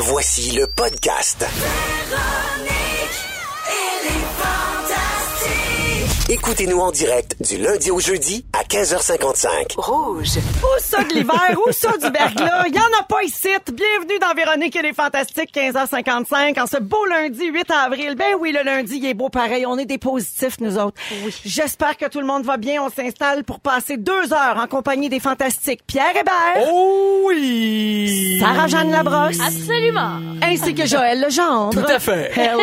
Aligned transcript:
Voici 0.00 0.52
le 0.52 0.68
podcast. 0.68 1.44
Écoutez-nous 6.30 6.78
en 6.78 6.90
direct 6.90 7.36
du 7.40 7.56
lundi 7.56 7.90
au 7.90 8.00
jeudi 8.00 8.44
à 8.52 8.62
15h55. 8.62 9.76
Rouge. 9.78 10.28
Où 10.62 10.66
ça 10.78 11.02
de 11.02 11.14
l'hiver? 11.14 11.56
Où 11.66 11.72
ça 11.72 11.92
du 11.92 12.10
verglas? 12.12 12.64
Il 12.68 12.74
y 12.74 12.78
en 12.78 13.00
a 13.00 13.02
pas 13.08 13.22
ici. 13.22 13.48
Bienvenue 13.72 14.18
dans 14.20 14.34
Véronique 14.36 14.76
et 14.76 14.82
les 14.82 14.92
Fantastiques, 14.92 15.54
15h55, 15.54 16.60
en 16.60 16.66
ce 16.66 16.76
beau 16.82 17.02
lundi 17.06 17.46
8 17.46 17.70
avril. 17.70 18.14
Ben 18.14 18.34
oui, 18.38 18.52
le 18.52 18.62
lundi, 18.62 18.98
il 18.98 19.06
est 19.06 19.14
beau 19.14 19.30
pareil. 19.30 19.64
On 19.64 19.78
est 19.78 19.86
des 19.86 19.96
positifs, 19.96 20.60
nous 20.60 20.76
autres. 20.76 21.00
J'espère 21.46 21.96
que 21.96 22.04
tout 22.06 22.20
le 22.20 22.26
monde 22.26 22.44
va 22.44 22.58
bien. 22.58 22.82
On 22.82 22.90
s'installe 22.90 23.42
pour 23.44 23.60
passer 23.60 23.96
deux 23.96 24.30
heures 24.34 24.58
en 24.62 24.66
compagnie 24.66 25.08
des 25.08 25.20
Fantastiques 25.20 25.80
Pierre 25.86 26.10
Hébert, 26.10 26.68
Oh 26.70 27.22
oui! 27.28 28.36
Sarah-Jeanne 28.40 28.90
Labrosse, 28.90 29.38
Absolument. 29.40 30.18
ainsi 30.42 30.74
que 30.74 30.84
Joël 30.86 31.22
Legendre. 31.22 31.70
Tout 31.70 31.90
à 31.90 31.98
fait. 31.98 32.32
Hello! 32.38 32.60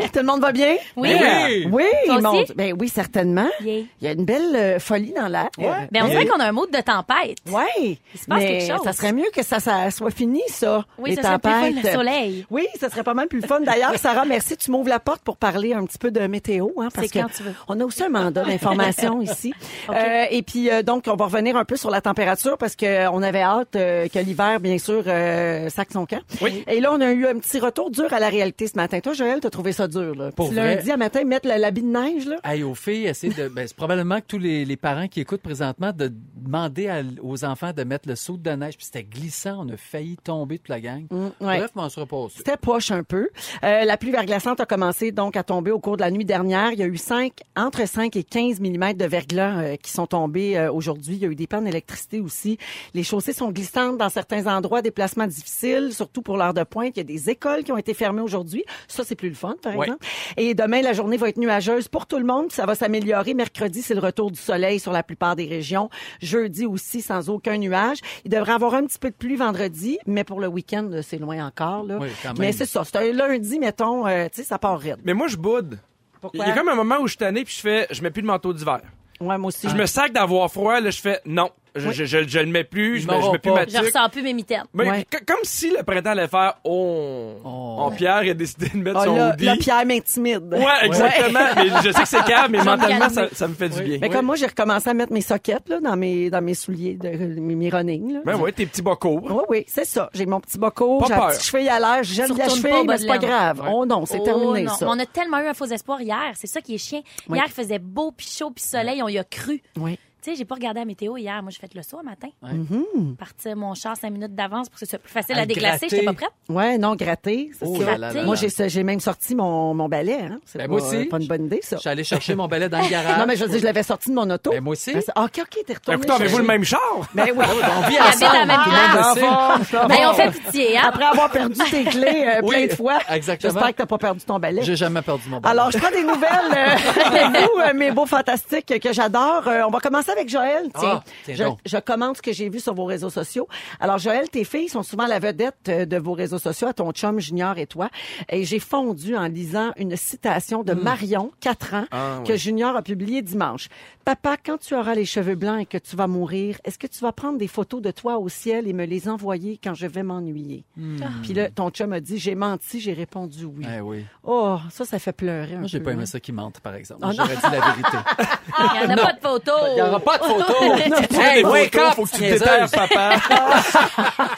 tout 0.12 0.18
le 0.20 0.22
monde 0.22 0.40
va 0.42 0.52
bien? 0.52 0.76
Oui. 0.96 1.10
Oui. 1.20 1.66
Oui, 1.72 1.84
Toi 2.06 2.30
aussi? 2.40 2.52
ben 2.54 2.72
oui, 2.78 2.88
certainement. 3.04 3.48
Yeah. 3.62 3.84
Il 4.00 4.04
y 4.04 4.08
a 4.08 4.12
une 4.12 4.24
belle 4.24 4.54
euh, 4.54 4.78
folie 4.78 5.12
dans 5.12 5.28
l'air. 5.28 5.48
Ben, 5.58 6.02
on 6.04 6.08
dirait 6.08 6.26
qu'on 6.26 6.38
a 6.40 6.44
un 6.46 6.52
mood 6.52 6.70
de 6.70 6.80
tempête. 6.80 7.38
Oui, 7.46 7.98
se 8.14 8.26
passe 8.26 8.38
mais 8.40 8.58
quelque 8.58 8.76
chose. 8.76 8.84
ça 8.84 8.92
serait 8.92 9.12
mieux 9.12 9.30
que 9.34 9.42
ça, 9.42 9.58
ça 9.60 9.90
soit 9.90 10.10
fini, 10.10 10.42
ça. 10.48 10.84
Oui, 10.98 11.10
les 11.10 11.16
ça 11.16 11.22
serait 11.22 11.38
plus 11.38 11.50
fun, 11.50 11.60
tempêtes. 11.68 11.84
le 11.84 11.90
soleil. 11.90 12.46
Oui, 12.50 12.66
ça 12.78 12.90
serait 12.90 13.02
pas 13.02 13.14
mal 13.14 13.28
plus 13.28 13.40
le 13.40 13.46
fun. 13.46 13.60
D'ailleurs, 13.60 13.94
Sarah, 13.98 14.24
merci, 14.26 14.56
tu 14.56 14.70
m'ouvres 14.70 14.88
la 14.88 15.00
porte 15.00 15.22
pour 15.22 15.36
parler 15.36 15.72
un 15.72 15.84
petit 15.86 15.98
peu 15.98 16.10
de 16.10 16.20
météo, 16.26 16.68
hein, 16.78 16.88
parce 16.94 17.06
C'est 17.08 17.20
quand 17.20 17.28
que 17.28 17.32
tu 17.36 17.42
veux. 17.42 17.54
on 17.68 17.80
a 17.80 17.84
aussi 17.84 18.02
un 18.02 18.08
mandat 18.10 18.42
d'information 18.44 19.20
ici. 19.22 19.52
Euh, 19.90 20.24
et 20.30 20.42
puis 20.42 20.70
euh, 20.70 20.82
donc, 20.82 21.04
on 21.08 21.16
va 21.16 21.24
revenir 21.26 21.56
un 21.56 21.64
peu 21.64 21.76
sur 21.76 21.90
la 21.90 22.00
température 22.00 22.58
parce 22.58 22.76
que 22.76 22.86
euh, 22.86 23.10
on 23.10 23.22
avait 23.22 23.42
hâte 23.42 23.76
euh, 23.76 24.08
que 24.08 24.18
l'hiver, 24.18 24.60
bien 24.60 24.78
sûr, 24.78 25.02
euh, 25.06 25.68
sac 25.70 25.88
son 25.92 26.06
camp. 26.06 26.20
Oui. 26.42 26.64
Et 26.68 26.80
là, 26.80 26.92
on 26.92 27.00
a 27.00 27.10
eu 27.12 27.26
un 27.26 27.38
petit 27.38 27.58
retour 27.60 27.90
dur 27.90 28.12
à 28.12 28.20
la 28.20 28.28
réalité 28.28 28.66
ce 28.66 28.76
matin. 28.76 29.00
Toi, 29.00 29.12
Joël, 29.14 29.40
t'as 29.40 29.50
trouvé 29.50 29.72
ça 29.72 29.88
dur, 29.88 30.14
là. 30.14 30.30
Pour 30.32 30.48
Petit 30.50 30.56
vrai. 30.58 30.76
lundi 30.76 30.90
à 30.90 30.96
matin, 30.96 31.24
mettre 31.24 31.48
le- 31.48 31.56
l'habit 31.60 31.82
de 31.82 31.86
neige, 31.88 32.26
là? 32.26 32.36
Aux 32.64 32.74
filles, 32.90 33.06
essayer 33.06 33.32
de. 33.32 33.48
Ben, 33.48 33.66
c'est 33.66 33.76
probablement 33.76 34.20
que 34.20 34.26
tous 34.26 34.38
les, 34.38 34.64
les 34.64 34.76
parents 34.76 35.08
qui 35.08 35.20
écoutent 35.20 35.42
présentement 35.42 35.92
de 35.92 36.12
demander 36.36 36.88
à- 36.88 37.02
aux 37.22 37.44
enfants 37.44 37.72
de 37.72 37.84
mettre 37.84 38.08
le 38.08 38.16
saut 38.16 38.36
de 38.36 38.50
neige. 38.50 38.76
Puis 38.76 38.86
c'était 38.86 39.04
glissant, 39.04 39.64
on 39.66 39.68
a 39.72 39.76
failli 39.76 40.16
tomber 40.16 40.58
toute 40.58 40.68
la 40.68 40.80
gang. 40.80 41.06
Mm, 41.10 41.16
ouais. 41.44 41.58
Bref, 41.58 41.70
on 41.76 41.88
se 41.88 42.00
repose. 42.00 42.32
C'était 42.36 42.56
poche 42.56 42.90
un 42.90 43.02
peu. 43.02 43.28
Euh, 43.64 43.84
la 43.84 43.96
pluie 43.96 44.10
verglaçante 44.10 44.60
a 44.60 44.66
commencé 44.66 45.12
donc 45.12 45.36
à 45.36 45.42
tomber 45.42 45.70
au 45.70 45.78
cours 45.80 45.96
de 45.96 46.02
la 46.02 46.10
nuit 46.10 46.24
dernière. 46.24 46.72
Il 46.72 46.78
y 46.78 46.82
a 46.82 46.86
eu 46.86 46.96
5, 46.96 47.32
entre 47.56 47.86
5 47.86 48.16
et 48.16 48.24
15 48.24 48.60
mm 48.60 48.94
de 48.94 49.04
verglas 49.04 49.58
euh, 49.62 49.76
qui 49.76 49.90
sont 49.90 50.06
tombés 50.06 50.56
euh, 50.56 50.72
aujourd'hui. 50.72 51.14
Il 51.16 51.22
y 51.22 51.24
a 51.26 51.28
eu 51.28 51.34
des 51.34 51.46
pannes 51.46 51.64
d'électricité 51.64 52.20
aussi. 52.20 52.58
Les 52.94 53.02
chaussées 53.02 53.32
sont 53.32 53.50
glissantes 53.50 53.98
dans 53.98 54.08
certains 54.08 54.46
endroits, 54.46 54.82
déplacements 54.82 55.26
difficiles, 55.26 55.90
surtout 55.92 56.22
pour 56.22 56.36
l'heure 56.36 56.54
de 56.54 56.62
pointe. 56.64 56.92
Il 56.96 56.98
y 56.98 57.00
a 57.00 57.04
des 57.04 57.30
écoles 57.30 57.64
qui 57.64 57.72
ont 57.72 57.76
été 57.78 57.94
fermées 57.94 58.22
aujourd'hui. 58.22 58.64
Ça, 58.88 59.04
c'est 59.04 59.14
plus 59.14 59.28
le 59.28 59.34
fun, 59.34 59.54
par 59.62 59.76
Ouais. 59.76 59.86
exemple. 59.86 60.06
Et 60.36 60.54
demain, 60.54 60.82
la 60.82 60.92
journée 60.92 61.16
va 61.16 61.28
être 61.28 61.36
nuageuse 61.38 61.88
pour 61.88 62.06
tout 62.06 62.18
le 62.18 62.24
monde. 62.24 62.50
Ça 62.52 62.66
va 62.66 62.74
s'améliorer. 62.80 63.34
Mercredi, 63.34 63.82
c'est 63.82 63.94
le 63.94 64.00
retour 64.00 64.30
du 64.30 64.40
soleil 64.40 64.80
sur 64.80 64.92
la 64.92 65.02
plupart 65.02 65.36
des 65.36 65.46
régions. 65.46 65.90
Jeudi 66.20 66.66
aussi, 66.66 67.02
sans 67.02 67.28
aucun 67.28 67.58
nuage. 67.58 67.98
Il 68.24 68.30
devrait 68.30 68.52
avoir 68.52 68.74
un 68.74 68.84
petit 68.84 68.98
peu 68.98 69.10
de 69.10 69.14
pluie 69.14 69.36
vendredi, 69.36 69.98
mais 70.06 70.24
pour 70.24 70.40
le 70.40 70.48
week-end, 70.48 70.90
c'est 71.02 71.18
loin 71.18 71.46
encore. 71.46 71.84
Là. 71.84 71.98
Oui, 72.00 72.08
quand 72.22 72.30
même. 72.30 72.38
Mais 72.38 72.52
c'est 72.52 72.66
ça. 72.66 72.82
C'est 72.84 72.96
un 72.96 73.12
lundi, 73.12 73.58
mettons, 73.58 74.06
euh, 74.06 74.26
tu 74.26 74.36
sais, 74.36 74.44
ça 74.44 74.58
part 74.58 74.78
raide. 74.78 74.98
Mais 75.04 75.14
moi, 75.14 75.28
je 75.28 75.36
boude. 75.36 75.78
Pourquoi? 76.20 76.44
Il 76.44 76.48
y 76.48 76.50
a 76.50 76.54
comme 76.54 76.68
un 76.68 76.74
moment 76.74 76.98
où 77.00 77.06
je 77.06 77.12
suis 77.12 77.18
tanné 77.18 77.44
puis 77.44 77.54
je 77.54 77.60
fais, 77.60 77.86
je 77.90 78.02
mets 78.02 78.10
plus 78.10 78.22
de 78.22 78.26
manteau 78.26 78.52
d'hiver. 78.52 78.80
Ouais, 79.20 79.36
moi 79.36 79.48
aussi. 79.48 79.68
Je 79.68 79.76
me 79.76 79.86
sac 79.86 80.12
d'avoir 80.12 80.50
froid, 80.50 80.80
là, 80.80 80.90
je 80.90 81.00
fais, 81.00 81.20
non, 81.26 81.50
je, 81.74 81.90
je, 81.90 82.04
je, 82.04 82.26
je 82.28 82.38
le 82.38 82.46
mets 82.46 82.64
plus, 82.64 83.00
je, 83.00 83.06
mets, 83.08 83.22
je 83.22 83.30
mets 83.30 83.38
plus 83.38 83.50
ma 83.52 83.66
Je 83.66 83.78
ressens 83.78 84.08
plus 84.10 84.22
mes 84.22 84.32
mitaines. 84.32 84.64
Mais 84.74 84.88
Ouais. 84.90 85.06
c- 85.12 85.18
comme 85.26 85.38
si 85.44 85.70
le 85.70 85.82
printemps 85.82 86.10
allait 86.10 86.28
faire, 86.28 86.54
oh, 86.64 87.34
Oh. 87.44 87.76
en 87.78 87.90
Pierre, 87.90 88.24
il 88.24 88.30
a 88.30 88.34
décidé 88.34 88.68
de 88.68 88.78
mettre 88.78 88.98
Ah, 89.00 89.04
son 89.04 89.14
là, 89.16 89.30
hoodie. 89.32 89.44
là, 89.44 89.56
Pierre 89.58 89.86
m'intimide. 89.86 90.42
Ouais, 90.52 90.64
exactement. 90.86 91.38
mais 91.56 91.68
je 91.84 91.92
sais 91.92 92.02
que 92.02 92.08
c'est 92.08 92.24
calme, 92.24 92.52
mais 92.52 92.64
mentalement, 92.64 93.08
ça, 93.08 93.48
me 93.48 93.54
fait 93.54 93.68
du 93.68 93.78
Oui. 93.78 93.84
bien. 93.84 93.98
Mais 94.00 94.08
comme 94.10 94.26
moi, 94.26 94.36
j'ai 94.36 94.46
recommencé 94.46 94.90
à 94.90 94.94
mettre 94.94 95.12
mes 95.12 95.20
sockets 95.20 95.68
là, 95.68 95.80
dans 95.80 95.96
mes 95.96 96.30
dans 96.30 96.42
mes 96.42 96.54
souliers, 96.54 96.94
de, 96.94 97.08
mes, 97.40 97.54
mes 97.54 97.68
running. 97.70 98.14
Là. 98.14 98.20
Ben 98.24 98.36
ouais, 98.36 98.52
tes 98.52 98.66
petits 98.66 98.82
bas 98.82 98.96
courts. 98.96 99.22
Oui, 99.24 99.42
oui, 99.48 99.64
c'est 99.66 99.84
ça. 99.86 100.10
J'ai 100.14 100.26
mon 100.26 100.40
petit 100.40 100.58
bas 100.58 100.70
court, 100.70 101.00
Pas 101.00 101.06
j'ai 101.06 101.12
la 101.14 101.18
peur. 101.20 101.28
petite 101.30 101.44
cheville 101.44 101.68
à 101.68 101.78
l'air, 101.78 101.98
j'aime 102.02 102.36
la 102.36 102.48
cheville, 102.48 102.62
pas 102.70 102.80
au 102.80 102.84
mais 102.84 102.98
c'est 102.98 103.06
pas 103.06 103.18
grave. 103.18 103.62
Oh 103.72 103.86
non, 103.86 104.04
c'est 104.06 104.18
Oh, 104.20 104.24
terminé, 104.24 104.66
ça. 104.68 104.86
On 104.88 104.98
a 104.98 105.06
tellement 105.06 105.38
eu 105.38 105.46
un 105.46 105.54
faux 105.54 105.66
espoir 105.66 106.00
hier. 106.00 106.32
C'est 106.34 106.46
ça 106.46 106.60
qui 106.60 106.74
est 106.74 106.78
chiant. 106.78 107.02
Oui. 107.28 107.38
Hier, 107.38 107.44
il 107.46 107.52
faisait 107.52 107.78
beau, 107.78 108.12
puis 108.12 108.26
chaud, 108.26 108.50
puis 108.50 108.64
soleil. 108.64 109.02
On 109.02 109.08
y 109.08 109.18
a 109.18 109.24
cru. 109.24 109.62
Oui. 109.78 109.98
Tu 110.22 110.30
sais, 110.30 110.36
j'ai 110.36 110.44
pas 110.44 110.54
regardé 110.56 110.80
la 110.80 110.84
météo 110.86 111.16
hier. 111.16 111.42
Moi, 111.42 111.50
j'ai 111.50 111.58
fait 111.60 111.74
le 111.74 111.82
saut 111.82 112.02
matin. 112.02 112.28
Ouais. 112.42 112.50
Mm-hmm. 112.50 113.16
Partir 113.16 113.56
mon 113.56 113.74
char 113.74 113.96
cinq 113.96 114.10
minutes 114.10 114.34
d'avance 114.34 114.68
pour 114.68 114.74
que 114.78 114.84
ce 114.84 114.90
soit 114.90 114.98
plus 114.98 115.10
facile 115.12 115.38
À 115.38 115.42
à 115.42 115.46
déglacer. 115.46 115.78
gratter. 115.86 115.88
J'étais 115.88 116.04
pas 116.04 116.12
prête. 116.12 116.30
Ouais, 116.48 116.76
non, 116.78 116.94
gratter. 116.94 117.50
c'est 117.58 117.64
Oh 117.66 117.76
ça. 117.78 117.84
là 117.86 117.98
là 117.98 118.12
là 118.12 118.22
Moi, 118.24 118.34
j'ai 118.36 118.48
j'ai 118.68 118.82
même 118.82 119.00
sorti 119.00 119.34
mon, 119.34 119.72
mon 119.72 119.88
balai. 119.88 120.18
Hein. 120.20 120.38
C'est 120.44 120.58
Ben, 120.58 120.66
pas, 120.68 120.72
moi 120.72 120.82
aussi. 120.82 121.04
pas 121.06 121.18
une 121.18 121.26
bonne 121.26 121.46
idée, 121.46 121.60
ça. 121.62 121.76
Je 121.76 121.80
suis 121.80 121.88
allé 121.88 122.04
chercher 122.04 122.34
mon 122.34 122.48
balai 122.48 122.68
dans 122.68 122.80
le 122.82 122.88
garage. 122.90 123.18
Non, 123.18 123.24
mais 123.26 123.36
je 123.36 123.44
veux 123.44 123.50
dire, 123.50 123.60
je 123.60 123.64
l'avais 123.64 123.82
sorti 123.82 124.10
de 124.10 124.14
mon 124.14 124.28
auto. 124.28 124.50
Ben, 124.50 124.60
moi 124.62 124.72
aussi. 124.72 124.92
Ben, 124.92 125.02
ah, 125.14 125.24
OK, 125.24 125.38
OK, 125.40 125.58
t'es 125.66 125.72
retourné. 125.74 125.96
Écoutez, 125.98 126.12
avez-vous 126.12 126.38
le 126.38 126.44
même 126.44 126.64
char? 126.64 126.80
Ben 127.14 127.26
oui. 127.34 127.44
On 127.84 127.88
vit 127.88 127.98
ensemble, 128.00 128.50
Ah, 128.50 129.14
le 129.14 129.20
sait. 129.20 129.26
bon, 129.26 129.64
ça 129.64 129.86
Mais 129.88 130.06
on 130.06 130.12
fait 130.14 130.30
pitié, 130.32 130.76
hein? 130.78 130.82
Après 130.88 131.04
avoir 131.04 131.30
perdu 131.30 131.58
tes 131.70 131.84
clés 131.84 132.24
euh, 132.26 132.40
Oui, 132.42 132.56
plein 132.56 132.66
de 132.66 132.72
fois. 132.74 132.98
exactement. 133.08 133.52
J'espère 133.54 133.70
que 133.70 133.76
t'as 133.76 133.86
pas 133.86 133.98
perdu 133.98 134.20
ton 134.20 134.38
balai. 134.38 134.62
J'ai 134.62 134.76
jamais 134.76 135.00
perdu 135.02 135.28
mon 135.30 135.40
balai. 135.40 135.52
Alors, 135.58 135.70
je 135.70 135.78
prends 135.78 135.90
des 135.90 136.02
nouvelles 136.02 136.52
euh, 136.54 137.06
avec 137.06 137.40
vous, 137.40 137.58
euh, 137.60 137.72
mes 137.74 137.90
beaux 137.90 138.06
fantastiques 138.06 138.78
que 138.80 138.92
j'adore. 138.92 139.44
Euh, 139.46 139.62
on 139.66 139.70
va 139.70 139.80
commencer 139.80 140.09
avec 140.12 140.28
Joël. 140.28 140.68
Tiens, 140.78 141.02
Ah, 141.02 141.04
tiens 141.24 141.56
je, 141.64 141.76
commente 141.78 142.16
ce 142.18 142.22
que 142.22 142.32
j'ai 142.32 142.48
vu 142.48 142.60
sur 142.60 142.74
vos 142.74 142.84
réseaux 142.84 143.10
sociaux. 143.10 143.48
Alors, 143.80 143.98
Joël, 143.98 144.28
tes 144.28 144.44
filles 144.44 144.68
sont 144.68 144.82
souvent 144.82 145.06
la 145.06 145.18
vedette 145.18 145.56
euh, 145.68 145.84
de 145.86 145.96
vos 145.96 146.12
réseaux 146.12 146.38
sociaux, 146.38 146.68
à 146.68 146.72
ton 146.72 146.90
chum 146.92 147.18
Junior 147.20 147.58
et 147.58 147.66
toi. 147.66 147.88
Et 148.28 148.44
j'ai 148.44 148.58
fondu 148.58 149.16
en 149.16 149.26
lisant 149.28 149.72
une 149.76 149.96
citation 149.96 150.60
Hmm. 150.60 150.64
de 150.64 150.74
Marion, 150.74 151.30
4 151.40 151.74
ans, 151.74 151.84
Ah, 151.90 152.20
que 152.26 152.32
oui. 152.32 152.38
Junior 152.38 152.76
a 152.76 152.82
publiée 152.82 153.22
dimanche. 153.22 153.68
Papa, 154.04 154.36
quand 154.44 154.58
tu 154.58 154.74
auras 154.74 154.94
les 154.94 155.04
cheveux 155.04 155.34
blancs 155.36 155.60
et 155.60 155.66
que 155.66 155.78
tu 155.78 155.94
vas 155.96 156.06
mourir, 156.06 156.58
est-ce 156.64 156.78
que 156.78 156.86
tu 156.86 157.00
vas 157.00 157.12
prendre 157.12 157.38
des 157.38 157.46
photos 157.48 157.80
de 157.82 157.90
toi 157.90 158.18
au 158.18 158.28
ciel 158.28 158.66
et 158.66 158.72
me 158.72 158.84
les 158.84 159.08
envoyer 159.08 159.58
quand 159.62 159.74
je 159.74 159.86
vais 159.86 160.02
m'ennuyer? 160.02 160.64
Hmm. 160.76 160.96
Puis 161.22 161.34
là, 161.34 161.50
ton 161.50 161.70
chum 161.70 161.92
a 161.92 162.00
dit, 162.00 162.18
j'ai 162.18 162.34
menti, 162.34 162.80
j'ai 162.80 162.92
répondu 162.92 163.44
oui. 163.44 163.64
Eh 163.76 163.80
oui. 163.80 164.04
Oh, 164.24 164.58
ça, 164.70 164.84
ça 164.84 164.98
fait 164.98 165.12
pleurer 165.12 165.54
un 165.54 165.58
Moi, 165.60 165.68
j'ai 165.68 165.80
pas 165.80 165.92
aimé 165.92 166.02
hein. 166.02 166.06
ça 166.06 166.18
qui 166.20 166.32
mentent, 166.32 166.60
par 166.60 166.74
exemple. 166.74 167.02
Oh, 167.06 167.10
J'aurais 167.14 167.36
dit 167.36 167.42
la 167.42 167.50
vérité. 167.50 167.96
Il 168.82 168.86
n'y 168.88 168.94
en 168.94 168.96
a 168.96 169.06
pas 169.06 169.12
de 169.12 169.20
photo. 169.20 169.52
Il 169.70 169.74
n'y 169.74 169.82
aura 169.82 169.99
pas 170.00 170.18
de 170.18 170.24
photo. 170.24 170.54
Tu 171.10 171.20
Hey, 171.20 171.42
des 171.42 171.48
wake 171.48 171.72
photos, 171.74 171.88
up, 171.88 171.94
faut 171.94 172.04
que 172.04 172.10
tu 172.16 172.20
déterres, 172.22 172.70
papa. 172.70 173.16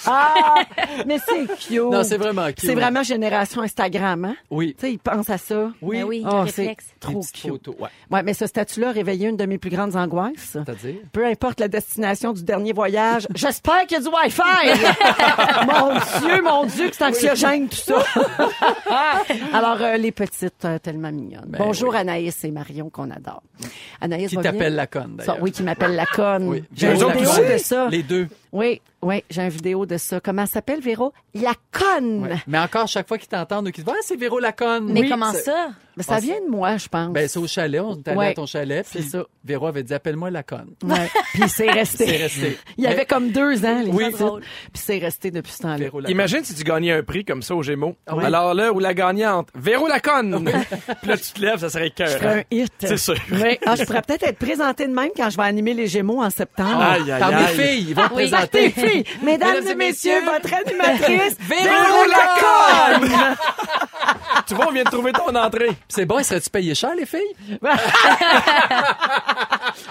Ah, 0.06 0.62
mais 1.06 1.18
c'est 1.26 1.46
cute. 1.58 1.80
Non, 1.90 2.02
c'est 2.02 2.16
vraiment 2.18 2.46
cute. 2.48 2.60
C'est 2.60 2.74
vraiment 2.74 3.02
génération 3.02 3.62
Instagram, 3.62 4.24
hein? 4.24 4.36
Oui. 4.50 4.74
Tu 4.78 4.86
sais, 4.86 4.92
ils 4.92 4.98
pensent 4.98 5.30
à 5.30 5.38
ça. 5.38 5.70
Oui. 5.80 5.98
Ben 5.98 6.04
oui, 6.04 6.24
Oh, 6.28 6.44
c'est 6.46 6.76
trop 7.00 7.20
cute. 7.20 7.48
photos. 7.50 7.74
Ouais. 7.78 7.88
Ouais, 8.10 8.22
mais 8.22 8.34
ce 8.34 8.46
statut-là 8.46 8.88
a 8.88 8.92
réveillé 8.92 9.28
une 9.28 9.36
de 9.36 9.46
mes 9.46 9.58
plus 9.58 9.70
grandes 9.70 9.96
angoisses. 9.96 10.32
C'est-à-dire? 10.52 10.96
Peu 11.12 11.26
importe 11.26 11.60
la 11.60 11.68
destination 11.68 12.32
du 12.32 12.42
dernier 12.42 12.72
voyage, 12.72 13.26
j'espère 13.34 13.86
qu'il 13.86 13.98
y 13.98 14.00
a 14.00 14.02
du 14.02 14.08
Wi-Fi. 14.08 14.86
mon 15.66 15.94
Dieu, 16.20 16.42
mon 16.42 16.64
Dieu, 16.66 16.88
que 16.90 16.96
c'est 16.96 17.04
anxiogène 17.04 17.68
tout 17.68 17.76
ça. 17.76 18.02
Alors, 19.52 19.78
euh, 19.80 19.96
les 19.96 20.12
petites, 20.12 20.64
euh, 20.64 20.78
tellement 20.78 21.12
mignonnes. 21.12 21.44
Ben 21.46 21.58
Bonjour 21.58 21.90
oui. 21.90 21.98
Anaïs 21.98 22.44
et 22.44 22.50
Marion 22.50 22.90
qu'on 22.90 23.10
adore. 23.10 23.42
Anaïs 24.00 24.30
Qui 24.30 24.36
t'appelle 24.38 24.74
la 24.74 24.86
conne, 24.86 25.16
Ça, 25.20 25.26
d'ailleurs. 25.26 25.42
oui, 25.42 25.51
qui 25.52 25.62
m'appelle 25.62 25.94
la 25.94 26.06
conne. 26.06 26.48
Oui. 26.48 26.64
J'ai 26.74 26.92
autres 26.94 27.12
vidéo 27.12 27.52
de 27.52 27.58
ça. 27.58 27.88
Les 27.90 28.02
deux. 28.02 28.28
Oui, 28.52 28.80
oui, 29.00 29.24
j'ai 29.30 29.42
une 29.42 29.48
vidéo 29.48 29.86
de 29.86 29.96
ça. 29.96 30.20
Comment 30.20 30.44
ça 30.46 30.52
s'appelle, 30.54 30.80
Véro? 30.80 31.12
La 31.34 31.54
conne. 31.72 32.24
Ouais. 32.24 32.36
Mais 32.46 32.58
encore, 32.58 32.86
chaque 32.86 33.08
fois 33.08 33.16
qu'ils 33.18 33.28
t'entendent 33.28 33.66
ou 33.68 33.70
qu'ils 33.70 33.82
disent, 33.82 33.94
ah, 33.96 34.00
c'est 34.02 34.16
Véro 34.16 34.38
la 34.38 34.52
conne. 34.52 34.92
Mais 34.92 35.00
Oui, 35.00 35.08
comment 35.08 35.32
ça? 35.32 35.70
Mais 35.96 36.02
ça 36.02 36.14
Ah, 36.16 36.20
vient 36.20 36.40
de 36.40 36.50
moi, 36.50 36.76
je 36.78 36.88
pense. 36.88 37.10
Ben, 37.12 37.28
c'est 37.28 37.38
au 37.38 37.46
chalet. 37.46 37.80
On 37.82 37.96
est 37.96 38.08
allé 38.08 38.16
Ouais. 38.18 38.26
à 38.28 38.34
ton 38.34 38.46
chalet. 38.46 38.86
C'est 38.88 39.00
Puis 39.00 39.08
ça. 39.08 39.24
Véro 39.44 39.66
avait 39.66 39.82
dit, 39.82 39.92
appelle-moi 39.92 40.30
la 40.30 40.42
conne. 40.42 40.72
Ouais. 40.84 41.10
Puis 41.34 41.48
c'est 41.48 41.70
resté. 41.70 42.06
C'est 42.06 42.16
resté. 42.16 42.58
Il 42.78 42.84
y 42.84 42.86
avait 42.86 43.04
comme 43.06 43.30
deux 43.30 43.64
ans, 43.64 43.82
les 43.82 43.90
Oui. 43.90 44.04
Puis 44.10 44.42
c'est 44.74 44.98
resté 44.98 45.30
depuis 45.30 45.52
ce 45.52 45.58
temps-là. 45.62 45.76
Véro 45.78 46.00
la 46.00 46.10
Imagine 46.10 46.44
si 46.44 46.54
tu 46.54 46.62
gagnais 46.64 46.92
un 46.92 47.02
prix 47.02 47.24
comme 47.24 47.42
ça 47.42 47.54
au 47.54 47.62
Gémeaux. 47.62 47.94
Oui. 48.10 48.24
Alors 48.24 48.54
là, 48.54 48.72
où 48.72 48.78
la 48.78 48.94
gagnante, 48.94 49.48
Véro 49.54 49.86
Laconne. 49.88 50.44
Puis 51.00 51.08
là, 51.10 51.16
tu 51.18 51.32
te 51.32 51.40
lèves, 51.40 51.58
ça 51.58 51.68
serait 51.70 51.90
cœur. 51.90 52.08
Je 52.08 52.16
ferais 52.18 52.40
un 52.40 52.56
hit. 52.56 52.72
C'est 52.80 52.96
sûr. 52.98 53.14
Oui. 53.32 53.58
Ah, 53.66 53.74
je 53.76 53.84
pourrais 53.84 54.02
peut-être 54.02 54.22
être 54.24 54.38
présentée 54.38 54.86
de 54.86 54.94
même 54.94 55.10
quand 55.16 55.28
je 55.30 55.36
vais 55.36 55.42
animer 55.44 55.74
les 55.74 55.88
Gémeaux 55.88 56.22
en 56.22 56.30
septembre. 56.30 56.80
Aïe, 56.80 57.10
aïe, 57.10 57.20
Par 57.20 57.30
mes 57.30 57.36
aïe. 57.36 57.54
filles, 57.56 57.86
ils 57.90 57.94
vont 57.94 58.08
te 58.08 58.14
présenter. 58.14 58.41
Mesdames 59.22 59.66
et 59.68 59.74
messieurs, 59.74 60.22
votre 60.24 60.52
animatrice, 60.54 61.36
Véro 61.48 62.04
Laconne! 62.08 63.36
Tu 64.46 64.54
vois, 64.54 64.68
on 64.68 64.72
vient 64.72 64.84
de 64.84 64.90
trouver 64.90 65.12
ton 65.12 65.34
entrée. 65.34 65.70
C'est 65.88 66.04
bon, 66.06 66.22
serais-tu 66.22 66.50
payé 66.50 66.74
cher, 66.74 66.94
les 66.96 67.06
filles? 67.06 67.20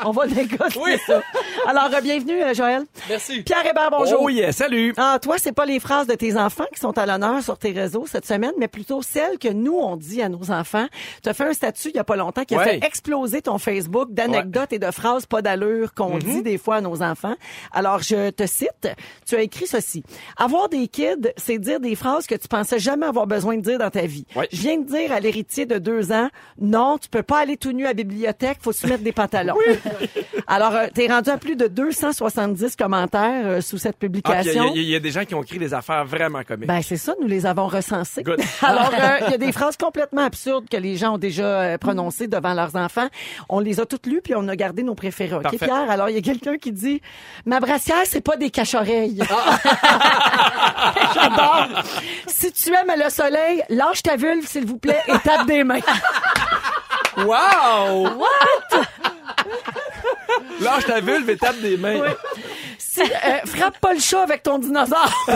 On 0.06 0.12
va 0.12 0.26
négocier 0.28 0.98
ça. 1.06 1.22
Alors, 1.68 1.90
euh, 1.94 2.02
bienvenue, 2.02 2.42
euh, 2.44 2.54
Joël. 2.54 2.84
Merci. 3.10 3.42
Pierre 3.44 3.66
Hébert, 3.66 3.90
bonjour. 3.92 4.20
Oh 4.24 4.30
yeah, 4.30 4.52
salut. 4.52 4.94
Ah, 4.98 5.20
toi, 5.22 5.36
c'est 5.38 5.52
pas 5.52 5.66
les 5.66 5.80
phrases 5.80 6.08
de 6.08 6.14
tes 6.16 6.38
enfants 6.38 6.66
qui 6.74 6.80
sont 6.80 6.98
à 6.98 7.06
l'honneur 7.06 7.42
sur 7.44 7.58
tes 7.58 7.72
réseaux 7.72 8.06
cette 8.08 8.26
semaine, 8.26 8.52
mais 8.58 8.68
plutôt 8.68 9.02
celles 9.02 9.38
que 9.40 9.48
nous, 9.48 9.76
on 9.78 9.96
dit 9.98 10.22
à 10.22 10.30
nos 10.30 10.52
enfants. 10.52 10.88
Tu 11.24 11.30
as 11.30 11.34
fait 11.34 11.46
un 11.46 11.54
statut 11.54 11.90
il 11.90 11.96
y 11.96 12.00
a 12.00 12.04
pas 12.04 12.16
longtemps 12.16 12.44
qui 12.44 12.56
a 12.56 12.58
Ouais. 12.60 12.80
fait 12.80 12.86
exploser 12.86 13.42
ton 13.42 13.58
Facebook 13.58 14.12
d'anecdotes 14.12 14.74
et 14.74 14.80
de 14.80 14.92
phrases 14.92 15.26
pas 15.26 15.42
d'allure 15.42 15.94
qu'on 15.94 16.12
Mm-hmm. 16.12 16.24
dit 16.24 16.42
des 16.44 16.58
fois 16.58 16.78
à 16.78 16.82
nos 16.82 17.02
enfants. 17.02 17.36
Alors, 17.72 18.00
je 18.04 18.32
te 18.32 18.46
cite. 18.46 18.90
Tu 19.26 19.36
as 19.36 19.42
écrit 19.42 19.66
ceci. 19.68 20.04
Avoir 20.38 20.68
des 20.68 20.88
kids, 20.88 21.32
c'est 21.38 21.58
dire 21.58 21.80
des 21.80 21.96
phrases 21.96 22.28
que 22.28 22.36
tu 22.36 22.48
pensais 22.50 22.80
jamais 22.80 23.06
avoir 23.06 23.28
besoin 23.28 23.56
de 23.56 23.62
dire 23.62 23.80
dans 23.80 23.90
ta 23.90 24.02
vie. 24.02 24.26
Ouais. 24.36 24.48
Je 24.52 24.62
viens 24.62 24.78
de 24.78 24.86
dire 24.88 25.12
à 25.12 25.20
l'héritier 25.20 25.66
de 25.66 25.78
deux 25.78 26.12
ans, 26.12 26.30
non, 26.60 26.98
tu 26.98 27.10
peux 27.10 27.24
pas 27.24 27.40
aller 27.40 27.58
tout 27.58 27.72
nu 27.72 27.86
à 27.86 27.90
la 27.90 27.94
bibliothèque, 27.94 28.58
faut 28.62 28.72
se 28.72 28.88
mettre 28.88 29.04
des 29.04 29.12
pantalons. 29.12 29.56
Alors, 30.48 30.76
euh, 30.76 30.88
t'es 30.94 31.08
rendu 31.08 31.30
à 31.30 31.38
plus 31.38 31.56
de 31.56 31.68
270 31.68 32.76
commentaires 32.76 33.46
euh, 33.46 33.62
sous 33.62 33.78
cette 33.78 33.96
Ah, 34.02 34.06
y, 34.06 34.08
publication. 34.08 34.72
il 34.76 34.84
y 34.84 34.96
a 34.96 35.00
des 35.00 35.12
gens 35.12 35.26
qui 35.26 35.36
ont 35.36 35.44
écrit 35.44 35.60
des 35.60 35.74
affaires 35.74 36.06
vraiment 36.06 36.44
comiques. 36.44 36.68
Ben 36.68 36.82
c'est 36.82 36.98
ça, 36.98 37.14
nous 37.22 37.28
les 37.28 37.46
avons 37.46 37.68
recensés. 37.68 38.24
Good. 38.24 38.42
Alors 38.62 38.92
euh, 38.94 39.18
il 39.28 39.32
y 39.32 39.34
a 39.36 39.38
des 39.38 39.52
phrases 39.52 39.78
complètement 39.78 40.24
absurdes 40.26 40.68
que 40.70 40.78
les 40.78 40.96
gens 40.98 41.16
ont 41.16 41.18
déjà 41.18 41.44
euh, 41.62 41.78
prononcées 41.78 42.28
devant 42.28 42.54
leurs 42.54 42.76
enfants. 42.76 43.08
On 43.50 43.60
les 43.60 43.80
a 43.80 43.86
toutes 43.86 44.08
lues 44.08 44.22
puis 44.24 44.34
on 44.36 44.48
a 44.48 44.56
gardé 44.56 44.84
nos 44.84 44.96
préférés. 44.96 45.36
OK. 45.36 45.58
Pierre, 45.58 45.90
alors 45.90 46.10
il 46.10 46.16
y 46.16 46.20
a 46.20 46.22
quelqu'un 46.22 46.58
qui 46.58 46.72
dit 46.72 47.02
"Ma 47.46 47.60
brassière, 47.60 48.02
c'est 48.06 48.22
pas 48.22 48.38
des 48.38 48.50
cache-oreilles." 48.50 49.22
J'adore. 51.14 51.68
Si 52.28 52.52
tu 52.52 52.70
aimes 52.70 52.94
le 52.98 53.10
soleil, 53.10 53.64
lâche 53.70 54.04
ta 54.04 54.16
vulve 54.22 54.46
s'il 54.48 54.66
vous 54.66 54.78
plaît 54.78 55.02
et 55.08 55.20
tape 55.24 55.48
des 55.48 55.64
mains. 55.64 55.80
Wow! 57.18 58.08
What? 58.16 58.86
Lâche 60.62 60.86
ta 60.86 61.02
vulve 61.02 61.30
et 61.30 61.36
tape 61.38 61.60
des 61.60 61.76
mains. 61.76 62.00
Si, 62.94 63.00
euh, 63.02 63.06
frappe 63.46 63.80
pas 63.80 63.94
le 63.94 64.00
chat 64.02 64.22
avec 64.24 64.44
ton 64.44 64.60
dinosaure. 64.60 65.26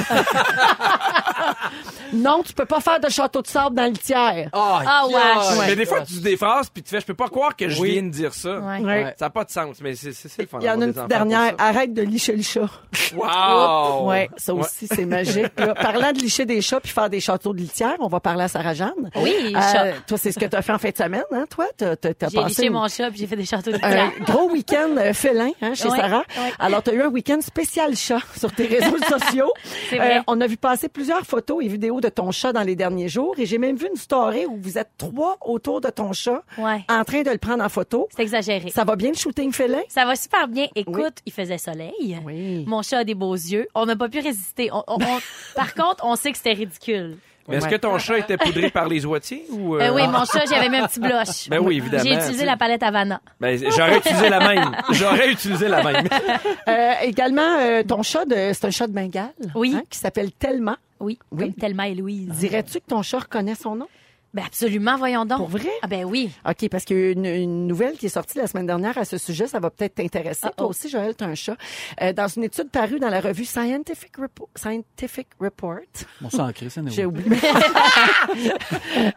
non, 2.14 2.42
tu 2.46 2.54
peux 2.54 2.66
pas 2.66 2.80
faire 2.82 3.00
de 3.00 3.10
château 3.10 3.42
de 3.42 3.48
sable 3.48 3.76
dans 3.76 3.86
le 3.86 3.94
tiers. 3.98 4.50
Ah, 4.54 5.06
ouais. 5.08 5.14
Ouais. 5.16 5.66
Mais 5.68 5.76
des 5.76 5.86
fois, 5.86 6.02
tu 6.02 6.14
dis 6.14 6.22
des 6.22 6.38
phrases, 6.38 6.70
puis 6.70 6.84
tu 6.84 6.90
fais, 6.90 7.00
je 7.00 7.06
peux 7.06 7.14
pas 7.14 7.28
croire 7.30 7.56
que 7.56 7.70
je 7.70 7.82
Oui. 7.82 7.92
viens 7.94 8.04
de 8.04 8.10
dire 8.10 8.34
ça. 8.34 8.60
Ouais. 8.60 8.80
Ouais. 8.80 9.16
Ça 9.18 9.26
n'a 9.26 9.30
pas 9.30 9.44
de 9.46 9.52
sens, 9.52 9.78
mais 9.82 9.96
c'est 9.96 10.12
c'est- 10.14 10.28
c'est 10.28 10.42
le 10.44 10.48
fun. 10.48 10.60
Il 10.62 10.66
y 10.66 10.70
en 10.70 10.82
a 10.82 10.86
une 10.86 10.94
petite 10.94 11.08
dernière. 11.08 11.54
Arrête 11.58 11.94
de 11.94 12.02
licher 12.02 12.36
le 12.36 12.44
chat. 12.44 12.68
ça. 12.94 13.16
Wow! 13.16 14.08
Ouais, 14.10 14.30
ça 14.38 14.54
aussi, 14.54 14.88
c'est 14.88 15.06
magique. 15.06 15.48
là. 15.58 15.74
Parlant 15.76 16.12
de 16.12 16.20
licher 16.20 16.46
des 16.46 16.62
chats 16.62 16.80
puis 16.80 16.92
faire 16.92 17.10
des 17.10 17.20
châteaux 17.20 17.54
de 17.54 17.60
litière, 17.60 17.96
on 18.00 18.08
va 18.08 18.20
parler 18.20 18.44
à 18.44 18.48
Sarah-Jeanne. 18.48 19.10
Oui, 19.16 19.54
Euh, 19.56 19.60
chat. 19.62 19.86
toi, 20.08 20.18
c'est 20.18 20.32
ce 20.32 20.40
que 20.40 20.46
tu 20.46 20.56
as 20.56 20.62
fait 20.62 20.74
en 20.74 20.78
fin 20.78 20.90
de 20.90 20.98
semaine, 20.98 21.24
hein, 21.32 21.46
toi? 21.50 21.66
T'as, 21.78 21.96
t'as, 21.96 22.14
t'as 22.14 22.30
J'ai 22.30 22.44
liché 22.44 22.66
une- 22.68 22.74
mon 22.74 22.88
chat 22.88 23.10
puis 23.10 23.20
j'ai 23.20 23.28
fait 23.28 23.36
des 23.38 23.46
châteaux 23.46 23.72
de 23.72 23.78
un 23.78 23.80
pierre. 23.80 24.12
gros 24.26 24.50
week-end 24.52 24.96
euh, 24.98 25.14
félin 25.14 25.52
hein, 25.62 25.74
chez 25.74 25.88
Ouais, 25.88 25.98
Sarah. 25.98 26.24
ouais. 26.38 26.54
Alors, 26.60 26.84
tu 26.84 26.92
as 26.92 26.94
eu 26.94 27.02
un 27.02 27.08
week-end 27.08 27.40
spécial 27.56 27.96
chat 27.96 28.20
sur 28.38 28.52
tes 28.52 28.66
réseaux 28.68 28.98
sociaux. 29.10 29.52
Vrai. 29.92 30.22
on 30.28 30.42
a 30.42 30.48
vu 30.48 30.58
passer 30.58 30.90
plusieurs 30.90 31.22
photos 31.26 31.64
et 31.64 31.70
vidéos 31.70 32.02
de 32.02 32.10
ton 32.10 32.32
chat 32.32 32.52
dans 32.52 32.64
les 32.64 32.76
derniers 32.76 33.08
jours 33.08 33.34
et 33.38 33.46
j'ai 33.46 33.58
même 33.58 33.78
vu 33.78 33.88
une 33.90 33.96
story 33.96 34.46
où 34.46 34.58
vous 34.60 34.78
êtes 34.78 34.90
trois 34.98 35.38
autour 35.46 35.80
de 35.80 35.90
ton 35.90 36.12
chat 36.12 36.44
Ouais. 36.58 36.84
en 36.90 37.06
train 37.06 37.22
de 37.22 37.30
le 37.32 37.38
prendre 37.38 37.64
en 37.64 37.70
photo. 37.70 38.10
C'est 38.14 38.24
exagéré. 38.24 38.70
Ça... 38.72 38.82
Ça 38.82 38.84
va 38.84 38.98
bien 38.98 39.10
le 39.12 39.16
shooting 39.16 39.54
félin? 39.54 39.82
va 39.96 40.16
super 40.18 40.50
bien. 40.50 40.68
Écoute, 40.76 41.16
il 41.26 41.32
faisait 41.32 41.58
soleil. 41.58 42.20
Oui. 42.26 42.66
Mon 42.68 42.82
chat 42.82 43.00
a 43.00 43.04
des 43.06 43.16
beaux 43.16 43.34
yeux. 43.34 43.68
On 43.74 43.86
n'a 43.86 43.96
pas 43.96 44.10
pu 44.10 44.20
résister. 44.20 44.70
On- 44.74 44.84
on- 44.88 44.98
on- 45.02 45.20
Par 45.56 45.74
contre, 45.76 46.04
on 46.06 46.16
sait 46.18 46.32
que 46.32 46.38
c'était 46.38 46.54
ridicule. 46.54 47.18
Mais 47.48 47.58
est-ce 47.58 47.66
Ouais. 47.66 47.72
que 47.74 47.78
ton 47.78 47.98
chat 48.00 48.18
était 48.18 48.38
poudré 48.38 48.70
par 48.72 48.88
les 48.88 49.06
oitiers 49.06 49.46
ou. 49.52 49.76
euh, 49.76 49.82
Euh, 49.82 49.94
oui, 49.94 50.02
mon 50.08 50.26
chat, 50.26 50.46
j'avais 50.50 50.68
mis 50.70 50.78
un 50.78 50.88
petit 50.88 51.00
blush. 51.00 51.48
Ben 51.50 51.60
oui, 51.60 51.78
évidemment. 51.78 52.04
J'ai 52.04 52.16
utilisé 52.16 52.44
la 52.46 52.58
palette 52.58 52.82
Havana. 52.82 53.22
Ben, 53.40 53.60
j'aurais 53.60 53.98
utilisé 53.98 54.30
la 54.30 54.40
même. 54.40 54.76
J'aurais 54.92 55.32
utilisé 55.32 55.68
la 55.68 55.84
même. 55.84 56.08
Euh, 56.68 56.92
également, 57.04 57.58
euh, 57.60 57.84
ton 57.84 58.02
chat, 58.02 58.26
de, 58.26 58.52
c'est 58.54 58.66
un 58.66 58.72
chat 58.72 58.88
de 58.88 58.92
Bengale 58.94 59.32
Oui. 59.54 59.74
hein, 59.78 59.84
qui 59.90 60.00
s'appelle 60.00 60.32
Tellement. 60.32 60.76
Oui, 61.00 61.20
Oui. 61.32 61.44
comme 61.44 61.54
Thelma 61.54 61.88
et 61.90 61.94
Louise. 61.96 62.30
Dirais-tu 62.30 62.80
que 62.80 62.86
ton 62.88 63.02
chat 63.04 63.20
reconnaît 63.20 63.54
son 63.56 63.76
nom? 63.76 63.88
Ben 64.36 64.44
absolument, 64.46 64.98
voyons 64.98 65.24
donc. 65.24 65.38
Pour 65.38 65.48
vrai? 65.48 65.70
Ah 65.82 65.88
ben 65.88 66.04
oui. 66.04 66.30
OK, 66.46 66.68
parce 66.70 66.84
qu'il 66.84 66.98
y 66.98 67.04
a 67.04 67.12
une, 67.12 67.26
une 67.26 67.68
nouvelle 67.68 67.94
qui 67.98 68.08
est 68.08 68.10
sortie 68.10 68.38
la 68.38 68.48
semaine 68.48 68.66
dernière 68.66 68.98
à 68.98 69.06
ce 69.06 69.18
sujet. 69.18 69.48
Ça 69.48 69.60
va 69.62 69.70
peut-être 69.70 69.96
t'intéresser. 69.96 70.42
Ah, 70.44 70.52
Toi 70.58 70.68
oh. 70.68 70.70
aussi, 70.72 70.90
Joël, 70.90 71.16
tu 71.16 71.24
as 71.24 71.28
un 71.28 71.36
chat. 71.36 71.56
Euh, 72.02 72.12
dans 72.12 72.28
une 72.28 72.44
étude 72.44 72.70
parue 72.70 73.00
dans 73.00 73.08
la 73.08 73.22
revue 73.22 73.46
Scientific, 73.46 74.18
Repo- 74.18 74.50
Scientific 74.56 75.28
Report, 75.40 75.78
Mon 76.20 76.30
sang 76.30 76.50
en 76.50 76.52
crise, 76.52 76.74
c'est 76.74 76.90
j'ai 76.90 77.06
oublié. 77.06 77.30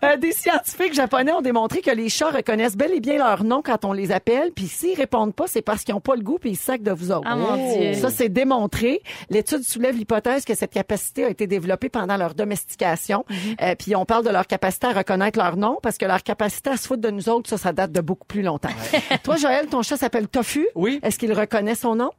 Euh, 0.05 0.17
des 0.17 0.33
scientifiques 0.33 0.95
japonais 0.95 1.33
ont 1.33 1.41
démontré 1.43 1.81
que 1.81 1.91
les 1.91 2.09
chats 2.09 2.31
reconnaissent 2.31 2.77
bel 2.77 2.93
et 2.93 3.01
bien 3.01 3.19
leur 3.19 3.43
nom 3.43 3.63
quand 3.63 3.85
on 3.85 3.93
les 3.93 4.13
appelle. 4.13 4.53
Puis 4.55 4.67
s'ils 4.69 4.97
répondent 4.97 5.35
pas, 5.35 5.47
c'est 5.47 5.63
parce 5.63 5.83
qu'ils 5.83 5.95
n'ont 5.95 6.01
pas 6.01 6.15
le 6.15 6.23
goût 6.23 6.39
puis 6.39 6.51
ils 6.51 6.57
se 6.57 6.65
sacent 6.65 6.81
de 6.83 6.93
vous 6.93 7.11
autres. 7.11 7.27
Ah, 7.27 7.37
mon 7.37 7.57
Dieu. 7.77 7.95
Ça, 7.95 8.11
c'est 8.11 8.29
démontré. 8.29 9.03
L'étude 9.31 9.63
soulève 9.63 9.97
l'hypothèse 9.97 10.45
que 10.45 10.55
cette 10.55 10.73
capacité 10.73 11.25
a 11.25 11.31
été 11.31 11.47
développée 11.47 11.89
pendant 11.89 12.17
leur 12.17 12.35
domestication. 12.35 13.25
Mhm. 13.29 13.37
Euh, 13.63 13.75
puis 13.77 13.97
on 13.97 14.05
parle 14.05 14.25
de 14.25 14.31
leur 14.31 14.47
capacité 14.47 14.87
à 14.87 14.93
reconnaître 15.09 15.39
leur 15.39 15.57
nom 15.57 15.79
parce 15.83 15.97
que 15.99 16.05
leur 16.05 16.23
capacité 16.23 16.71
à 16.71 16.77
se 16.77 16.87
foutre 16.87 17.03
de 17.03 17.11
nous 17.11 17.29
autres, 17.29 17.49
ça, 17.49 17.57
ça 17.59 17.73
date 17.73 17.93
de 17.93 18.01
beaucoup 18.01 18.27
plus 18.27 18.43
longtemps. 18.43 18.69
Toi, 19.23 19.37
Joël, 19.37 19.67
ton 19.67 19.83
chat 19.83 19.97
s'appelle 19.97 20.29
Tofu. 20.29 20.67
Oui. 20.75 21.01
Est-ce 21.03 21.19
qu'il 21.19 21.33
reconnaît 21.33 21.75
son 21.75 21.95
nom? 21.95 22.11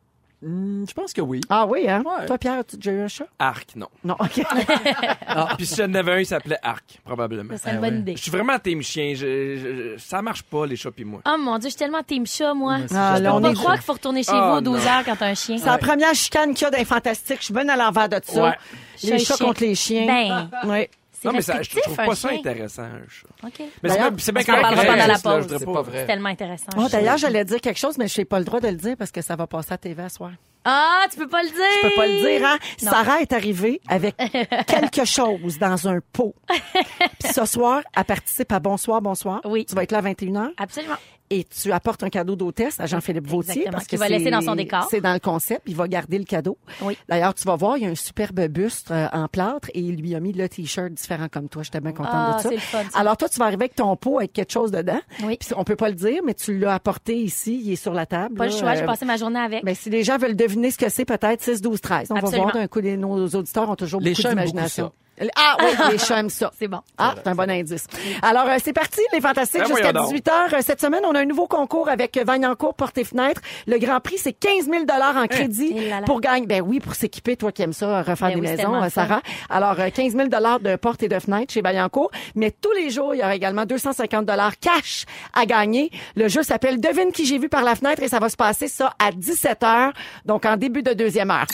Hmm, 0.42 0.86
je 0.88 0.94
pense 0.94 1.12
que 1.12 1.20
oui. 1.20 1.42
Ah 1.50 1.66
oui, 1.68 1.90
hein? 1.90 2.02
Ouais. 2.06 2.26
Toi, 2.26 2.38
Pierre, 2.38 2.60
as-tu 2.60 2.78
déjà 2.78 2.92
eu 2.94 3.02
un 3.02 3.10
chat? 3.10 3.26
Arc, 3.40 3.76
non. 3.76 3.88
Non, 4.06 4.16
OK. 4.22 4.42
Puis 5.58 5.66
si 5.66 5.76
j'en 5.76 5.94
avais 5.94 6.14
un, 6.14 6.20
il 6.20 6.26
s'appelait 6.26 6.58
Arc, 6.64 6.98
probablement. 7.04 7.52
Ça 7.58 7.64
serait 7.64 7.76
une 7.76 7.82
bonne 7.82 8.00
idée. 8.00 8.16
Je 8.16 8.22
suis 8.22 8.32
vraiment 8.32 8.58
team 8.58 8.82
chien. 8.82 9.12
Je, 9.16 9.58
je- 9.58 9.96
ça 9.98 10.22
marche 10.22 10.44
pas, 10.44 10.66
les 10.66 10.78
chats 10.78 10.92
pis 10.92 11.04
moi. 11.04 11.20
Oh 11.28 11.36
mon 11.38 11.58
Dieu, 11.58 11.68
je 11.68 11.72
suis 11.76 11.80
tellement 11.80 12.04
team 12.04 12.26
chat, 12.26 12.54
moi. 12.54 12.78
Moi 12.78 12.86
aussi, 12.86 12.96
Ah, 12.98 13.16
Je 13.18 13.24
peux 13.24 13.42
pas 13.42 13.54
croire 13.54 13.74
qu'il 13.76 13.84
faut 13.84 13.94
retourner 13.94 14.24
chez 14.24 14.32
Oh, 14.34 14.52
vous 14.52 14.58
aux 14.60 14.62
12 14.62 14.82
non. 14.86 14.90
heures 14.92 15.04
quand 15.06 15.16
t'as 15.18 15.28
un 15.28 15.34
chien. 15.36 15.58
C'est 15.58 15.66
la 15.66 15.78
première 15.78 16.14
chicane 16.16 16.54
qu'il 16.54 16.64
y 16.64 16.68
a 16.68 16.72
d'un 16.72 16.86
fantastique. 16.86 17.40
Je 17.40 17.46
suis 17.46 17.54
bien 17.54 17.68
à 17.68 17.76
l'envers 17.76 18.08
de 18.08 18.20
ça. 18.24 18.42
Ouais. 18.44 18.58
Les 19.04 19.20
chats 19.20 19.36
chien. 19.36 19.46
contre 19.46 19.62
les 19.62 19.76
chiens. 19.76 20.08
Ben, 20.08 20.50
Ouais. 20.70 20.90
Non, 21.24 21.32
mais 21.34 21.42
ça, 21.42 21.62
je 21.62 21.70
trouve 21.80 21.96
pas 21.96 22.16
ça 22.16 22.30
intéressant, 22.30 22.84
un 22.84 23.02
chat. 23.10 23.28
OK. 23.46 23.54
Mais 23.60 23.66
c'est 23.84 23.88
D'ailleurs, 23.90 24.12
bien, 24.12 24.24
c'est 24.26 24.32
bien 24.32 24.44
parlera 24.44 24.72
je 24.72 24.88
pendant 24.88 24.96
la 24.96 25.08
là, 25.08 25.20
pause. 25.22 25.44
je 25.44 25.48
dirais 25.48 25.60
C'est 25.60 25.66
pas. 25.66 25.74
pas 25.74 25.82
vrai. 25.82 26.00
C'est 26.02 26.06
tellement 26.08 26.30
intéressant. 26.30 26.68
Oh, 26.78 26.88
d'ailleurs, 26.90 27.18
j'allais 27.18 27.46
dire 27.46 27.62
quelque 27.62 27.80
chose, 27.80 27.98
mais 27.98 28.08
je 28.08 28.20
n'ai 28.22 28.26
pas 28.26 28.40
le 28.40 28.46
droit 28.46 28.60
de 28.60 28.68
le 28.68 28.76
dire 28.78 28.96
parce 28.98 29.12
que 29.12 29.22
ça 29.22 29.36
va 29.36 29.48
passer 29.48 29.74
à 29.74 29.78
TV 29.78 30.02
à 30.02 30.10
soir. 30.10 30.32
Ah, 30.66 31.06
tu 31.12 31.18
peux 31.18 31.28
pas 31.28 31.42
le 31.42 31.50
dire. 31.50 31.58
Je 31.84 31.88
peux 31.88 31.96
pas 31.96 32.08
le 32.08 32.22
dire, 32.22 32.46
hein? 32.48 32.58
Non. 32.84 32.92
Sarah 32.92 33.22
est 33.22 33.32
arrivée 33.34 33.82
avec 33.88 34.16
quelque 34.68 35.06
chose 35.06 35.58
dans 35.58 35.88
un 35.88 36.00
pot. 36.14 36.36
Puis 37.20 37.34
ce 37.34 37.46
soir, 37.46 37.82
elle 37.96 38.04
participe 38.04 38.52
à 38.52 38.60
Bonsoir, 38.60 39.02
Bonsoir. 39.02 39.42
Oui. 39.46 39.66
Tu 39.66 39.74
vas 39.76 39.84
être 39.84 39.92
là 39.92 40.00
à 40.00 40.02
21h 40.02 40.52
Absolument. 40.58 40.96
Et 41.30 41.44
tu 41.44 41.72
apportes 41.72 42.04
un 42.04 42.10
cadeau 42.10 42.36
d'hôtesse 42.36 42.80
à 42.80 42.86
Jean-Philippe 42.86 43.28
Vautier. 43.28 43.68
Parce 43.72 43.86
qu'il 43.88 44.00
va 44.00 44.08
c'est- 44.08 44.18
laisser 44.18 44.32
dans 44.32 44.42
son 44.42 44.56
décor. 44.56 44.88
C'est 44.90 45.02
dans 45.02 45.14
le 45.14 45.20
concept. 45.20 45.62
Il 45.68 45.76
va 45.76 45.88
garder 45.88 46.18
le 46.18 46.24
cadeau. 46.26 46.58
Oui. 46.82 46.98
D'ailleurs, 47.08 47.34
tu 47.34 47.44
vas 47.44 47.56
voir, 47.56 47.78
il 47.78 47.84
y 47.84 47.86
a 47.86 47.90
un 47.90 47.96
superbe 47.96 48.40
buste 48.48 48.92
euh, 48.92 49.08
en 49.14 49.28
plâtre 49.28 49.70
et 49.74 49.80
il 49.80 49.96
lui 49.98 50.16
a 50.16 50.20
mis 50.20 50.34
le 50.34 50.48
T-shirt 50.50 50.92
différent 50.92 51.28
comme 51.32 51.50
toi. 51.50 51.64
J'étais 51.64 51.80
bien 51.82 51.92
contente 51.92 52.12
Ah, 52.14 52.36
de 52.38 52.42
ça. 52.44 52.50
c'est 52.50 52.56
le 52.56 52.62
fun, 52.62 52.84
ça. 52.92 53.00
Alors, 53.00 53.18
toi, 53.18 53.30
tu 53.30 53.38
vas 53.40 53.46
arriver 53.46 53.64
avec 53.66 53.76
ton 53.76 53.96
pot 53.96 54.18
avec 54.20 54.34
quelque 54.34 54.52
chose 54.52 54.72
dedans. 54.72 55.00
Oui. 55.24 55.38
Puis 55.40 55.50
on 55.56 55.64
peut 55.64 55.76
pas 55.76 55.90
le 55.90 55.96
dire, 55.96 56.22
mais 56.26 56.34
tu 56.34 56.58
l'as 56.58 56.74
apporté 56.74 57.16
ici. 57.18 57.62
Il 57.64 57.72
est 57.72 57.76
sur 57.76 57.94
la 57.94 58.06
table. 58.06 58.36
Pas 58.36 58.46
le 58.48 58.52
là. 58.52 58.58
choix, 58.58 58.76
j'ai 58.76 58.84
Euh, 58.84 58.86
passé 58.86 59.06
ma 59.06 59.18
journée 59.18 59.40
avec. 59.40 59.64
ben, 59.64 59.76
si 59.76 59.90
les 59.90 60.04
gens 60.04 60.18
veulent 60.18 60.36
deviner 60.36 60.72
ce 60.72 60.78
que 60.78 60.90
c'est, 60.90 61.06
peut-être 61.06 61.42
6, 61.44 61.62
12, 61.62 61.80
13. 61.82 62.08
On 62.12 62.16
Absolument. 62.16 62.46
va 62.48 62.52
voir 62.52 62.64
d'un 62.64 62.68
coup, 62.68 62.80
les, 62.80 62.98
nos 62.98 63.28
auditeurs 63.28 63.70
ont 63.70 63.76
toujours 63.76 64.02
Les 64.02 64.12
beaucoup 64.14 64.28
d'imagination. 64.30 64.92
Ah 65.36 65.58
oui, 65.60 65.92
les 65.92 65.98
chats 65.98 66.20
aiment 66.20 66.30
ça. 66.30 66.52
C'est 66.60 66.68
bon. 66.68 66.80
Ah, 66.98 67.16
c'est 67.18 67.28
un 67.28 67.36
bon 67.36 67.50
indice. 67.50 67.86
Alors, 68.22 68.48
euh, 68.48 68.58
c'est 68.64 68.74
parti, 68.74 69.02
les 69.14 69.22
fantastiques, 69.22 69.62
Ben 69.62 69.68
jusqu'à 69.68 69.92
voyons 69.92 70.02
donc. 70.02 70.10
18 70.14 70.28
h 70.28 70.62
Cette 70.62 70.82
semaine, 70.82 71.02
on 71.06 71.14
a 71.14 71.20
un 71.22 71.26
nouveau 71.26 71.48
concours 71.48 71.90
avec 71.90 72.18
Vagnancourt 72.18 72.74
Porte 72.74 72.98
et 72.98 73.04
Fenêtre. 73.04 73.42
Le 73.68 73.78
grand 73.78 74.00
prix, 74.00 74.18
c'est 74.18 74.34
15 74.34 74.66
000 74.66 74.84
en 74.90 75.28
crédit 75.28 75.74
là 75.74 76.02
là. 76.02 76.06
pour 76.06 76.22
gagner. 76.22 76.48
Ben 76.48 76.62
oui, 76.62 76.80
pour 76.80 76.96
s'équiper, 76.96 77.38
toi 77.38 77.52
qui 77.52 77.62
aimes 77.62 77.74
ça, 77.74 78.02
refaire 78.02 78.30
Ben 78.30 78.36
des 78.40 78.42
oui, 78.42 78.56
maisons, 78.56 78.74
euh, 78.76 78.84
le 78.84 78.90
fun. 78.90 79.08
Sarah. 79.08 79.22
Alors, 79.50 79.80
euh, 79.80 79.90
15 79.90 80.16
000 80.16 80.28
de 80.28 80.76
porte 80.76 81.04
et 81.04 81.08
de 81.08 81.20
fenêtre 81.20 81.54
chez 81.54 81.62
Vagnancourt. 81.62 82.12
Mais 82.36 82.52
tous 82.52 82.72
les 82.74 82.90
jours, 82.90 83.16
il 83.16 83.20
y 83.20 83.22
aura 83.22 83.36
également 83.36 83.66
250 83.66 84.26
cash 84.62 85.06
à 85.34 85.46
gagner. 85.46 85.92
Le 86.16 86.28
jeu 86.28 86.44
s'appelle 86.44 86.80
Devine 86.80 87.12
qui 87.12 87.26
j'ai 87.26 87.38
vu 87.38 87.50
par 87.50 87.64
la 87.64 87.76
fenêtre 87.76 88.02
et 88.04 88.08
ça 88.08 88.20
va 88.20 88.30
se 88.30 88.38
passer 88.38 88.68
ça 88.68 88.94
à 89.00 89.12
17 89.12 89.62
h 89.62 89.92
donc 90.26 90.46
en 90.46 90.58
début 90.58 90.84
de 90.84 90.94
deuxième 90.94 91.32
heure. 91.32 91.46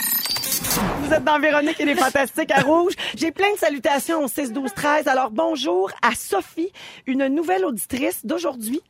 Vous 0.76 1.12
êtes 1.14 1.24
dans 1.24 1.38
Véronique 1.38 1.80
et 1.80 1.84
les 1.84 1.94
Fantastiques 1.94 2.50
à 2.50 2.60
Rouge. 2.60 2.92
J'ai 3.16 3.30
plein 3.30 3.52
de 3.52 3.58
salutations 3.58 4.22
au 4.24 4.28
6, 4.28 4.52
12, 4.52 4.72
13. 4.74 5.06
Alors, 5.08 5.30
bonjour 5.30 5.90
à 6.02 6.14
Sophie, 6.14 6.70
une 7.06 7.26
nouvelle 7.28 7.64
auditrice 7.64 8.24
d'aujourd'hui. 8.26 8.80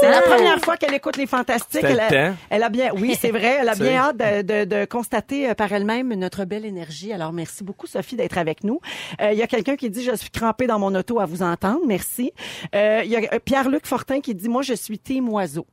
C'est 0.00 0.10
la 0.10 0.22
première 0.22 0.58
fois 0.60 0.76
qu'elle 0.76 0.94
écoute 0.94 1.16
les 1.16 1.26
Fantastiques. 1.26 1.82
Elle 1.84 1.96
le 1.96 2.00
a, 2.02 2.08
temps. 2.30 2.36
elle 2.50 2.62
a 2.62 2.68
bien, 2.68 2.92
oui, 2.96 3.16
c'est 3.20 3.30
vrai, 3.30 3.58
elle 3.60 3.68
a 3.68 3.74
bien 3.76 3.96
hâte 3.96 4.16
de, 4.16 4.42
de- 4.42 4.64
de 4.64 4.84
constater 4.84 5.50
euh, 5.50 5.54
par 5.54 5.72
elle-même 5.72 6.14
notre 6.14 6.44
belle 6.44 6.64
énergie. 6.64 7.12
Alors, 7.12 7.32
merci 7.32 7.62
beaucoup, 7.64 7.86
Sophie, 7.86 8.16
d'être 8.16 8.38
avec 8.38 8.64
nous. 8.64 8.80
Euh, 9.20 9.32
Il 9.32 9.38
y 9.38 9.42
a 9.42 9.46
quelqu'un 9.46 9.76
qui 9.76 9.90
dit, 9.90 10.02
je 10.04 10.14
suis 10.14 10.30
crampée 10.30 10.66
dans 10.66 10.78
mon 10.78 10.94
auto 10.94 11.20
à 11.20 11.26
vous 11.26 11.42
entendre. 11.42 11.80
Merci. 11.86 12.32
Euh, 12.74 13.02
Il 13.04 13.10
y 13.10 13.16
a 13.16 13.40
Pierre-Luc 13.40 13.86
Fortin 13.86 14.20
qui 14.20 14.34
dit, 14.34 14.48
moi, 14.48 14.62
je 14.62 14.74
suis 14.74 14.98
team 14.98 15.28
oiseau. 15.28 15.66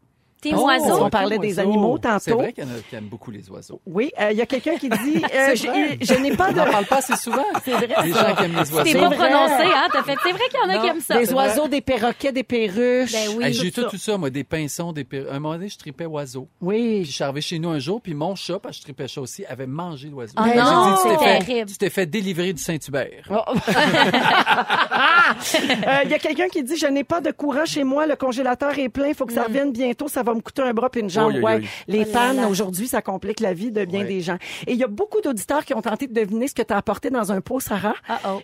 Oh, 0.56 0.66
oiseau. 0.66 1.04
on 1.04 1.10
parlait 1.10 1.38
des 1.38 1.60
animaux 1.60 1.98
tantôt. 1.98 2.20
C'est 2.20 2.32
vrai 2.34 2.54
qu'il 2.54 2.64
y 2.64 2.68
en 2.68 2.72
a 2.72 2.80
qui 2.90 2.96
aiment 2.96 3.06
beaucoup 3.06 3.32
les 3.32 3.50
oiseaux. 3.50 3.80
Oui, 3.86 4.12
euh, 4.20 4.32
il 4.32 4.38
y 4.38 4.42
a 4.42 4.46
quelqu'un 4.46 4.76
qui 4.78 4.90
dit, 4.90 5.22
euh, 5.36 5.56
je, 5.56 6.14
n'ai 6.22 6.36
pas 6.36 6.50
On 6.50 6.54
de... 6.54 6.58
n'en 6.58 6.66
parle 6.66 6.86
pas 6.86 6.98
assez 6.98 7.16
souvent. 7.16 7.46
C'est 7.64 7.72
vrai. 7.72 7.88
Les 8.04 8.12
gens 8.14 8.36
qui 8.36 8.44
aiment 8.44 8.52
les 8.52 8.58
oiseaux. 8.58 8.84
T'es 8.84 8.92
C'est 8.92 9.00
pas 9.00 9.08
vrai. 9.10 9.16
prononcé, 9.18 9.64
hein? 9.64 9.88
T'as 9.94 10.04
fait, 10.04 10.16
c'est 10.24 10.32
vrai 10.32 10.44
qu'il 10.50 10.60
y 10.60 10.64
en 10.64 10.70
a 10.70 10.82
qui 10.82 10.88
aiment 10.88 11.02
ça. 11.02 11.18
Des 11.20 11.34
oiseaux, 11.34 11.68
des 11.68 11.82
perroquets, 11.82 12.32
des 12.32 12.44
perruches. 12.44 13.12
Ben 13.12 13.28
oui. 13.38 13.44
Hey, 13.46 13.54
j'ai 13.54 13.72
tout 13.72 13.84
tout, 13.84 13.98
ça. 13.98 14.18
moi, 14.18 14.30
des 14.30 14.44
pinsons, 14.44 14.92
des 14.94 15.04
per... 15.04 15.26
Un 15.30 15.40
moment 15.40 15.54
donné, 15.56 15.70
je 15.70 15.78
tripais 15.78 16.06
oiseau. 16.06 16.48
Puis 16.60 16.68
Oui. 16.68 17.06
je 17.06 17.12
suis 17.12 17.24
arrivé 17.24 17.42
chez 17.42 17.60
nous 17.60 17.70
un 17.70 17.80
jour, 17.80 18.02
puis 18.02 18.14
mon 18.14 18.36
chat, 18.36 18.60
parce 18.60 18.78
que 18.78 18.80
je 18.80 18.84
tripais 18.86 19.08
ça 19.08 19.22
aussi, 19.22 19.46
avait 19.46 19.68
mangé 19.68 20.10
l'oiseau. 20.10 20.34
Ah 20.38 20.46
J'ai 20.52 20.60
non, 20.60 20.64
dit, 20.64 20.96
tu 20.96 21.02
c'est 21.04 21.10
t'es 21.18 21.24
fait- 21.24 21.46
terrible. 21.46 21.72
Tu 21.72 21.78
t'es 21.78 21.90
fait 21.90 22.06
délivrer 22.06 22.54
du 22.54 22.62
Saint-Hubert. 22.62 23.30
Oh. 23.30 23.36
Euh, 25.88 26.00
Il 26.06 26.12
y 26.12 26.14
a 26.14 26.20
quelqu'un 26.20 26.48
qui 26.50 26.64
dit, 26.64 26.76
je 26.78 26.86
n'ai 26.88 27.04
pas 27.04 27.22
de 27.22 27.32
courant 27.32 27.66
chez 27.66 27.84
moi, 27.84 28.06
le 28.06 28.16
congélateur 28.16 28.78
est 28.78 28.90
plein, 28.90 29.08
il 29.08 29.16
faut 29.16 29.26
que 29.26 29.34
ça 29.34 29.44
revienne 29.44 29.72
bientôt, 29.72 30.08
ça 30.08 30.24
va 30.24 30.31
me 30.36 30.42
coûter 30.42 30.62
un 30.62 30.74
bras 30.74 30.90
puis 30.90 31.02
une 31.02 31.10
jambe. 31.10 31.32
Oui, 31.34 31.38
oui, 31.40 31.44
ouais. 31.44 31.58
oui. 31.62 31.68
Les 31.88 32.06
Oh 32.08 32.12
pannes, 32.14 32.38
là. 32.38 32.48
aujourd'hui, 32.48 32.88
ça 32.88 33.02
complique 33.02 33.40
la 33.40 33.54
vie 33.54 33.72
de 33.72 33.86
bien 33.86 34.04
des 34.04 34.22
gens. 34.22 34.38
Et 34.68 34.74
il 34.74 34.78
y 34.78 34.84
a 34.84 34.88
beaucoup 34.88 35.22
d'auditeurs 35.22 35.66
qui 35.66 35.74
ont 35.74 35.82
tenté 35.82 36.08
de 36.08 36.14
deviner 36.14 36.48
ce 36.48 36.56
que 36.56 36.62
tu 36.62 36.74
as 36.74 36.78
apporté 36.78 37.10
dans 37.10 37.32
un 37.32 37.42
pot, 37.42 37.60
Sarah. 37.60 37.94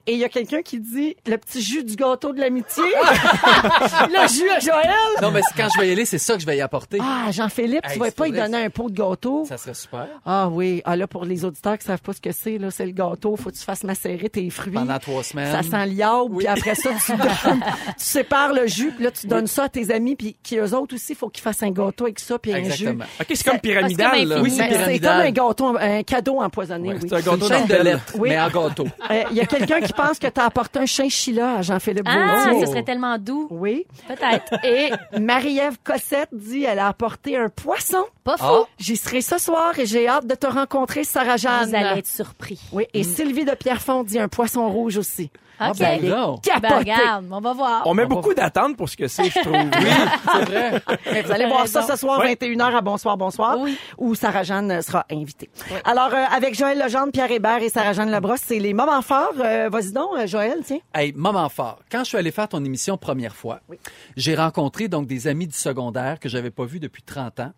Et 0.06 0.14
il 0.14 0.20
y 0.20 0.24
a 0.24 0.30
quelqu'un 0.30 0.62
qui 0.62 0.80
dit, 0.80 1.16
le 1.26 1.38
petit 1.38 1.62
jus 1.62 1.84
du 1.84 1.96
gâteau 1.96 2.34
de 2.34 2.40
l'amitié? 2.40 2.84
le 4.10 4.28
jus 4.28 4.50
à 4.50 4.60
Joël. 4.60 4.90
Non, 5.22 5.32
mais 5.32 5.42
quand 5.56 5.68
je 5.74 5.80
vais 5.82 5.90
y 5.90 5.92
aller, 5.92 6.06
c'est 6.06 6.18
ça 6.18 6.36
que 6.36 6.42
je 6.42 6.46
vais 6.46 6.58
y 6.58 6.62
apporter. 6.62 7.00
Ah, 7.02 7.32
Jean-Philippe, 7.32 7.82
tu 7.86 7.94
Hey, 7.94 8.00
vas 8.00 8.06
c'est 8.06 8.16
pas 8.16 8.28
y 8.28 8.32
donner 8.32 8.58
un 8.66 8.70
pot 8.70 8.90
de 8.90 8.96
gâteau? 8.98 9.46
Ça 9.48 9.58
serait 9.58 9.74
super. 9.74 10.08
Ah 10.26 10.50
oui. 10.52 10.82
Ah 10.86 10.96
là, 10.96 11.08
pour 11.08 11.26
les 11.26 11.46
auditeurs 11.46 11.78
qui 11.78 11.86
savent 11.86 12.02
pas 12.02 12.14
ce 12.14 12.22
que 12.22 12.32
c'est, 12.32 12.58
là, 12.58 12.72
c'est 12.72 12.86
le 12.86 12.92
gâteau. 12.92 13.36
Faut 13.36 13.50
que 13.50 13.56
tu 13.56 13.64
fasses 13.64 13.84
macérer 13.84 14.30
tes 14.30 14.50
fruits. 14.50 14.74
Pendant 14.74 15.00
trois 15.00 15.24
semaines. 15.24 15.52
Ça 15.52 15.64
sent 15.64 15.94
Oui. 16.30 16.38
puis 16.40 16.48
après 16.48 16.76
ça, 16.76 16.90
tu, 17.06 17.12
donnes- 17.18 17.60
tu 17.98 18.06
sépares 18.06 18.54
le 18.54 18.68
jus, 18.68 18.92
puis 18.92 19.04
là, 19.06 19.12
tu 19.12 19.28
donnes 19.28 19.48
ça 19.48 19.64
à 19.66 19.70
tes 19.70 19.92
amis, 19.92 20.16
puis 20.16 20.36
qui 20.44 20.58
eux 20.58 20.74
autres 20.76 20.96
aussi, 20.96 21.16
faut 21.16 21.30
qu'ils 21.30 21.44
fassent 21.44 21.64
un 21.64 21.72
gâteau 21.78 22.06
avec 22.06 22.20
ça, 22.20 22.40
puis 22.40 22.54
un 22.54 22.58
jus. 22.64 22.66
Exactement. 22.88 23.06
OK, 23.22 23.28
c'est 23.34 23.44
comme 23.50 23.60
pyramidal, 23.60 24.26
là. 24.28 24.42
Oui, 24.42 24.52
c'est 24.52 25.00
comme 25.00 25.08
un 25.12 25.32
gâteau, 25.32 25.78
un 25.80 26.04
cadeau 26.04 26.42
empoisonné, 26.42 26.90
Ouais, 26.90 26.96
oui. 27.02 27.08
c'est 27.10 27.16
un 27.16 27.22
gâteau 27.22 27.48
chaîne 27.48 27.68
de 27.68 27.76
lettres, 27.76 28.14
Oui. 28.18 28.30
mais 28.30 28.40
en 28.40 28.50
gâteau. 28.50 28.88
Euh, 29.12 29.24
Il 29.32 29.38
y 29.38 29.42
a 29.42 29.46
quelqu'un 29.46 29.80
qui 29.82 29.94
pense 29.94 30.20
que 30.20 30.28
tu 30.28 30.40
as 30.42 30.46
apporté 30.46 30.80
un 30.80 30.86
chinchilla 30.86 31.58
à 31.58 31.62
Jean-Philippe 31.62 32.06
Ah, 32.08 32.52
ce 32.60 32.66
serait 32.66 32.84
tellement 32.84 33.18
doux. 33.18 33.48
Oui. 33.52 33.86
Peut-être. 34.08 34.54
Et 34.66 34.90
Marie-Ève 35.20 35.78
Cossette 35.84 36.30
dit 36.34 36.64
elle 36.66 36.80
a 36.80 36.88
apporté 36.88 37.38
un 37.38 37.50
poisson. 37.50 38.04
Pas 38.24 38.38
faux. 38.38 38.66
Ah. 38.66 38.68
J'y 38.78 38.98
serai 38.98 39.22
ce 39.22 39.38
soir 39.38 39.78
et 39.80 39.86
j'ai 39.86 40.08
hâte 40.08 40.28
de 40.28 40.36
te 40.36 40.48
rencontrer, 40.48 41.04
Sarah-Jeanne. 41.06 41.70
Vous 41.70 41.76
allez 41.76 42.00
être 42.00 42.08
surpris. 42.08 42.60
Oui, 42.74 42.86
et 42.94 43.04
Sylvie 43.04 43.46
de 43.46 43.52
Pierrefonds 43.56 44.04
dit 44.04 44.20
un 44.20 44.28
poisson 44.28 44.68
rouge 44.70 44.98
aussi. 44.98 45.30
OK. 45.60 45.78
ben 45.80 45.88
Elle 46.00 46.06
est 46.06 46.10
non. 46.10 46.40
Ben, 46.62 46.78
regarde, 46.78 47.26
on 47.32 47.40
va 47.40 47.54
voir. 47.54 47.82
On 47.86 47.94
met 47.94 48.06
beaucoup 48.06 48.34
d'attentes 48.34 48.78
pour 48.78 48.88
ce 48.90 48.98
que 48.98 49.08
c'est, 49.08 49.30
je 49.30 49.40
trouve. 49.40 49.54
Oui, 49.54 49.90
c'est 50.34 50.46
vrai. 50.52 50.82
Mais 51.12 51.22
vous 51.24 51.32
allez 51.32 51.46
voir 51.48 51.68
ça 51.68 51.82
ce 51.82 51.96
soir, 51.96 52.20
Ouais. 52.20 52.34
21h 52.36 52.76
à 52.76 52.82
Bonsoir, 52.82 53.18
Bonsoir, 53.18 53.58
Oui. 53.60 53.78
où 53.98 54.14
Sarah-Jeanne 54.16 54.82
sera 54.82 55.06
invitée. 55.12 55.50
Alors, 55.84 56.14
euh, 56.14 56.24
avec 56.36 56.56
Joël 56.56 56.78
Legendre, 56.80 57.12
Pierre 57.12 57.32
Hébert 57.32 57.62
et 57.64 57.70
Sarah-Jeanne 57.70 58.10
Labrosse, 58.12 58.42
c'est 58.46 58.60
les 58.60 58.74
moments 58.74 59.02
forts. 59.02 59.34
Euh, 59.40 59.70
Vas-y 59.70 59.92
donc, 59.92 60.10
euh, 60.18 60.28
Joël, 60.28 60.60
tiens. 60.64 60.80
Hey, 60.94 61.14
moment 61.14 61.50
fort. 61.50 61.80
Quand 61.92 62.00
je 62.00 62.10
suis 62.10 62.18
allé 62.18 62.32
faire 62.32 62.48
ton 62.48 62.64
émission 62.64 62.98
première 62.98 63.36
fois, 63.36 63.60
j'ai 64.16 64.36
rencontré 64.36 64.88
donc 64.88 65.08
des 65.08 65.28
amis 65.28 65.48
du 65.48 65.56
secondaire 65.58 66.20
que 66.20 66.30
j'avais 66.30 66.52
pas 66.52 66.66
vus 66.66 66.80
depuis 66.80 67.04
30 67.04 67.40
ans. 67.40 67.52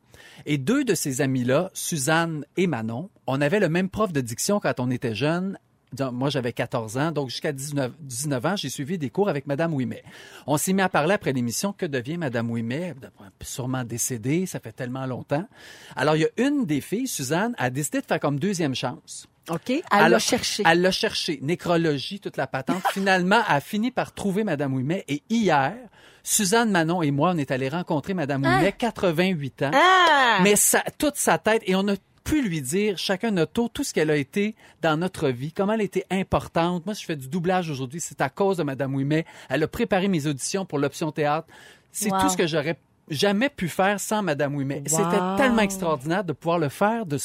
Et 0.45 0.57
deux 0.57 0.83
de 0.83 0.95
ces 0.95 1.21
amis-là, 1.21 1.69
Suzanne 1.73 2.45
et 2.57 2.67
Manon, 2.67 3.09
on 3.27 3.41
avait 3.41 3.59
le 3.59 3.69
même 3.69 3.89
prof 3.89 4.11
de 4.13 4.21
diction 4.21 4.59
quand 4.59 4.79
on 4.79 4.89
était 4.91 5.15
jeunes. 5.15 5.57
Donc, 5.93 6.13
Moi, 6.13 6.29
j'avais 6.29 6.53
14 6.53 6.97
ans, 6.97 7.11
donc 7.11 7.29
jusqu'à 7.29 7.51
19, 7.51 7.91
19 7.99 8.45
ans, 8.45 8.55
j'ai 8.55 8.69
suivi 8.69 8.97
des 8.97 9.09
cours 9.09 9.29
avec 9.29 9.47
Madame 9.47 9.73
Ouimet. 9.73 10.03
On 10.45 10.57
s'est 10.57 10.73
mis 10.73 10.81
à 10.81 10.89
parler 10.89 11.13
après 11.13 11.33
l'émission. 11.33 11.73
Que 11.73 11.85
devient 11.85 12.17
Madame 12.17 12.49
Ouimet? 12.51 12.95
Sûrement 13.41 13.83
décédée, 13.83 14.45
ça 14.45 14.59
fait 14.59 14.71
tellement 14.71 15.05
longtemps. 15.05 15.47
Alors, 15.95 16.15
il 16.15 16.21
y 16.21 16.25
a 16.25 16.29
une 16.37 16.65
des 16.65 16.81
filles, 16.81 17.07
Suzanne, 17.07 17.55
a 17.57 17.69
décidé 17.69 18.01
de 18.01 18.05
faire 18.05 18.19
comme 18.19 18.39
deuxième 18.39 18.75
chance. 18.75 19.27
OK? 19.49 19.69
Elle 19.69 20.11
l'a 20.11 20.19
cherché. 20.19 20.63
Elle 20.65 20.81
l'a 20.81 20.91
cherché. 20.91 21.39
Nécrologie, 21.41 22.19
toute 22.19 22.37
la 22.37 22.47
patente. 22.47 22.83
Finalement, 22.93 23.41
elle 23.49 23.55
a 23.55 23.61
fini 23.61 23.91
par 23.91 24.13
trouver 24.13 24.43
Madame 24.43 24.75
Ouimet. 24.75 25.05
Et 25.07 25.23
hier, 25.29 25.75
Suzanne 26.23 26.69
Manon 26.69 27.01
et 27.01 27.11
moi, 27.11 27.31
on 27.33 27.37
est 27.37 27.49
allés 27.51 27.69
rencontrer 27.69 28.13
Madame 28.13 28.43
Ouimet, 28.43 28.73
88 28.73 29.63
ans. 29.63 29.71
Ah! 29.73 30.39
Mais 30.43 30.55
ça, 30.55 30.83
toute 30.97 31.15
sa 31.15 31.37
tête, 31.37 31.63
et 31.65 31.75
on 31.75 31.87
a 31.87 31.95
pu 32.23 32.41
lui 32.41 32.61
dire, 32.61 32.97
chacun 32.97 33.31
notre 33.31 33.53
tour, 33.53 33.69
tout 33.69 33.83
ce 33.83 33.93
qu'elle 33.93 34.09
a 34.11 34.15
été 34.15 34.55
dans 34.81 34.97
notre 34.97 35.29
vie, 35.29 35.51
comment 35.51 35.73
elle 35.73 35.81
était 35.81 36.05
importante. 36.11 36.85
Moi, 36.85 36.95
si 36.95 37.01
je 37.01 37.07
fais 37.07 37.15
du 37.15 37.27
doublage 37.27 37.69
aujourd'hui, 37.69 37.99
c'est 37.99 38.21
à 38.21 38.29
cause 38.29 38.57
de 38.57 38.63
Madame 38.63 38.93
Ouimet. 38.95 39.25
Elle 39.49 39.63
a 39.63 39.67
préparé 39.67 40.07
mes 40.07 40.27
auditions 40.27 40.65
pour 40.65 40.79
l'option 40.79 41.11
théâtre. 41.11 41.47
C'est 41.91 42.11
Wow. 42.11 42.19
tout 42.21 42.29
ce 42.29 42.37
que 42.37 42.45
j'aurais 42.47 42.77
jamais 43.09 43.49
pu 43.49 43.67
faire 43.67 43.99
sans 43.99 44.21
Madame 44.21 44.55
Ouimet. 44.55 44.83
Wow. 44.89 44.97
C'était 44.97 45.21
tellement 45.37 45.61
extraordinaire 45.61 46.23
de 46.23 46.33
pouvoir 46.33 46.59
le 46.59 46.69
faire 46.69 47.05
de 47.05 47.17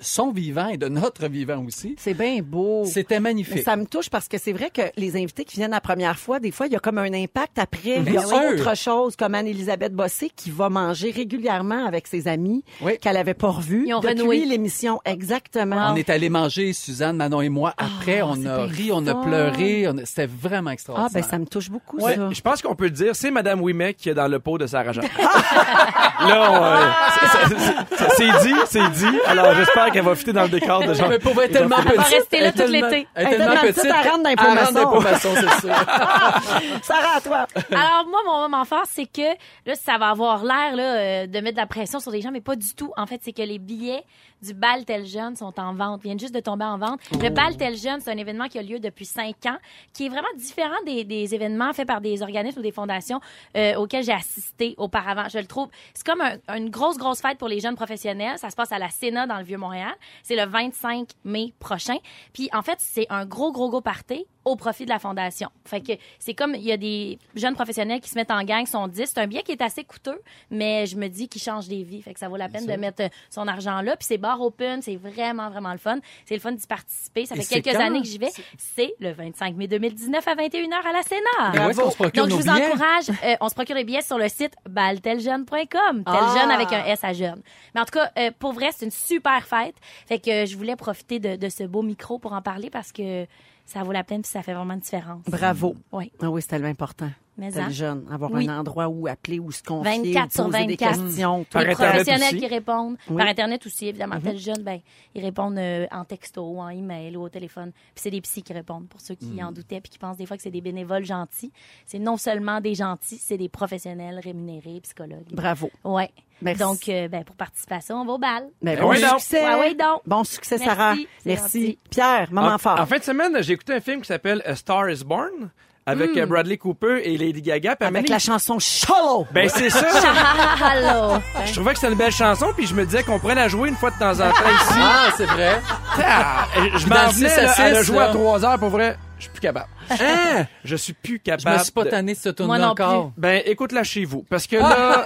son 0.00 0.30
vivant 0.32 0.68
et 0.68 0.76
de 0.76 0.88
notre 0.88 1.26
vivant 1.28 1.64
aussi. 1.64 1.96
C'est 1.98 2.14
bien 2.14 2.40
beau. 2.42 2.84
C'était 2.84 3.16
Mais 3.16 3.30
magnifique. 3.30 3.62
ça 3.62 3.76
me 3.76 3.86
touche 3.86 4.10
parce 4.10 4.28
que 4.28 4.38
c'est 4.38 4.52
vrai 4.52 4.70
que 4.70 4.82
les 4.96 5.16
invités 5.16 5.44
qui 5.44 5.56
viennent 5.56 5.70
la 5.70 5.80
première 5.80 6.18
fois, 6.18 6.40
des 6.40 6.50
fois, 6.50 6.66
il 6.66 6.72
y 6.72 6.76
a 6.76 6.80
comme 6.80 6.98
un 6.98 7.12
impact 7.12 7.58
après. 7.58 7.96
Il 7.96 8.02
y 8.08 8.10
Bien 8.12 8.22
a 8.22 8.26
sûr. 8.26 8.36
autre 8.52 8.76
chose, 8.76 9.16
comme 9.16 9.34
Anne-Élisabeth 9.34 9.92
Bossé, 9.94 10.30
qui 10.34 10.50
va 10.50 10.68
manger 10.68 11.10
régulièrement 11.10 11.86
avec 11.86 12.06
ses 12.06 12.28
amis 12.28 12.64
Oui. 12.82 12.98
qu'elle 13.00 13.16
avait 13.16 13.34
pas 13.34 13.48
revus 13.50 13.84
Ils 13.86 13.94
ont 13.94 14.00
depuis 14.00 14.18
renoué. 14.20 14.44
l'émission. 14.44 15.00
Exactement. 15.04 15.92
On 15.92 15.96
est 15.96 16.10
allé 16.10 16.28
manger, 16.28 16.72
Suzanne, 16.72 17.16
Manon 17.16 17.40
et 17.40 17.48
moi. 17.48 17.74
Après, 17.76 18.20
Ah, 18.20 18.26
on 18.28 18.34
c'est 18.36 18.46
a 18.48 18.64
ri, 18.64 18.90
on 18.92 19.06
a 19.06 19.14
pleuré. 19.14 19.86
on 19.88 19.98
a- 19.98 20.04
C'était 20.04 20.26
vraiment 20.26 20.70
Ah, 20.70 20.74
extraordinaire. 20.74 21.10
ben 21.12 21.22
ça 21.22 21.38
me 21.38 21.46
touche 21.46 21.70
beaucoup, 21.70 21.98
Ouais, 21.98 22.16
ça. 22.16 22.28
je 22.30 22.40
pense 22.40 22.62
qu'on 22.62 22.74
peut 22.74 22.84
le 22.84 22.90
dire, 22.90 23.14
c'est 23.16 23.30
Madame 23.30 23.60
Ouimet 23.60 23.94
qui 23.94 24.08
est 24.10 24.14
dans 24.14 24.28
le 24.28 24.38
pot 24.38 24.58
de 24.58 24.66
Sarah 24.66 24.92
Jean. 24.92 25.02
Là, 26.28 26.50
on, 26.50 26.64
euh, 26.64 26.86
c'est- 27.20 27.48
c'est- 27.48 27.58
c'est- 27.58 28.08
c'est 28.16 28.48
dit, 28.48 28.54
c'est 28.66 28.90
dit. 28.92 29.18
Alors, 29.26 29.54
j'espère 29.54 29.90
qu'elle 29.90 30.04
va 30.04 30.14
fitter 30.14 30.32
dans 30.32 30.42
le 30.44 30.48
décor 30.48 30.82
de 30.84 30.94
Jean. 30.94 31.08
Mais 31.08 31.18
pour 31.18 31.40
être 31.42 31.52
tellement 31.52 31.76
petite. 31.76 31.96
va 31.96 32.02
rester 32.02 32.40
là 32.40 32.46
elle 32.46 32.64
tout 32.64 32.70
l'été. 32.72 33.08
Elle 33.14 33.26
est 33.26 33.30
Elle 33.30 33.36
tellement 33.38 33.54
tellement 33.54 33.60
petite. 33.72 33.84
elle 33.84 33.92
rentre 34.10 34.22
dans 34.22 34.28
les 34.30 34.36
elle 34.38 34.46
rentre 34.46 34.54
pots-maçons. 34.54 34.72
dans 34.72 34.80
les 34.80 34.86
pots-maçons, 34.96 35.34
c'est 35.34 35.60
sûr. 35.60 35.74
Sarah, 36.82 37.16
à 37.16 37.20
toi. 37.20 37.46
Alors 37.72 38.06
moi, 38.08 38.20
mon 38.26 38.40
moment 38.42 38.64
fort, 38.64 38.84
c'est 38.90 39.06
que 39.06 39.22
là, 39.66 39.74
ça 39.74 39.98
va 39.98 40.08
avoir 40.10 40.44
l'air 40.44 40.74
là 40.76 40.82
euh, 40.82 41.26
de 41.26 41.40
mettre 41.40 41.56
de 41.56 41.60
la 41.60 41.66
pression 41.66 42.00
sur 42.00 42.10
les 42.10 42.20
gens, 42.20 42.30
mais 42.32 42.40
pas 42.40 42.56
du 42.56 42.74
tout. 42.74 42.92
En 42.96 43.06
fait, 43.06 43.20
c'est 43.24 43.32
que 43.32 43.42
les 43.42 43.58
billets 43.58 44.02
du 44.44 44.54
bal 44.54 44.84
tel 44.84 45.04
jeune 45.06 45.36
sont 45.36 45.58
en 45.58 45.74
vente, 45.74 46.02
viennent 46.02 46.18
juste 46.20 46.34
de 46.34 46.40
tomber 46.40 46.64
en 46.64 46.78
vente. 46.78 47.00
Le 47.20 47.28
bal 47.30 47.56
tel 47.56 47.76
jeune, 47.76 48.00
c'est 48.00 48.10
un 48.10 48.16
événement 48.16 48.46
qui 48.48 48.58
a 48.58 48.62
lieu 48.62 48.78
depuis 48.78 49.04
cinq 49.06 49.46
ans, 49.46 49.56
qui 49.92 50.06
est 50.06 50.08
vraiment 50.08 50.28
différent 50.36 50.74
des, 50.86 51.04
des 51.04 51.34
événements 51.34 51.72
faits 51.72 51.86
par 51.86 52.00
des 52.00 52.22
organismes 52.22 52.60
ou 52.60 52.62
des 52.62 52.70
fondations 52.72 53.20
euh, 53.56 53.74
auxquels 53.76 54.04
j'ai 54.04 54.12
assisté 54.12 54.74
auparavant. 54.76 55.28
Je 55.28 55.38
le 55.38 55.46
trouve, 55.46 55.68
c'est 55.94 56.06
comme 56.06 56.20
un- 56.20 56.38
une 56.56 56.70
grosse 56.70 56.96
grosse 56.98 57.20
fête 57.20 57.38
pour 57.38 57.48
les 57.48 57.60
jeunes 57.60 57.76
professionnels. 57.76 58.38
Ça 58.38 58.50
se 58.50 58.56
passe 58.56 58.72
à 58.72 58.78
la 58.78 58.90
Sénat 58.90 59.26
dans 59.26 59.38
le 59.38 59.44
vieux 59.44 59.58
Montréal. 59.58 59.94
C'est 60.22 60.36
le 60.36 60.44
25 60.46 61.08
mai 61.24 61.52
prochain. 61.58 61.96
Puis 62.32 62.48
en 62.52 62.62
fait, 62.62 62.76
c'est 62.78 63.06
un 63.10 63.24
gros 63.26 63.52
gros 63.52 63.70
gros 63.70 63.80
party 63.80 64.26
au 64.44 64.56
profit 64.56 64.84
de 64.84 64.90
la 64.90 64.98
fondation. 64.98 65.48
Fait 65.64 65.80
que 65.80 65.92
c'est 66.18 66.34
comme 66.34 66.54
il 66.54 66.62
y 66.62 66.72
a 66.72 66.76
des 66.76 67.18
jeunes 67.34 67.54
professionnels 67.54 68.00
qui 68.00 68.10
se 68.10 68.14
mettent 68.16 68.30
en 68.30 68.42
gang, 68.42 68.66
sont 68.66 68.88
10. 68.88 69.10
C'est 69.14 69.18
un 69.20 69.26
billet 69.26 69.42
qui 69.42 69.52
est 69.52 69.62
assez 69.62 69.84
coûteux, 69.84 70.20
mais 70.50 70.86
je 70.86 70.96
me 70.96 71.08
dis 71.08 71.28
qu'il 71.28 71.40
change 71.42 71.68
des 71.68 71.82
vies. 71.82 72.02
Fait 72.02 72.12
que 72.14 72.20
ça 72.20 72.28
vaut 72.28 72.36
la 72.36 72.48
peine 72.48 72.66
de 72.66 72.72
mettre 72.74 73.02
euh, 73.04 73.08
son 73.30 73.46
argent 73.48 73.80
là. 73.80 73.96
Puis 73.96 74.06
c'est 74.06 74.18
bar 74.18 74.40
open, 74.40 74.82
c'est 74.82 74.96
vraiment 74.96 75.48
vraiment 75.50 75.72
le 75.72 75.78
fun. 75.78 75.98
C'est 76.26 76.34
le 76.34 76.40
fun 76.40 76.52
d'y 76.52 76.66
participer. 76.66 77.26
Ça 77.26 77.34
Et 77.36 77.42
fait 77.42 77.60
quelques 77.60 77.80
années 77.80 78.00
que 78.00 78.06
j'y 78.06 78.18
vais. 78.18 78.30
C'est 78.58 78.94
le 79.00 79.12
25 79.12 79.56
mai 79.56 79.66
2019 79.68 80.26
à 80.28 80.34
21h 80.34 80.74
à 80.88 80.92
la 80.92 81.02
Sénat. 81.02 81.82
Procure 81.94 82.26
Donc, 82.26 82.30
je 82.30 82.34
vous 82.42 82.48
encourage. 82.48 83.08
euh, 83.24 83.36
on 83.40 83.48
se 83.48 83.54
procure 83.54 83.76
les 83.76 83.84
billets 83.84 84.02
sur 84.02 84.18
le 84.18 84.28
site 84.28 84.54
balteljeune.com. 84.68 86.04
Tel 86.04 86.04
Ah. 86.06 86.34
jeune 86.38 86.50
avec 86.50 86.72
un 86.72 86.84
S 86.84 87.04
à 87.04 87.12
jeune. 87.12 87.42
Mais 87.74 87.80
en 87.80 87.84
tout 87.84 87.98
cas, 87.98 88.10
euh, 88.18 88.30
pour 88.38 88.52
vrai, 88.52 88.70
c'est 88.76 88.84
une 88.84 88.90
super 88.90 89.46
fête. 89.46 89.76
Fait 90.06 90.18
que 90.18 90.30
euh, 90.30 90.46
je 90.46 90.56
voulais 90.56 90.76
profiter 90.76 91.18
de, 91.18 91.36
de 91.36 91.48
ce 91.48 91.64
beau 91.64 91.82
micro 91.82 92.18
pour 92.18 92.32
en 92.32 92.42
parler 92.42 92.70
parce 92.70 92.92
que 92.92 93.26
ça 93.66 93.82
vaut 93.82 93.92
la 93.92 94.04
peine 94.04 94.22
puis 94.22 94.30
ça 94.30 94.42
fait 94.42 94.54
vraiment 94.54 94.74
une 94.74 94.80
différence. 94.80 95.22
Bravo. 95.26 95.76
Oui. 95.92 96.12
Ah 96.20 96.30
oui, 96.30 96.42
c'est 96.42 96.48
tellement 96.48 96.68
important. 96.68 97.10
Mais 97.36 97.50
Tel 97.50 97.62
hein? 97.62 97.70
jeune, 97.70 98.06
avoir 98.12 98.30
Oui. 98.30 98.48
un 98.48 98.60
endroit 98.60 98.86
où 98.88 99.08
appeler, 99.08 99.38
où 99.40 99.50
se 99.50 99.62
confier, 99.62 100.12
24 100.14 100.26
où 100.26 100.30
sur 100.32 100.44
poser 100.44 100.58
des 100.66 100.76
24. 100.76 101.02
questions. 101.04 101.44
Par 101.50 101.62
les 101.62 101.70
Internet 101.70 101.92
professionnels 101.94 102.28
aussi. 102.34 102.38
qui 102.38 102.46
répondent. 102.46 102.96
Oui. 103.10 103.16
Par 103.16 103.26
Internet 103.26 103.66
aussi, 103.66 103.88
évidemment. 103.88 104.14
Mhm. 104.16 104.22
Tel 104.22 104.38
jeune, 104.38 104.62
ben, 104.62 104.80
ils 105.14 105.22
répondent 105.24 105.58
euh, 105.58 105.86
en 105.90 106.04
texto, 106.04 106.42
ou 106.48 106.60
en 106.60 106.68
email 106.68 107.16
ou 107.16 107.22
au 107.22 107.28
téléphone. 107.28 107.72
Puis 107.72 108.02
c'est 108.02 108.10
des 108.10 108.20
psys 108.20 108.42
qui 108.42 108.52
répondent, 108.52 108.86
pour 108.88 109.00
ceux 109.00 109.14
qui 109.16 109.26
Mhm. 109.26 109.46
en 109.46 109.52
doutaient 109.52 109.80
puis 109.80 109.90
qui 109.90 109.98
pensent 109.98 110.16
des 110.16 110.26
fois 110.26 110.36
que 110.36 110.42
c'est 110.42 110.50
des 110.50 110.60
bénévoles 110.60 111.04
gentils. 111.04 111.52
C'est 111.86 111.98
non 111.98 112.16
seulement 112.16 112.60
des 112.60 112.74
gentils, 112.74 113.18
c'est 113.18 113.36
des 113.38 113.48
professionnels 113.48 114.20
rémunérés, 114.22 114.80
psychologues. 114.82 115.26
Bravo. 115.32 115.70
Ouais. 115.82 116.10
Merci. 116.42 116.60
Donc, 116.62 116.88
euh, 116.88 117.08
ben, 117.08 117.24
pour 117.24 117.36
participer 117.36 117.76
à 117.76 117.80
ça, 117.80 117.96
on 117.96 118.04
va 118.04 118.12
au 118.12 118.18
bal. 118.18 118.44
Ben, 118.62 118.74
Ben 118.76 118.80
bon 118.82 118.90
oui, 118.90 118.98
succès. 118.98 119.42
Ouais, 119.48 119.58
ouais, 119.60 119.74
donc. 119.74 120.02
Bon 120.06 120.24
succès, 120.24 120.56
Merci, 120.58 120.68
Sarah. 120.76 120.94
Merci. 121.24 121.60
gentil. 121.66 121.78
Pierre, 121.90 122.32
moment 122.32 122.48
en, 122.54 122.58
fort. 122.58 122.78
en 122.80 122.86
fin 122.86 122.98
de 122.98 123.02
semaine, 123.04 123.40
j'ai 123.42 123.52
écouté 123.54 123.72
un 123.72 123.80
film 123.80 124.00
qui 124.02 124.08
s'appelle 124.08 124.42
A 124.44 124.54
Star 124.56 124.90
is 124.90 125.04
Born 125.04 125.50
avec 125.86 126.12
Hmm. 126.14 126.18
euh, 126.20 126.26
Bradley 126.26 126.56
Cooper 126.56 127.00
et 127.04 127.16
Lady 127.18 127.42
Gaga. 127.42 127.76
Avec 127.80 128.08
la 128.08 128.18
chanson 128.18 128.58
Shallow. 128.58 129.26
Ben 129.32 129.48
c'est 129.48 129.70
ça. 129.70 129.86
Allô. 130.64 131.20
je 131.46 131.52
trouvais 131.52 131.72
que 131.72 131.78
c'était 131.78 131.92
une 131.92 131.98
belle 131.98 132.12
chanson, 132.12 132.46
puis 132.56 132.66
je 132.66 132.74
me 132.74 132.84
disais 132.84 133.02
qu'on 133.02 133.18
pourrait 133.18 133.34
la 133.34 133.48
jouer 133.48 133.68
une 133.68 133.76
fois 133.76 133.90
de 133.90 133.98
temps 133.98 134.12
en 134.20 134.30
temps 134.30 134.50
ici. 134.62 134.78
Ah, 134.80 135.08
c'est 135.16 135.26
vrai. 135.26 135.60
Ah, 136.02 136.46
je 136.76 136.86
m'en 136.86 136.94
le 136.94 137.12
venais, 137.12 137.38
à 137.38 137.50
à 137.62 137.70
la 137.70 137.82
jouer 137.82 137.98
à 137.98 138.06
là. 138.08 138.12
3 138.12 138.44
heures, 138.44 138.58
pour 138.58 138.70
vrai, 138.70 138.96
je 139.18 139.24
suis 139.24 139.30
plus 139.32 139.40
capable. 139.40 139.68
Hein? 139.90 140.46
Je 140.64 140.76
suis 140.76 140.92
plus 140.92 141.20
Je 141.24 141.30
capable. 141.32 141.58
me 141.58 141.62
suis 141.62 141.72
pas 141.72 141.84
de- 141.84 141.90
tanné 141.90 142.14
de 142.14 142.18
ce 142.18 142.28
tourner 142.30 142.58
non 142.58 142.68
encore. 142.68 143.12
Ben, 143.16 143.42
écoute-la 143.46 143.84
chez 143.84 144.04
vous. 144.04 144.24
Parce 144.28 144.46
que 144.46 144.56
là. 144.56 145.04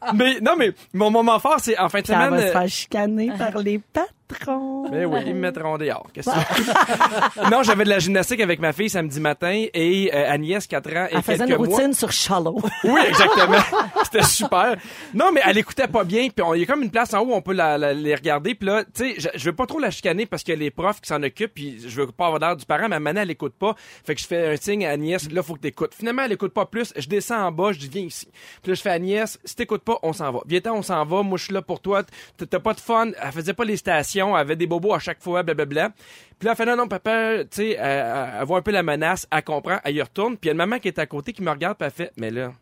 mais, 0.14 0.40
non, 0.40 0.54
mais 0.56 0.72
mon 0.92 1.10
moment 1.10 1.38
fort, 1.38 1.56
c'est 1.60 1.78
en 1.78 1.88
fin 1.88 2.00
de 2.00 2.06
Ça 2.06 2.14
semaine. 2.14 2.30
va 2.30 2.40
se 2.40 2.46
euh, 2.46 2.52
faire 2.52 2.68
chicaner 2.68 3.30
par 3.38 3.58
les 3.58 3.78
patrons. 3.78 4.88
Ben 4.90 5.06
oui, 5.06 5.20
ils 5.26 5.34
me 5.34 5.40
mettront 5.40 5.76
dehors. 5.76 6.06
Qu'est-ce 6.14 6.30
que 6.30 7.50
Non, 7.50 7.62
j'avais 7.64 7.82
de 7.84 7.88
la 7.88 7.98
gymnastique 7.98 8.40
avec 8.40 8.60
ma 8.60 8.72
fille 8.72 8.88
samedi 8.88 9.18
matin 9.20 9.64
et 9.74 10.10
euh, 10.14 10.30
Agnès, 10.32 10.64
4 10.66 10.88
ans, 10.96 11.06
et 11.10 11.14
Elle 11.16 11.22
faisait 11.22 11.44
une 11.48 11.56
mois. 11.56 11.66
routine 11.66 11.92
sur 11.94 12.12
Shallow. 12.12 12.60
Oui, 12.84 13.00
exactement. 13.08 13.58
C'était 14.04 14.22
super. 14.22 14.76
Non, 15.14 15.32
mais 15.32 15.40
elle 15.44 15.58
écoutait 15.58 15.88
pas 15.88 16.04
bien. 16.04 16.28
Puis 16.28 16.44
on- 16.44 16.54
il 16.54 16.60
y 16.60 16.62
a 16.62 16.66
comme 16.66 16.82
une 16.82 16.90
place 16.92 17.12
en 17.12 17.20
haut 17.20 17.30
où 17.30 17.34
on 17.34 17.42
peut 17.42 17.52
la- 17.54 17.76
la- 17.76 17.92
les 17.92 18.14
regarder. 18.14 18.54
Puis 18.54 18.68
là, 18.68 18.84
tu 18.84 18.90
sais, 18.94 19.14
je, 19.18 19.28
je 19.38 19.44
veux 19.46 19.54
pas 19.56 19.66
trop 19.66 19.80
la 19.80 19.90
chicaner 19.90 20.26
parce 20.26 20.44
que 20.44 20.52
les 20.52 20.70
profs 20.70 21.00
qui 21.00 21.08
s'en 21.08 21.22
occupent. 21.24 21.54
Puis 21.54 21.80
je 21.84 22.00
veux 22.00 22.06
pas 22.06 22.26
avoir 22.26 22.38
l'air 22.40 22.56
du 22.56 22.64
parent. 22.64 22.86
Mais 22.88 23.00
Manon, 23.00 23.22
elle 23.22 23.30
écoute 23.32 23.54
pas. 23.58 23.74
Fait 24.04 24.14
que 24.14 24.20
je 24.20 24.26
fais 24.26 24.52
un 24.52 24.56
signe 24.56 24.84
à 24.86 24.90
Agnès. 24.90 25.30
Là, 25.30 25.42
faut 25.42 25.54
que 25.54 25.60
t'écoutes. 25.60 25.94
Finalement, 25.94 26.22
elle 26.22 26.32
écoute 26.32 26.52
pas 26.52 26.66
plus. 26.66 26.92
Je 26.96 27.08
descends 27.08 27.46
en 27.46 27.52
bas. 27.52 27.72
Je 27.72 27.78
dis, 27.78 27.88
viens 27.88 28.02
ici. 28.02 28.28
Puis 28.62 28.70
là, 28.70 28.74
je 28.74 28.82
fais 28.82 28.90
Agnès, 28.90 29.38
si 29.44 29.56
t'écoutes 29.56 29.82
pas, 29.82 29.98
on 30.02 30.12
s'en 30.12 30.32
va. 30.32 30.40
Viens 30.46 30.60
on 30.72 30.82
s'en 30.82 31.04
va. 31.04 31.22
Moi, 31.22 31.38
je 31.38 31.44
suis 31.44 31.54
là 31.54 31.62
pour 31.62 31.80
toi. 31.80 32.02
T'as 32.36 32.58
pas 32.58 32.74
de 32.74 32.80
fun. 32.80 33.10
Elle 33.20 33.32
faisait 33.32 33.54
pas 33.54 33.64
les 33.64 33.76
stations. 33.76 34.36
Elle 34.36 34.40
avait 34.40 34.56
des 34.56 34.66
bobos 34.66 34.94
à 34.94 34.98
chaque 34.98 35.22
fois. 35.22 35.42
Blablabla. 35.42 35.90
Puis 36.38 36.46
là, 36.46 36.52
elle 36.52 36.56
fait 36.56 36.64
non, 36.64 36.76
non, 36.76 36.88
papa, 36.88 37.44
tu 37.44 37.48
sais, 37.50 37.70
elle 37.72 38.44
voit 38.44 38.58
un 38.58 38.62
peu 38.62 38.70
la 38.70 38.82
menace. 38.82 39.26
Elle 39.30 39.42
comprend. 39.42 39.78
Elle 39.84 39.96
y 39.96 40.02
retourne. 40.02 40.36
Puis 40.36 40.44
il 40.44 40.46
y 40.46 40.50
a 40.50 40.52
une 40.52 40.58
maman 40.58 40.78
qui 40.78 40.88
est 40.88 40.98
à 40.98 41.06
côté 41.06 41.32
qui 41.32 41.42
me 41.42 41.50
regarde. 41.50 41.76
Puis 41.76 41.86
elle 41.86 41.92
fait, 41.92 42.12
mais 42.16 42.30
là, 42.30 42.52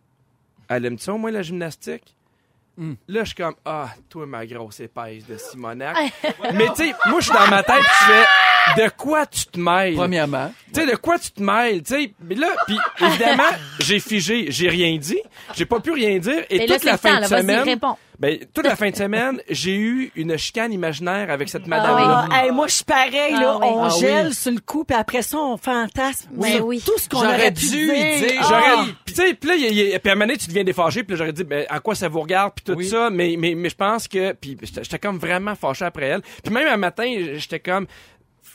elle 0.68 0.84
aime 0.84 0.98
ça 0.98 1.14
au 1.14 1.18
moins 1.18 1.30
la 1.30 1.42
gymnastique? 1.42 2.14
Là, 3.08 3.20
je 3.20 3.24
suis 3.24 3.34
comme, 3.34 3.54
ah, 3.64 3.88
toi, 4.08 4.26
ma 4.26 4.46
grosse 4.46 4.80
épaisse 4.80 5.26
de 5.26 5.36
Simonac. 5.36 5.96
Mais 6.54 6.68
tu 6.68 6.86
sais, 6.86 6.94
moi, 7.06 7.20
je 7.20 7.24
suis 7.26 7.34
dans 7.34 7.48
ma 7.48 7.62
tête, 7.62 7.80
pis 7.80 8.04
je 8.06 8.12
fais, 8.12 8.84
de 8.84 8.90
quoi 8.96 9.26
tu 9.26 9.46
te 9.46 9.58
mêles? 9.58 9.94
Premièrement. 9.94 10.52
Tu 10.72 10.80
sais, 10.80 10.86
de 10.86 10.96
quoi 10.96 11.18
tu 11.18 11.30
te 11.30 11.42
mêles? 11.42 11.82
Tu 11.82 11.94
sais, 11.94 12.12
mais 12.20 12.34
là, 12.34 12.48
puis 12.66 12.78
évidemment, 13.00 13.50
j'ai 13.80 13.98
figé, 13.98 14.46
j'ai 14.50 14.68
rien 14.68 14.96
dit, 14.96 15.20
j'ai 15.54 15.64
pas 15.64 15.80
pu 15.80 15.90
rien 15.90 16.18
dire, 16.18 16.44
et 16.50 16.56
Et 16.56 16.66
là, 16.66 16.74
toute 16.74 16.82
c'est 16.84 16.90
la 16.90 16.98
fin 16.98 17.08
temps, 17.10 17.16
de 17.16 17.20
là, 17.22 17.28
vas-y, 17.28 17.40
semaine, 17.42 17.62
réponds. 17.62 17.96
Ben, 18.18 18.38
toute 18.52 18.66
la 18.66 18.74
fin 18.74 18.90
de 18.90 18.96
semaine, 18.96 19.40
j'ai 19.48 19.76
eu 19.76 20.10
une 20.16 20.36
chicane 20.36 20.72
imaginaire 20.72 21.30
avec 21.30 21.48
cette 21.48 21.66
madame-là. 21.68 22.26
Ah, 22.32 22.44
hey, 22.44 22.50
moi, 22.50 22.66
je 22.66 22.74
suis 22.74 22.84
pareil, 22.84 23.32
là. 23.32 23.52
Ah 23.54 23.58
oui. 23.60 23.66
On 23.70 23.84
Ah 23.84 23.88
oui. 23.94 24.00
gèle 24.00 24.34
sur 24.34 24.50
le 24.52 24.58
coup, 24.60 24.84
puis 24.84 24.96
après 24.96 25.22
ça, 25.22 25.38
on 25.38 25.56
fantasme. 25.56 26.28
Sur 26.42 26.66
oui. 26.66 26.82
Tout 26.84 26.98
ce 26.98 27.08
qu'on 27.08 27.20
J'aurais 27.20 27.34
aurait 27.34 27.50
dû 27.52 27.66
dire. 27.68 27.94
y 27.94 28.20
dire. 28.20 28.40
Ah. 28.40 28.46
J'aurais, 28.48 28.92
puis 29.04 29.14
tu 29.14 29.22
sais, 29.22 29.34
puis 29.34 29.48
là, 29.48 29.56
y 29.56 29.62
y 29.92 29.98
puis 29.98 30.08
à 30.10 30.12
un 30.12 30.14
moment 30.16 30.26
donné, 30.26 30.36
tu 30.38 30.48
deviens 30.48 30.64
défâché, 30.64 31.04
puis 31.04 31.12
là, 31.12 31.18
j'aurais 31.18 31.32
dit, 31.32 31.44
ben, 31.44 31.64
à 31.68 31.78
quoi 31.80 31.94
ça 31.94 32.08
vous 32.08 32.20
regarde, 32.20 32.52
puis 32.56 32.64
tout 32.64 32.72
Oui. 32.78 32.88
ça, 32.88 33.08
mais, 33.10 33.36
mais, 33.38 33.54
mais 33.54 33.68
je 33.68 33.76
pense 33.76 34.08
que, 34.08 34.32
puis 34.32 34.56
j'étais 34.62 34.82
j'étais 34.82 34.98
comme 34.98 35.18
vraiment 35.18 35.54
fâché 35.54 35.84
après 35.84 36.06
elle. 36.06 36.22
Puis 36.42 36.52
même 36.52 36.66
un 36.66 36.76
matin, 36.76 37.04
j'étais 37.34 37.60
comme, 37.60 37.86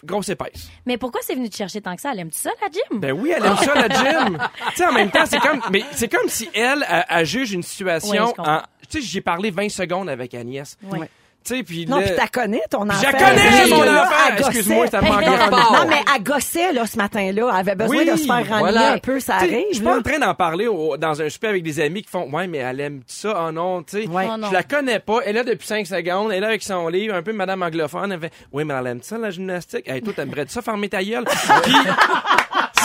grosse 0.04 0.30
épaisse. 0.30 0.70
Mais 0.86 0.98
pourquoi 0.98 1.22
c'est 1.24 1.36
venu 1.36 1.50
te 1.50 1.56
chercher 1.56 1.82
tant 1.82 1.96
que 1.96 2.02
ça? 2.02 2.12
Elle 2.14 2.20
aime-tu 2.20 2.40
ça, 2.40 2.52
la 2.62 2.68
gym? 2.70 3.00
Ben 3.00 3.12
oui, 3.12 3.34
elle 3.36 3.46
aime 3.46 3.58
ça, 3.58 3.74
la 3.74 3.90
gym. 3.90 4.38
tu 4.70 4.76
sais, 4.76 4.86
en 4.86 4.94
même 4.94 5.12
temps, 5.12 5.26
c'est 5.26 5.40
comme, 5.40 5.62
mais 5.72 5.84
c'est 5.92 6.08
comme 6.08 6.28
si 6.28 6.50
elle, 6.54 6.86
elle, 6.90 7.06
elle 7.10 7.26
juge 7.26 7.54
une 7.54 7.64
situation 7.64 8.34
en, 8.38 8.62
tu 8.90 9.02
sais, 9.02 9.02
j'ai 9.02 9.22
parlé 9.22 9.52
20 9.52 9.70
secondes 9.70 10.10
avec 10.10 10.34
Agnès. 10.34 10.78
Oui. 10.84 11.00
Tu 11.46 11.58
sais, 11.58 11.64
puis 11.64 11.86
Non, 11.86 11.98
là- 11.98 12.04
puis 12.04 12.14
t'as 12.16 12.28
connais 12.28 12.62
ton 12.70 12.90
enfant. 12.90 13.00
Je 13.02 13.12
connais, 13.12 13.68
mon 13.76 13.82
enfant. 14.00 14.36
Excuse-moi, 14.38 14.86
c'était 14.86 15.00
pas 15.00 15.06
encore 15.08 15.22
Elle 15.22 15.30
en 15.30 15.46
repart. 15.46 15.72
Non, 15.74 15.90
mais 15.90 16.02
elle 16.16 16.24
gossait, 16.24 16.72
là, 16.74 16.86
ce 16.86 16.98
matin-là. 16.98 17.50
Elle 17.54 17.60
avait 17.60 17.76
besoin 17.76 17.98
Oui, 17.98 18.06
de 18.06 18.16
se 18.16 18.24
faire 18.26 18.36
renouer 18.46 18.60
voilà. 18.60 18.92
un 18.94 18.98
peu, 18.98 19.20
ça 19.20 19.36
arrive. 19.36 19.66
Je 19.72 19.76
suis 19.76 19.84
pas 19.84 19.98
en 19.98 20.02
train 20.02 20.20
d'en 20.20 20.34
parler 20.36 20.68
au- 20.68 20.96
dans 20.98 21.22
un 21.22 21.30
souper 21.30 21.48
avec 21.48 21.64
des 21.64 21.80
amis 21.80 22.02
qui 22.04 22.10
font 22.10 22.30
Ouais, 22.32 22.48
mais 22.48 22.60
elle 22.60 22.80
aime 22.80 23.02
ça, 23.08 23.46
oh 23.48 23.52
non, 23.52 23.84
tu 23.84 24.04
sais. 24.04 24.08
Ouais. 24.08 24.28
Oh. 24.30 24.46
Je 24.48 24.54
la 24.54 24.64
connais 24.64 25.00
pas. 25.00 25.20
Elle 25.26 25.32
est 25.32 25.34
là 25.34 25.44
depuis 25.44 25.68
5 25.68 25.86
secondes. 25.86 26.32
Elle 26.32 26.38
est 26.38 26.42
là 26.42 26.48
avec 26.48 26.64
son 26.64 26.88
livre, 26.88 27.14
un 27.16 27.22
peu 27.24 27.34
madame 27.34 27.62
anglophone. 27.64 28.12
Elle 28.12 28.20
fait 28.20 28.32
Oui, 28.52 28.64
mais 28.64 28.74
elle 28.74 28.88
aime 28.88 29.02
ça, 29.02 29.18
la 29.18 29.30
gymnastique. 29.30 29.88
Hey, 29.88 30.02
toi, 30.02 30.14
t'aimerais 30.16 30.46
ça 30.48 30.62
fermer 30.62 30.88
ta 30.90 31.04
gueule? 31.04 31.26
Puis, 31.64 31.74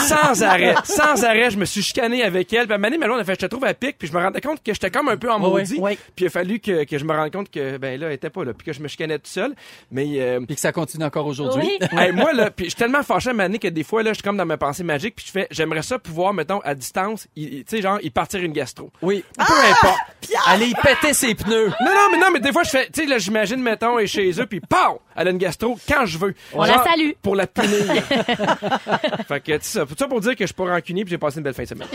sans 0.06 0.42
arrêt, 0.42 0.74
sans 0.84 1.24
arrêt, 1.24 1.50
je 1.50 1.58
me 1.58 1.64
suis 1.64 1.82
chicané 1.82 2.22
avec 2.22 2.52
elle. 2.52 2.66
Puis 2.66 2.74
à 2.74 2.78
donné, 2.78 2.98
Manon, 2.98 3.18
elle 3.18 3.24
fait 3.24 3.34
Je 3.34 3.46
te 3.46 3.46
trouve 3.46 3.64
à 3.64 3.74
pic. 3.74 3.96
Puis 3.98 4.08
je 4.08 4.12
me 4.12 4.22
rendais 4.22 4.40
compte 4.40 4.62
que 4.62 4.72
j'étais 4.72 4.90
comme 4.90 5.08
un 5.08 5.16
peu 5.16 5.30
en 5.30 5.38
maudit. 5.38 5.78
ouais. 5.80 5.96
Puis 6.16 6.24
il 6.24 6.28
a 6.28 6.30
fallu 6.30 6.60
que, 6.60 6.84
que 6.84 6.98
je 6.98 7.04
me 7.04 7.12
rende 7.12 7.30
compte 7.32 7.50
que, 7.50 7.76
ben 7.78 7.98
là, 8.00 8.06
elle 8.08 8.12
était 8.14 8.30
pas 8.30 8.44
là. 8.44 8.52
Puis 8.54 8.64
que 8.66 8.72
je 8.72 8.80
me 8.80 8.88
chicanais 8.88 9.18
tout 9.18 9.30
seul. 9.30 9.54
Mais. 9.90 10.06
euh, 10.20 10.40
Puis 10.46 10.54
que 10.54 10.60
ça 10.60 10.72
continue 10.72 11.04
encore 11.04 11.26
aujourd'hui. 11.26 11.68
Oui. 11.80 11.88
Hey, 11.98 12.12
moi, 12.12 12.32
là, 12.32 12.50
puis 12.50 12.66
je 12.66 12.70
suis 12.70 12.78
tellement 12.78 13.02
fâché 13.02 13.30
à 13.30 13.32
Mané 13.32 13.58
que 13.58 13.66
des 13.68 13.82
fois, 13.82 14.02
là, 14.02 14.10
je 14.10 14.14
suis 14.14 14.22
comme 14.22 14.36
dans 14.36 14.46
ma 14.46 14.56
pensée 14.56 14.84
magique, 14.84 15.16
puis 15.16 15.24
je 15.26 15.32
fais, 15.32 15.46
j'aimerais 15.50 15.82
ça 15.82 15.98
pouvoir, 15.98 16.32
mettons, 16.32 16.60
à 16.60 16.74
distance, 16.74 17.26
il- 17.34 17.54
il- 17.54 17.64
tu 17.64 17.76
sais, 17.76 17.82
genre, 17.82 17.98
y 18.02 18.10
partir 18.10 18.40
une 18.40 18.52
gastro. 18.52 18.90
Oui. 19.02 19.24
Peu 19.36 19.42
importe. 19.42 19.98
Allez 20.46 20.66
y 20.68 20.74
péter 20.74 21.12
ses 21.14 21.34
pneus. 21.34 21.68
Non, 21.80 21.86
non, 21.86 22.06
mais 22.12 22.18
non, 22.18 22.26
mais 22.32 22.40
des 22.40 22.52
fois, 22.52 22.62
je 22.62 22.70
fais, 22.70 22.86
tu 22.86 23.02
sais, 23.02 23.06
là, 23.06 23.18
j'imagine, 23.18 23.60
mettons, 23.60 23.98
elle 23.98 24.04
est 24.04 24.08
chez 24.08 24.30
eux, 24.40 24.46
puis 24.46 24.60
pow! 24.60 25.00
Elle 25.18 25.28
a 25.28 25.30
une 25.32 25.38
gastro 25.38 25.76
quand 25.88 26.06
je 26.06 26.16
veux. 26.16 26.34
On 26.54 26.62
la 26.62 26.82
salue. 26.84 27.10
Pour 27.22 27.34
la 27.34 27.46
punir. 27.46 27.68
fait 29.28 29.40
que, 29.40 29.52
tu 29.52 29.58
sais, 29.62 29.78
ça, 29.80 29.84
tout 29.86 29.94
ça 29.98 30.06
pour 30.06 30.20
dire 30.20 30.32
que 30.32 30.40
je 30.44 30.46
suis 30.46 30.54
pas 30.54 30.64
rancunier, 30.64 31.04
puis 31.04 31.10
j'ai 31.10 31.18
passé 31.18 31.38
une 31.38 31.42
belle 31.42 31.54
fin 31.54 31.64
de 31.64 31.68
semaine. 31.68 31.88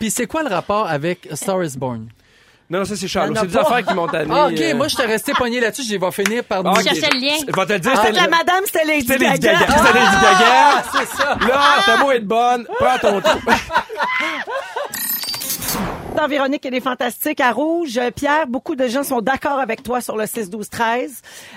Puis 0.00 0.10
c'est- 0.10 0.26
quoi 0.26 0.42
le 0.42 0.48
rapport 0.48 0.86
avec 0.88 1.28
A 1.30 1.36
Star 1.36 1.62
is 1.62 1.76
Born? 1.76 2.08
Non, 2.68 2.80
non, 2.80 2.84
ça, 2.84 2.96
c'est 2.96 3.06
a 3.06 3.28
C'est 3.36 3.46
des 3.46 3.56
affaires 3.56 3.86
qui 3.86 3.94
m'ont 3.94 4.08
tanné. 4.08 4.28
Ah, 4.34 4.48
OK, 4.48 4.60
euh. 4.60 4.74
moi, 4.74 4.88
je 4.88 4.96
t'ai 4.96 5.04
resté 5.04 5.32
pogné 5.34 5.60
là-dessus. 5.60 5.84
Je 5.88 5.96
vais 5.98 6.10
finir 6.10 6.42
par... 6.42 6.60
Ah, 6.60 6.62
nous- 6.64 6.70
ok. 6.72 6.82
cherchais 6.82 7.10
le 7.14 7.20
lien. 7.20 7.34
Je 7.46 7.54
vais 7.54 7.66
te 7.66 7.72
le 7.74 7.78
dire, 7.78 7.92
Ah, 7.94 8.10
la 8.10 8.26
madame, 8.28 8.64
c'était 8.64 8.84
Lady 8.84 9.06
Gaga. 9.06 9.36
C'était 9.36 9.52
Lady 9.52 10.16
Gaga. 10.20 10.82
C'est 10.92 11.06
ça. 11.16 11.38
Là, 11.46 11.60
t'as 11.86 11.96
beau 11.98 12.10
être 12.10 12.26
bonne, 12.26 12.66
prends 12.80 12.98
ton 13.00 13.20
tour. 13.20 13.40
Dans 16.16 16.28
Véronique, 16.28 16.64
elle 16.64 16.74
est 16.74 16.80
fantastique 16.80 17.40
à 17.40 17.52
Rouge. 17.52 17.98
Euh, 17.98 18.10
Pierre, 18.10 18.46
beaucoup 18.46 18.74
de 18.74 18.88
gens 18.88 19.02
sont 19.02 19.20
d'accord 19.20 19.58
avec 19.58 19.82
toi 19.82 20.00
sur 20.00 20.16
le 20.16 20.24
6-12-13 20.24 21.10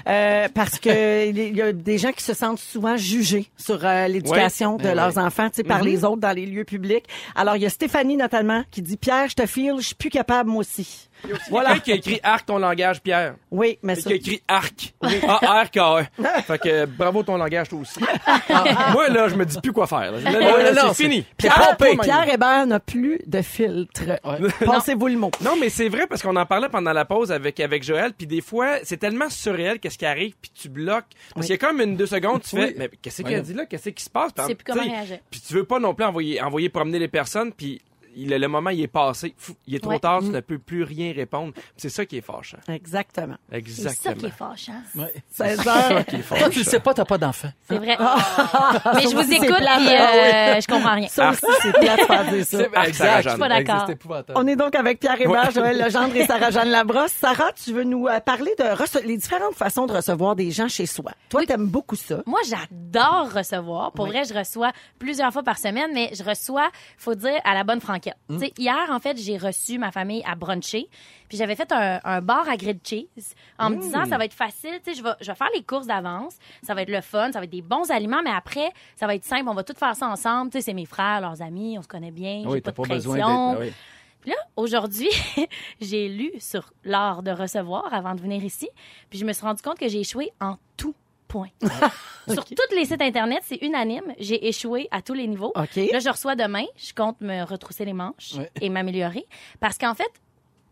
euh, 0.05 0.49
parce 0.53 0.79
que 0.79 1.29
il 1.29 1.55
y 1.55 1.61
a 1.61 1.71
des 1.71 1.97
gens 1.97 2.11
qui 2.11 2.21
se 2.21 2.33
sentent 2.33 2.59
souvent 2.59 2.97
jugés 2.97 3.49
sur 3.55 3.85
euh, 3.85 4.07
l'éducation 4.09 4.75
de 4.75 4.83
Ben 4.83 4.95
leurs 4.95 5.17
enfants, 5.17 5.49
tu 5.49 5.57
sais, 5.57 5.63
par 5.63 5.81
les 5.81 6.03
autres 6.03 6.19
dans 6.19 6.35
les 6.35 6.45
lieux 6.45 6.65
publics. 6.65 7.05
Alors, 7.35 7.55
il 7.55 7.61
y 7.61 7.65
a 7.65 7.69
Stéphanie 7.69 8.17
notamment 8.17 8.63
qui 8.69 8.81
dit, 8.81 8.97
Pierre, 8.97 9.29
je 9.29 9.35
te 9.35 9.45
file, 9.45 9.75
je 9.77 9.85
suis 9.85 9.95
plus 9.95 10.09
capable 10.09 10.49
moi 10.49 10.59
aussi. 10.59 11.08
Voilà. 11.49 11.71
Quelqu'un 11.71 11.83
qui 11.83 11.91
a 11.91 11.95
écrit 11.95 12.19
arc 12.23 12.45
ton 12.45 12.57
langage, 12.57 13.01
Pierre. 13.01 13.35
Oui, 13.51 13.77
mais 13.83 13.95
ça... 13.95 14.01
qui 14.09 14.13
a 14.13 14.15
écrit 14.15 14.41
arc. 14.47 14.93
A-R-K-E. 15.01 16.05
fait 16.47 16.59
que 16.59 16.85
bravo 16.85 17.23
ton 17.23 17.37
langage, 17.37 17.69
toi 17.69 17.79
aussi. 17.79 17.99
Moi, 18.93 19.09
là, 19.09 19.27
je 19.29 19.35
me 19.35 19.45
dis 19.45 19.59
plus 19.61 19.71
quoi 19.73 19.87
faire. 19.87 20.11
là. 20.11 20.19
Là, 20.19 20.31
là, 20.39 20.53
Ouais, 20.55 20.63
là, 20.63 20.83
non, 20.83 20.93
c'est 20.93 21.03
fini. 21.03 21.25
Pierre, 21.37 21.75
Pompé. 21.77 21.97
Pierre 22.01 22.33
Hébert 22.33 22.65
n'a 22.67 22.79
plus 22.79 23.19
de 23.25 23.41
filtre. 23.41 24.03
Passez-vous 24.65 25.07
le 25.07 25.17
mot. 25.17 25.31
Non, 25.41 25.55
mais 25.59 25.69
c'est 25.69 25.89
vrai 25.89 26.07
parce 26.07 26.21
qu'on 26.21 26.35
en 26.35 26.45
parlait 26.45 26.69
pendant 26.69 26.93
la 26.93 27.05
pause 27.05 27.31
avec, 27.31 27.59
avec 27.59 27.83
Joël, 27.83 28.13
puis 28.17 28.27
des 28.27 28.41
fois, 28.41 28.77
c'est 28.83 28.97
tellement 28.97 29.29
surréel 29.29 29.79
qu'est-ce 29.79 29.97
qui 29.97 30.05
arrive, 30.05 30.33
puis 30.41 30.51
tu 30.53 30.69
bloques. 30.69 31.05
Parce 31.33 31.45
qu'il 31.45 31.55
y 31.55 31.59
a 31.59 31.67
comme 31.67 31.81
une 31.81 31.95
deux 31.95 32.05
secondes, 32.07 32.41
tu 32.41 32.55
fais, 32.55 32.67
Oui. 32.69 32.75
mais 32.77 32.89
qu'est-ce 33.01 33.21
qu'elle 33.23 33.41
dit 33.41 33.53
là? 33.53 33.65
Qu'est-ce 33.65 33.89
qui 33.89 34.03
se 34.03 34.09
passe? 34.09 34.33
Tu 34.33 34.43
sais 34.43 34.55
plus 34.55 34.63
comment 34.65 34.81
réagir. 34.83 35.19
Puis 35.29 35.41
tu 35.45 35.53
veux 35.53 35.63
pas 35.65 35.79
non 35.79 35.93
plus 35.93 36.05
envoyer, 36.05 36.41
envoyer 36.41 36.69
promener 36.69 36.99
les 36.99 37.07
personnes, 37.07 37.51
puis 37.51 37.81
il- 38.23 38.29
le 38.29 38.47
moment, 38.47 38.69
il 38.69 38.81
est 38.81 38.87
passé. 38.87 39.33
Fou, 39.37 39.53
Il 39.67 39.75
est 39.75 39.79
trop 39.79 39.91
Ouais. 39.91 39.99
tard, 39.99 40.19
tu 40.21 40.27
ne 40.29 40.39
peux 40.39 40.57
plus 40.57 40.83
rien 40.83 41.13
répondre. 41.13 41.53
C'est 41.77 41.89
ça 41.89 42.05
qui 42.05 42.17
est 42.17 42.21
fâchant. 42.21 42.57
Exactement. 42.67 43.35
C'est 43.51 43.71
ça 43.71 43.89
Exactement. 43.89 44.15
qui 44.15 44.25
est 44.25 44.29
fâchant. 44.29 44.81
Ouais. 44.95 45.13
16 45.29 45.67
heures. 45.67 46.05
Toi, 46.05 46.49
tu 46.49 46.59
le 46.59 46.63
sais 46.65 46.79
pas, 46.79 46.93
t'as 46.93 47.05
pas 47.05 47.17
d'enfant. 47.17 47.49
C'est 47.67 47.77
vrai. 47.77 47.97
Mais 48.95 49.01
je 49.03 49.15
vous 49.15 49.23
c'est 49.23 49.35
écoute 49.35 49.55
plate. 49.57 49.77
puis 49.77 49.87
euh, 49.95 50.61
je 50.61 50.67
comprends 50.67 50.95
rien. 50.95 51.07
Ça 51.07 51.29
aussi, 51.31 51.41
c'est 51.61 51.71
plate 51.79 51.99
de 51.99 52.05
faire 52.05 52.31
dire 52.31 52.45
ça. 52.45 52.57
Ah, 52.75 52.83
Jeanne. 52.91 53.21
Je 53.23 53.29
suis 53.29 53.39
pas 53.39 53.49
d'accord. 53.49 53.85
C'est. 53.87 54.33
On 54.35 54.47
est 54.47 54.55
donc 54.55 54.75
avec 54.75 54.99
Pierre 54.99 55.19
Hébert, 55.21 55.51
Joël 55.51 55.77
Legendre 55.77 56.15
et 56.15 56.25
Sarah-Jeanne 56.25 56.69
Labrosse. 56.69 57.11
Sarah, 57.11 57.51
tu 57.53 57.73
veux 57.73 57.83
nous 57.83 58.07
euh, 58.07 58.19
parler 58.19 58.53
de 58.57 59.07
les 59.07 59.17
différentes 59.17 59.55
façons 59.55 59.85
de 59.85 59.93
recevoir 59.93 60.35
des 60.35 60.51
gens 60.51 60.67
chez 60.67 60.85
soi. 60.85 61.11
Toi, 61.29 61.41
Oui. 61.41 61.45
t'aimes 61.47 61.67
beaucoup 61.67 61.95
ça. 61.95 62.21
Moi, 62.25 62.39
j'adore 62.47 63.31
recevoir. 63.33 63.91
Pour 63.91 64.07
vrai, 64.07 64.23
je 64.25 64.33
reçois 64.33 64.71
plusieurs 64.97 65.31
fois 65.31 65.43
par 65.43 65.57
semaine, 65.57 65.91
mais 65.93 66.09
je 66.13 66.23
reçois, 66.23 66.69
faut 66.97 67.15
dire, 67.15 67.39
à 67.43 67.53
la 67.53 67.63
bonne 67.63 67.81
franquette. 67.81 68.08
Sais, 68.39 68.53
hier, 68.57 68.87
en 68.89 68.99
fait, 68.99 69.17
j'ai 69.17 69.37
reçu 69.37 69.77
ma 69.77 69.91
famille 69.91 70.23
à 70.25 70.35
bruncher. 70.35 70.87
Puis 71.27 71.37
j'avais 71.37 71.55
fait 71.55 71.71
un, 71.71 71.99
un 72.03 72.21
bar 72.21 72.47
à 72.49 72.57
grilled 72.57 72.79
cheese 72.83 73.35
en 73.57 73.69
me 73.69 73.77
disant, 73.77 74.05
ça 74.05 74.17
va 74.17 74.25
être 74.25 74.33
facile. 74.33 74.79
Tu 74.83 74.91
sais, 74.91 74.97
je 74.99 75.03
vais, 75.03 75.11
je 75.21 75.27
vais 75.31 75.35
faire 75.35 75.49
les 75.53 75.63
courses 75.63 75.87
d'avance. 75.87 76.35
Ça 76.63 76.73
va 76.73 76.81
être 76.81 76.89
le 76.89 77.01
fun. 77.01 77.31
Ça 77.31 77.39
va 77.39 77.45
être 77.45 77.51
des 77.51 77.61
bons 77.61 77.89
aliments, 77.91 78.21
mais 78.23 78.31
après, 78.31 78.71
ça 78.95 79.07
va 79.07 79.15
être 79.15 79.25
simple. 79.25 79.47
On 79.47 79.53
va 79.53 79.63
tout 79.63 79.73
faire 79.77 79.95
ça 79.95 80.07
ensemble. 80.07 80.51
Tu 80.51 80.57
sais, 80.57 80.61
c'est 80.65 80.73
mes 80.73 80.85
frères, 80.85 81.21
leurs 81.21 81.41
amis. 81.41 81.77
On 81.77 81.81
se 81.81 81.87
connaît 81.87 82.11
bien. 82.11 82.43
Oui, 82.45 82.53
j'ai 82.55 82.61
pas 82.61 82.71
pas 82.71 82.83
de 82.83 82.87
besoin 82.89 83.17
pression. 83.17 83.53
ben. 83.59 83.73
Puis 84.21 84.31
là, 84.31 84.37
aujourd'hui, 84.57 85.09
j'ai 85.81 86.09
lu 86.09 86.31
sur 86.39 86.73
l'art 86.83 87.23
de 87.23 87.31
recevoir 87.31 87.93
avant 87.93 88.15
de 88.15 88.21
venir 88.21 88.43
ici, 88.43 88.67
puis 89.09 89.17
je 89.17 89.25
me 89.25 89.31
suis 89.31 89.45
rendu 89.45 89.61
compte 89.61 89.79
que 89.79 89.87
j'ai 89.87 90.01
échoué 90.01 90.31
en 90.41 90.57
tout 90.75 90.93
point. 91.29 91.47
Sur 92.27 92.43
tous 92.43 92.75
les 92.75 92.83
sites 92.85 93.01
Internet, 93.01 93.39
c'est 93.43 93.61
unanime. 93.61 94.03
J'ai 94.19 94.47
échoué 94.49 94.87
à 94.91 95.01
tous 95.01 95.13
les 95.13 95.25
niveaux. 95.27 95.53
OK. 95.55 95.75
Là, 95.91 95.99
je 95.99 96.09
reçois 96.09 96.35
demain. 96.35 96.65
Je 96.75 96.93
compte 96.93 97.21
me 97.21 97.43
retrousser 97.43 97.85
les 97.85 97.93
manches 97.93 98.33
Ouais. 98.37 98.51
et 98.61 98.69
m'améliorer. 98.69 99.25
Parce 99.61 99.77
qu'en 99.77 99.93
fait, 99.93 100.11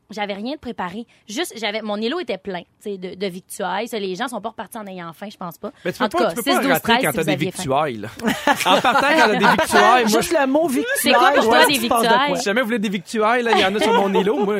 j'avais 0.09 0.33
rien 0.33 0.53
de 0.53 0.59
préparé. 0.59 1.05
Juste, 1.27 1.53
j'avais, 1.57 1.81
mon 1.81 1.97
îlot 1.97 2.19
était 2.19 2.37
plein, 2.37 2.61
tu 2.61 2.91
sais, 2.91 2.97
de, 2.97 3.15
de 3.15 3.27
victuailles. 3.27 3.87
Ça, 3.87 3.99
les 3.99 4.15
gens 4.15 4.27
sont 4.27 4.39
pas 4.41 4.49
repartis 4.49 4.77
en 4.77 4.85
ayant 4.87 5.11
faim, 5.13 5.27
je 5.31 5.37
pense 5.37 5.57
pas. 5.57 5.71
Mais 5.83 5.91
tu 5.91 5.99
peux 5.99 6.05
en 6.05 6.09
tout 6.09 6.17
pas, 6.17 6.23
cas, 6.25 6.29
tu 6.29 6.35
peux 6.35 6.41
6, 6.43 6.49
pas 6.49 6.61
12, 6.63 6.71
rater 6.71 6.81
13, 6.81 7.03
quand 7.03 7.11
si 7.11 7.17
t'as 7.17 7.23
des 7.23 7.35
victuailles, 7.35 7.97
là. 7.97 8.09
en 8.65 8.81
partant, 8.81 9.01
quand 9.01 9.27
t'as 9.27 9.35
des 9.35 9.45
victuailles, 9.45 10.05
moi, 10.05 10.21
Juste 10.21 10.35
le 10.39 10.47
mot 10.47 10.67
victuaille. 10.67 10.95
C'est 10.97 11.13
quoi 11.13 11.31
pour 11.31 11.43
toi, 11.43 11.59
ouais, 11.59 11.67
des 11.67 11.73
de 11.75 11.79
victuailles? 11.79 12.37
Si 12.37 12.43
jamais 12.43 12.61
vous 12.61 12.67
voulez 12.67 12.79
des 12.79 12.89
victuailles, 12.89 13.43
là, 13.43 13.51
il 13.53 13.59
y 13.59 13.65
en 13.65 13.75
a 13.75 13.79
sur 13.79 13.93
mon 13.93 14.13
îlot, 14.13 14.45
moi. 14.45 14.55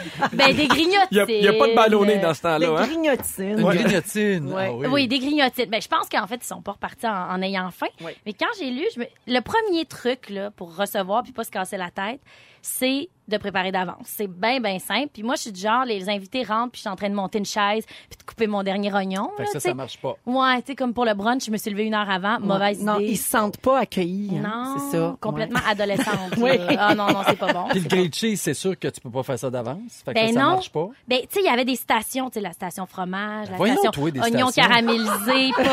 Ben, 0.32 0.54
des 0.54 0.66
grignotines. 0.66 1.06
Il 1.28 1.42
y 1.44 1.48
a, 1.48 1.52
pas 1.52 1.68
de 1.68 1.74
ballonné 1.74 2.18
dans 2.18 2.34
ce 2.34 2.42
temps-là, 2.42 2.68
hein? 2.78 2.86
grignotines. 2.86 3.58
Une 3.58 3.62
grignotine. 3.68 4.52
Ouais. 4.52 4.68
Ah 4.68 4.72
oui. 4.74 4.86
Oui, 4.90 5.08
des 5.08 5.18
grignotines. 5.18 5.66
Ben, 5.70 5.80
je 5.82 5.88
pense 5.88 6.08
qu'en 6.08 6.26
fait, 6.26 6.36
ils 6.42 6.46
sont 6.46 6.62
pas 6.62 6.72
repartis 6.72 7.06
en, 7.06 7.30
en 7.30 7.42
ayant 7.42 7.70
faim. 7.70 7.86
Oui. 8.00 8.12
Mais 8.26 8.32
quand 8.32 8.46
j'ai 8.58 8.70
lu, 8.70 8.84
je 8.94 9.00
me- 9.00 9.06
le 9.26 9.40
premier 9.40 9.84
truc 9.84 10.30
là, 10.30 10.50
pour 10.50 10.74
recevoir 10.76 11.22
puis 11.22 11.32
pas 11.32 11.44
se 11.44 11.50
casser 11.50 11.76
la 11.76 11.90
tête, 11.90 12.20
c'est 12.62 13.08
de 13.28 13.36
préparer 13.38 13.70
d'avance. 13.72 14.04
C'est 14.04 14.26
bien, 14.26 14.60
bien 14.60 14.78
simple. 14.78 15.08
Puis 15.12 15.22
moi, 15.22 15.36
je 15.36 15.42
suis 15.42 15.52
du 15.52 15.60
genre, 15.60 15.84
les 15.84 16.08
invités 16.10 16.42
rentrent 16.42 16.72
puis 16.72 16.78
je 16.78 16.80
suis 16.82 16.88
en 16.90 16.96
train 16.96 17.08
de 17.08 17.14
monter 17.14 17.38
une 17.38 17.44
chaise 17.46 17.84
puis 17.86 18.18
de 18.18 18.22
couper 18.24 18.46
mon 18.46 18.62
dernier 18.62 18.92
oignon. 18.92 19.30
Fait 19.36 19.44
là, 19.44 19.46
que 19.46 19.52
ça, 19.54 19.60
ça 19.60 19.74
marche 19.74 19.96
pas. 19.98 20.16
Ouais, 20.26 20.60
tu 20.60 20.66
sais, 20.68 20.74
comme 20.74 20.92
pour 20.92 21.04
le 21.04 21.14
brunch, 21.14 21.44
je 21.46 21.50
me 21.50 21.56
suis 21.56 21.70
levée 21.70 21.84
une 21.84 21.94
heure 21.94 22.10
avant. 22.10 22.38
Mauvaise 22.40 22.82
Non, 22.82 22.98
idée. 22.98 23.12
ils 23.12 23.16
se 23.16 23.30
sentent 23.30 23.56
pas 23.58 23.78
accueillis. 23.80 24.32
hein, 24.38 24.42
Non, 24.74 24.74
c'est 24.90 24.98
ça. 24.98 25.16
complètement 25.20 25.60
Ouais. 25.60 25.70
adolescente. 25.70 26.32
Oui. 26.38 26.50
Ah 26.78 26.94
non, 26.94 27.06
non, 27.06 27.20
c'est 27.26 27.38
pas 27.38 27.52
bon. 27.52 27.64
Puis 27.70 27.80
le 27.80 27.88
grilled 27.88 28.14
cheese, 28.14 28.36
c'est 28.38 28.54
sûr 28.54 28.78
que 28.78 28.88
tu 28.88 29.00
peux 29.00 29.10
pas 29.10 29.22
faire 29.22 29.38
ça 29.38 29.48
d'avance. 29.50 30.02
Fait 30.04 30.12
que 30.12 30.18
Ben 30.20 30.34
ça 30.34 30.40
non. 30.40 30.46
marche 30.50 30.70
pas. 30.70 30.88
Ben, 31.08 31.20
tu 31.20 31.26
sais, 31.30 31.40
il 31.40 31.46
y 31.46 31.48
avait 31.48 31.64
des 31.64 31.76
stations, 31.76 32.28
tu 32.28 32.34
sais, 32.34 32.40
la 32.40 32.52
station 32.52 32.86
fromage, 32.86 33.50
la 33.50 33.56
Voyons, 33.56 33.74
station 33.76 33.90
toi, 33.92 34.10
des 34.10 34.20
oignons 34.20 34.48
stations. 34.48 34.68
caramélisés, 34.68 35.50
pas. 35.56 35.64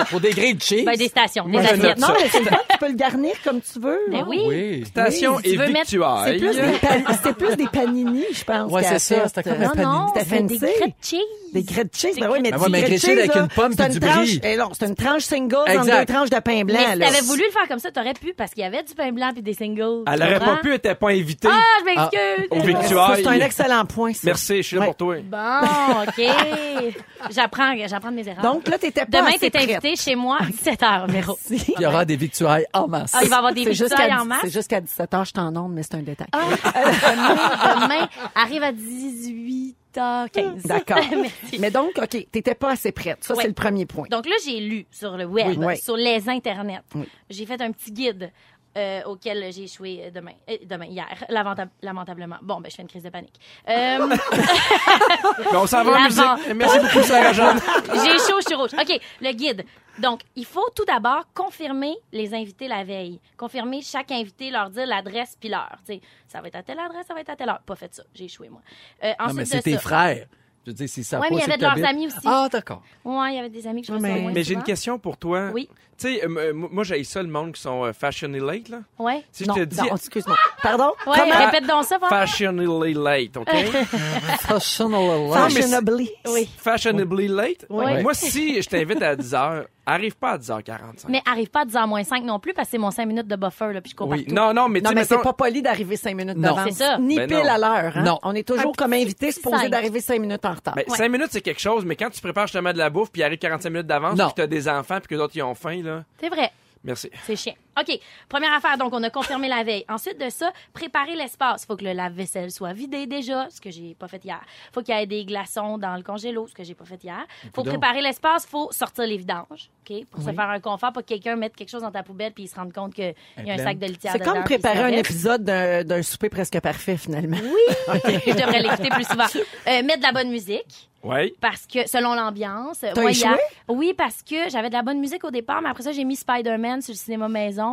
Ah, 0.00 0.04
pour 0.08 0.20
des 0.20 0.30
grilled 0.30 0.62
cheese? 0.62 0.84
Ben, 0.84 0.96
des 0.96 1.08
stations, 1.08 1.46
des 1.46 1.52
Moi, 1.52 1.60
assiettes. 1.62 1.98
Non, 1.98 2.08
mais 2.20 2.28
c'est 2.28 2.42
tu 2.42 2.78
peux 2.78 2.88
le 2.88 2.94
garnir 2.94 3.32
comme 3.42 3.60
tu 3.60 3.80
veux. 3.80 3.98
Ben 4.10 4.20
hein. 4.20 4.26
oui. 4.28 4.84
Station 4.86 5.38
si 5.38 5.56
tu 5.86 5.98
et 6.44 6.52
C'est 6.52 6.62
victuailles. 6.70 6.80
plus, 6.80 6.98
des 6.98 7.04
pan- 7.04 7.18
c'est 7.22 7.36
plus 7.36 7.56
des 7.56 7.66
panini, 7.66 8.24
je 8.32 8.44
pense. 8.44 8.72
Ouais, 8.72 8.82
c'est 8.84 8.98
ça, 8.98 9.28
c'était 9.28 9.42
comme 9.42 9.58
Non, 9.58 9.66
un 9.66 9.70
panini. 9.70 9.84
non, 9.92 10.06
C'était 10.14 10.26
c'est 10.28 10.42
des 10.42 10.56
grilled 10.58 10.94
cheese. 11.02 11.18
Des 11.52 11.62
grilled 11.62 11.88
cheese, 11.94 12.20
ben 12.20 12.28
oui, 12.30 12.38
mais 12.42 12.50
Ben 12.50 12.58
ouais, 12.58 12.66
mais 12.70 12.82
grilled 12.82 13.00
grilled 13.00 13.00
cheese 13.00 13.18
avec 13.18 13.34
là, 13.34 13.40
une 13.42 13.48
pomme 13.48 13.72
c'est 13.76 13.84
puis 13.84 13.92
du 13.94 14.00
tranche- 14.00 14.38
brie. 14.38 14.40
eh 14.44 14.56
non, 14.56 14.68
c'est 14.78 14.86
une 14.86 14.94
tranche 14.94 15.22
single 15.22 15.56
entre 15.56 15.70
Exact. 15.70 16.06
deux 16.08 16.14
tranches 16.14 16.30
de 16.30 16.38
pain 16.40 16.64
blanc. 16.64 16.78
Mais 16.78 16.92
si 17.06 17.12
t'avais 17.12 17.26
voulu 17.26 17.42
le 17.46 17.50
faire 17.52 17.68
comme 17.68 17.78
ça, 17.78 17.90
t'aurais 17.90 18.12
pu, 18.14 18.34
parce 18.36 18.52
qu'il 18.52 18.62
y 18.62 18.66
avait 18.66 18.82
du 18.82 18.94
pain 18.94 19.10
blanc 19.12 19.30
puis 19.32 19.42
des 19.42 19.54
singles. 19.54 20.02
Elle 20.06 20.22
aurait 20.22 20.38
pas 20.40 20.56
pu, 20.56 20.68
elle 20.68 20.74
était 20.74 20.94
pas 20.94 21.08
invitée. 21.10 21.48
Ah, 21.50 21.62
je 21.80 21.84
m'excuse. 21.86 22.46
Au 22.50 22.60
Ça, 22.60 22.66
victuailles. 22.66 23.22
C'est 23.22 23.28
un 23.28 23.46
excellent 23.46 23.84
point. 23.86 24.12
Merci, 24.24 24.56
je 24.58 24.62
suis 24.62 24.76
là 24.76 24.84
pour 24.86 24.96
toi. 24.96 25.16
Bon, 25.24 26.02
OK. 26.06 26.24
J'apprends, 27.34 27.74
j'apprends 27.88 28.10
de 28.10 28.16
mes 28.16 28.28
erreurs. 28.28 28.42
Donc 28.42 28.68
là, 28.68 28.78
t'étais 28.78 29.04
pas 29.04 29.18
Demain, 29.18 29.32
t'es 29.40 29.50
invité 29.56 29.96
chez 29.96 30.14
moi 30.14 30.38
à 30.40 30.44
17h, 30.70 31.10
Véro. 31.10 31.36
Merci. 31.50 31.74
Il 31.76 31.82
y 31.82 31.86
aura 31.86 32.04
des 32.04 32.16
victuailles 32.16 32.66
en 32.72 32.86
masse. 32.86 33.10
Ah, 33.14 33.20
il 33.22 33.28
va 33.28 33.34
y 33.34 33.38
avoir 33.38 33.52
des 33.52 33.72
jusqu'à 33.74 34.20
en 34.20 34.24
masse. 34.24 34.38
c'est 34.42 34.52
jusqu'à 34.52 34.80
17h, 34.80 35.26
je 35.26 35.32
t'en 35.32 35.54
onde, 35.56 35.72
mais 35.72 35.82
c'est 35.82 35.96
un 35.96 36.02
détail. 36.02 36.27
Ah, 36.32 36.48
demain, 36.64 37.86
demain, 37.86 38.08
arrive 38.34 38.62
à 38.62 38.72
18h15. 38.72 40.66
D'accord. 40.66 40.98
Merci. 41.10 41.58
Mais 41.58 41.70
donc, 41.70 41.90
OK, 41.96 42.26
t'étais 42.30 42.54
pas 42.54 42.70
assez 42.72 42.92
prête. 42.92 43.18
Ça, 43.22 43.34
Ouais. 43.34 43.42
c'est 43.42 43.48
le 43.48 43.54
premier 43.54 43.86
point. 43.86 44.06
Donc 44.10 44.26
là, 44.26 44.34
j'ai 44.44 44.60
lu 44.60 44.86
sur 44.90 45.16
le 45.16 45.24
web. 45.24 45.56
Oui. 45.58 45.76
sur 45.78 45.96
les 45.96 46.28
internets. 46.28 46.80
Oui. 46.94 47.04
J'ai 47.30 47.46
fait 47.46 47.60
un 47.60 47.72
petit 47.72 47.92
guide 47.92 48.30
euh, 48.78 49.02
auquel 49.04 49.52
j'ai 49.52 49.64
échoué 49.64 50.02
euh, 50.04 50.10
demain, 50.10 50.32
euh, 50.48 50.56
demain 50.64 50.86
hier, 50.86 51.06
lamenta- 51.28 51.68
lamentablement. 51.82 52.36
Bon, 52.42 52.60
ben 52.60 52.70
je 52.70 52.76
fais 52.76 52.82
une 52.82 52.88
crise 52.88 53.02
de 53.02 53.10
panique. 53.10 53.34
Euh, 53.68 54.06
Mais 54.06 54.16
on 55.56 55.66
s'en 55.66 55.82
va 55.84 56.00
musique. 56.04 56.24
Merci 56.54 56.78
beaucoup, 56.78 57.02
Sarah 57.02 57.32
Jeanne. 57.32 57.58
j'ai 57.86 58.18
chaud, 58.18 58.38
je 58.40 58.46
suis 58.46 58.54
rouge. 58.54 58.70
OK, 58.74 59.00
le 59.20 59.32
guide. 59.32 59.64
Donc, 59.98 60.20
il 60.36 60.44
faut 60.44 60.68
tout 60.76 60.84
d'abord 60.84 61.24
confirmer 61.34 61.94
les 62.12 62.32
invités 62.32 62.68
la 62.68 62.84
veille. 62.84 63.20
Confirmer 63.36 63.82
chaque 63.82 64.12
invité, 64.12 64.50
leur 64.50 64.70
dire 64.70 64.86
l'adresse 64.86 65.36
puis 65.40 65.48
l'heure. 65.48 65.76
Tu 65.84 65.94
sais, 65.94 66.00
ça 66.28 66.40
va 66.40 66.46
être 66.48 66.54
à 66.56 66.62
telle 66.62 66.78
adresse, 66.78 67.06
ça 67.08 67.14
va 67.14 67.20
être 67.20 67.30
à 67.30 67.36
telle 67.36 67.48
heure. 67.48 67.60
Pas 67.66 67.74
fait 67.74 67.92
ça, 67.92 68.04
j'ai 68.14 68.26
échoué, 68.26 68.48
moi. 68.48 68.60
Euh, 69.02 69.12
Non, 69.26 69.34
mais 69.34 69.44
c'est 69.44 69.60
tes 69.62 69.72
ça- 69.74 69.80
frères. 69.80 70.26
Je 70.64 70.70
veux 70.70 70.74
dire, 70.74 70.88
si 70.88 71.02
ça 71.04 71.18
Ouais, 71.18 71.28
mais 71.30 71.36
il 71.36 71.40
y 71.40 71.42
avait 71.44 71.56
de 71.56 71.62
leurs 71.62 71.84
amis 71.88 72.06
aussi. 72.08 72.16
Ah, 72.26 72.48
d'accord. 72.50 72.82
Ouais, 73.04 73.32
il 73.32 73.36
y 73.36 73.38
avait 73.38 73.48
des 73.48 73.66
amis 73.66 73.80
que 73.82 73.88
je 73.88 73.92
reçois 73.92 74.08
Mais- 74.08 74.20
moins 74.20 74.32
Mais 74.32 74.42
j'ai 74.44 74.54
une 74.54 74.62
question 74.62 74.98
pour 74.98 75.16
toi. 75.16 75.50
Oui. 75.54 75.68
Tu 75.96 76.06
sais, 76.14 76.24
euh, 76.24 76.28
euh, 76.36 76.52
moi, 76.54 76.84
j'ai 76.84 77.02
ça, 77.02 77.22
le 77.22 77.28
monde 77.28 77.52
qui 77.52 77.60
sont 77.60 77.84
euh, 77.84 77.92
fashionably 77.92 78.38
late, 78.40 78.68
là. 78.68 78.80
Ouais. 79.00 79.24
Si 79.32 79.44
je 79.44 79.50
te 79.50 79.64
dis 79.64 79.76
non, 79.78 79.96
excuse-moi. 79.96 80.36
Pardon? 80.62 80.92
Comment? 81.04 81.46
répète 81.46 81.66
donc 81.66 81.84
ça, 81.84 81.98
Paul. 81.98 82.08
fashionably 82.08 82.94
late, 82.94 83.36
OK? 83.36 83.48
Fashionable 84.40 85.32
Fashionably. 85.32 86.10
Oui. 86.32 86.48
fashionably 86.56 87.28
late? 87.28 87.66
Oui. 87.68 88.02
Moi, 88.02 88.14
si 88.14 88.62
je 88.62 88.68
t'invite 88.68 89.02
à 89.02 89.16
10h, 89.16 89.64
arrive 89.88 90.16
pas 90.16 90.30
à 90.32 90.38
10h45. 90.38 91.06
Mais 91.08 91.22
arrive 91.26 91.48
pas 91.50 91.62
à 91.62 91.64
10h 91.64 91.86
moins 91.88 92.02
5 92.04 92.22
non 92.24 92.38
plus 92.38 92.52
parce 92.54 92.68
que 92.68 92.72
c'est 92.72 92.78
mon 92.78 92.90
5 92.90 93.06
minutes 93.06 93.26
de 93.26 93.36
buffer, 93.36 93.72
là, 93.72 93.80
puis 93.80 93.90
je 93.90 93.96
cours 93.96 94.08
Oui. 94.08 94.24
partout. 94.24 94.34
Non, 94.34 94.52
non, 94.54 94.68
mais 94.68 94.80
tu 94.80 94.94
Non, 94.94 95.02
c'est 95.04 95.22
pas 95.22 95.32
poli 95.32 95.62
d'arriver 95.62 95.96
cinq 95.96 96.14
minutes 96.16 96.36
Non. 96.36 96.54
d'avance. 96.54 96.64
C'est 96.74 96.84
ça. 96.84 96.98
Ni 96.98 97.16
Ben 97.16 97.26
pile 97.28 97.38
non. 97.38 97.44
à 97.48 97.58
l'heure. 97.58 97.96
Hein? 97.96 98.02
Non. 98.02 98.18
On 98.22 98.34
est 98.34 98.46
toujours 98.46 98.70
Un 98.70 98.72
comme 98.72 98.92
invité 98.92 99.32
supposé 99.32 99.68
d'arriver 99.68 100.00
cinq 100.00 100.20
minutes 100.20 100.44
en 100.44 100.52
retard. 100.52 100.74
Ben, 100.74 100.84
5 100.88 101.08
minutes, 101.10 101.28
c'est 101.30 101.40
quelque 101.40 101.60
chose, 101.60 101.84
mais 101.84 101.96
quand 101.96 102.10
tu 102.10 102.20
prépares 102.20 102.46
justement 102.46 102.72
de 102.72 102.78
la 102.78 102.90
bouffe, 102.90 103.10
puis 103.10 103.22
arrive 103.22 103.38
45 103.38 103.70
minutes 103.70 103.86
d'avance, 103.86 104.18
puis 104.18 104.28
que 104.28 104.34
t'as 104.34 104.46
des 104.46 104.68
enfants, 104.68 104.98
puis 104.98 105.08
que 105.08 105.14
d'autres, 105.14 105.36
ils 105.36 105.42
ont 105.42 105.54
faim, 105.54 105.82
là. 105.82 106.04
C'est 106.20 106.28
vrai. 106.28 106.50
Merci. 106.84 107.10
C'est 107.26 107.34
chiant. 107.36 107.54
OK. 107.80 107.98
Première 108.28 108.52
affaire, 108.52 108.78
donc, 108.78 108.92
on 108.92 109.02
a 109.02 109.10
confirmé 109.10 109.48
la 109.48 109.62
veille. 109.62 109.84
Ensuite 109.88 110.20
de 110.20 110.30
ça, 110.30 110.52
préparer 110.72 111.14
l'espace. 111.14 111.64
Il 111.64 111.66
faut 111.66 111.76
que 111.76 111.84
le 111.84 111.92
lave-vaisselle 111.92 112.50
soit 112.50 112.72
vidé 112.72 113.06
déjà, 113.06 113.48
ce 113.50 113.60
que 113.60 113.70
j'ai 113.70 113.94
pas 113.94 114.08
fait 114.08 114.24
hier. 114.24 114.40
faut 114.72 114.82
qu'il 114.82 114.94
y 114.94 114.98
ait 114.98 115.06
des 115.06 115.24
glaçons 115.24 115.78
dans 115.78 115.96
le 115.96 116.02
congélo, 116.02 116.46
ce 116.46 116.54
que 116.54 116.64
j'ai 116.64 116.74
pas 116.74 116.84
fait 116.84 117.02
hier. 117.02 117.24
faut 117.54 117.62
préparer 117.62 118.00
l'espace, 118.00 118.46
faut 118.46 118.70
sortir 118.72 119.06
les 119.06 119.16
vidanges, 119.16 119.70
OK? 119.88 120.04
Pour 120.10 120.22
se 120.22 120.32
faire 120.32 120.48
un 120.48 120.60
confort, 120.60 120.92
pas 120.92 121.02
que 121.02 121.08
quelqu'un 121.08 121.36
mette 121.36 121.56
quelque 121.56 121.70
chose 121.70 121.82
dans 121.82 121.90
ta 121.90 122.02
poubelle 122.02 122.32
puis 122.32 122.44
il 122.44 122.48
se 122.48 122.56
rende 122.56 122.72
compte 122.72 122.94
qu'il 122.94 123.04
y 123.04 123.50
a 123.50 123.52
un 123.52 123.56
pleine. 123.56 123.58
sac 123.58 123.78
de 123.78 123.86
litière 123.86 124.12
C'est 124.12 124.18
dedans, 124.18 124.34
comme 124.34 124.44
puis 124.44 124.54
il 124.54 124.60
préparer 124.60 124.94
un 124.94 124.98
épisode 124.98 125.44
d'un 125.44 125.84
d'un 125.84 126.02
souper 126.02 126.28
presque 126.28 126.60
parfait, 126.60 126.96
finalement. 126.96 127.38
Oui! 127.42 127.74
je 128.26 128.32
devrais 128.32 128.60
l'écouter 128.60 128.88
plus 128.90 129.04
souvent. 129.04 129.26
Euh, 129.66 129.82
mettre 129.82 129.98
de 129.98 130.02
la 130.02 130.12
bonne 130.12 130.30
musique. 130.30 130.88
Ouais. 131.02 131.32
Parce 131.40 131.66
que, 131.66 131.88
selon 131.88 132.14
l'ambiance. 132.14 132.80
T'as 132.80 133.08
échoué? 133.08 133.36
Oui, 133.68 133.94
parce 133.96 134.22
que 134.22 134.48
j'avais 134.48 134.68
de 134.68 134.74
la 134.74 134.82
bonne 134.82 134.98
musique 134.98 135.24
au 135.24 135.30
départ, 135.30 135.62
mais 135.62 135.68
après 135.68 135.84
ça, 135.84 135.92
j'ai 135.92 136.04
mis 136.04 136.16
Spider-Man 136.16 136.82
sur 136.82 136.92
le 136.92 136.98
cinéma 136.98 137.28
maison. 137.28 137.67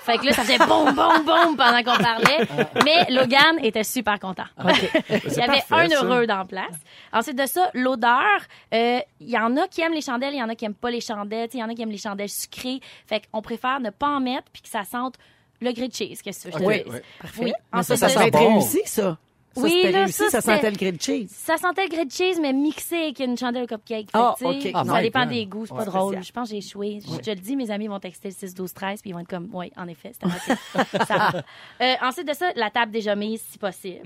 Fait 0.00 0.18
que 0.18 0.26
là, 0.26 0.32
ça 0.32 0.42
faisait 0.42 0.58
boum, 0.58 0.94
boum, 0.94 1.24
boum 1.24 1.56
pendant 1.56 1.82
qu'on 1.82 2.02
parlait. 2.02 2.46
mais 2.84 3.06
Logan 3.10 3.58
était 3.62 3.84
super 3.84 4.18
content. 4.18 4.44
Il 5.08 5.32
y 5.32 5.40
avait 5.40 5.62
parfait, 5.68 5.86
un 5.86 5.88
ça. 5.88 6.04
heureux 6.04 6.26
dans 6.26 6.38
la 6.38 6.44
place. 6.44 6.74
Ensuite 7.12 7.38
de 7.38 7.46
ça, 7.46 7.70
l'odeur. 7.74 8.20
euh, 8.72 9.00
Il 9.20 9.30
y 9.30 9.38
en 9.38 9.56
a 9.56 9.66
qui 9.68 9.80
aiment 9.82 9.92
les 9.94 10.00
chandelles, 10.00 10.34
il 10.34 10.38
y 10.38 10.42
en 10.42 10.48
a 10.48 10.54
qui 10.54 10.64
aiment 10.64 10.74
pas 10.74 10.90
les 10.90 11.00
chandelles. 11.00 11.48
Il 11.52 11.60
y 11.60 11.64
en 11.64 11.68
a 11.68 11.74
qui 11.74 11.82
aiment 11.82 11.90
les 11.90 11.98
chandelles 11.98 12.28
sucrées. 12.28 12.80
Fait 13.06 13.22
qu'on 13.32 13.42
préfère 13.42 13.80
ne 13.80 13.90
pas 13.90 14.08
en 14.08 14.20
mettre 14.20 14.44
puis 14.52 14.62
que 14.62 14.68
ça 14.68 14.84
sente 14.84 15.14
le 15.60 15.72
grilled 15.72 15.94
cheese. 15.94 16.20
Qu'est-ce 16.22 16.44
que 16.48 16.52
je 16.52 16.58
te 16.58 16.62
Oui, 16.62 16.82
dis? 16.84 16.90
oui. 16.90 16.98
Oui. 17.40 17.52
Mais 17.72 17.82
ça, 17.82 17.96
ça 17.96 18.08
va 18.08 18.26
être 18.26 18.32
bon. 18.32 18.54
réussi, 18.58 18.80
ça. 18.86 19.16
Ça, 19.54 19.62
Oui, 19.62 19.82
là, 19.92 20.00
réussi, 20.04 20.12
ça, 20.12 20.30
ça 20.30 20.40
sentait 20.40 20.70
le 20.70 20.76
grilled 20.76 21.00
cheese. 21.00 21.28
Ça 21.30 21.56
sentait 21.56 21.84
le 21.84 21.88
grilled 21.90 22.10
cheese, 22.12 22.40
mais 22.40 22.52
mixé 22.52 22.96
avec 22.96 23.20
une 23.20 23.36
chandelle 23.38 23.64
au 23.64 23.66
cupcake. 23.66 24.10
Fait 24.10 24.18
Ah, 24.18 24.34
que, 24.38 24.44
tu 24.44 24.60
sais, 24.62 24.68
ok. 24.68 24.72
Ah, 24.74 24.84
Ça 24.84 24.94
my 24.96 25.02
dépend 25.02 25.26
des 25.26 25.46
goûts, 25.46 25.66
c'est 25.66 25.74
pas 25.74 25.80
Ouais. 25.80 25.86
drôle. 25.86 26.14
Spécial. 26.14 26.24
Je 26.24 26.32
pense 26.32 26.48
que 26.48 26.52
j'ai 26.54 26.58
échoué. 26.58 26.98
Je, 27.02 27.22
je 27.24 27.30
le 27.30 27.36
dis, 27.40 27.56
mes 27.56 27.70
amis 27.70 27.86
vont 27.86 28.00
texter 28.00 28.28
le 28.28 28.34
6, 28.34 28.54
12, 28.54 28.72
13, 28.72 29.00
puis 29.00 29.10
ils 29.10 29.12
vont 29.12 29.20
être 29.20 29.28
comme, 29.28 29.48
oui, 29.52 29.70
en 29.76 29.86
effet, 29.88 30.12
c'était. 30.12 31.04
Ça. 31.06 31.32
Euh, 31.80 31.94
ensuite 32.02 32.28
de 32.28 32.34
ça, 32.34 32.52
la 32.56 32.70
table 32.70 32.92
déjà 32.92 33.14
mise, 33.16 33.40
si 33.42 33.58
possible. 33.58 34.00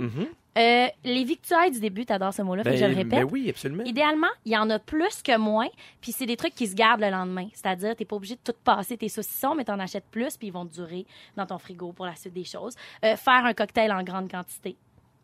Euh, 0.57 0.87
les 1.05 1.25
victuailles 1.25 1.71
du 1.71 1.79
début, 1.81 2.05
t'adores 2.05 2.33
ce 2.35 2.43
mot-là, 2.43 2.63
je 2.65 2.85
le 2.85 2.95
répète. 2.95 3.09
ben 3.09 3.29
oui, 3.31 3.49
absolument. 3.49 3.85
Idéalement, 3.85 4.27
il 4.45 4.53
y 4.53 4.57
en 4.57 4.69
a 4.71 4.79
plus 4.79 5.23
que 5.23 5.37
moins, 5.37 5.69
puis 6.01 6.11
c'est 6.13 6.27
des 6.27 6.37
trucs 6.37 6.55
qui 6.55 6.67
se 6.67 6.75
gardent 6.75 7.01
le 7.03 7.11
lendemain. 7.11 7.47
C'est-à-dire, 7.55 7.95
t'es 7.95 8.05
pas 8.05 8.17
obligé 8.17 8.35
de 8.35 8.41
tout 8.43 8.57
passer 8.65 8.97
tes 8.97 9.09
saucissons, 9.09 9.55
mais 9.55 9.65
t'en 9.65 9.79
achètes 9.79 10.07
plus, 10.11 10.37
puis 10.37 10.49
ils 10.49 10.53
vont 10.53 10.67
te 10.67 10.75
durer 10.75 11.07
dans 11.37 11.47
ton 11.47 11.59
frigo 11.59 11.93
pour 11.93 12.07
la 12.07 12.17
suite 12.17 12.35
des 12.35 12.45
choses. 12.45 12.75
Euh, 13.05 13.15
faire 13.17 13.45
un 13.45 13.55
cocktail 13.55 13.93
en 13.93 14.03
grande 14.03 14.31
quantité 14.31 14.77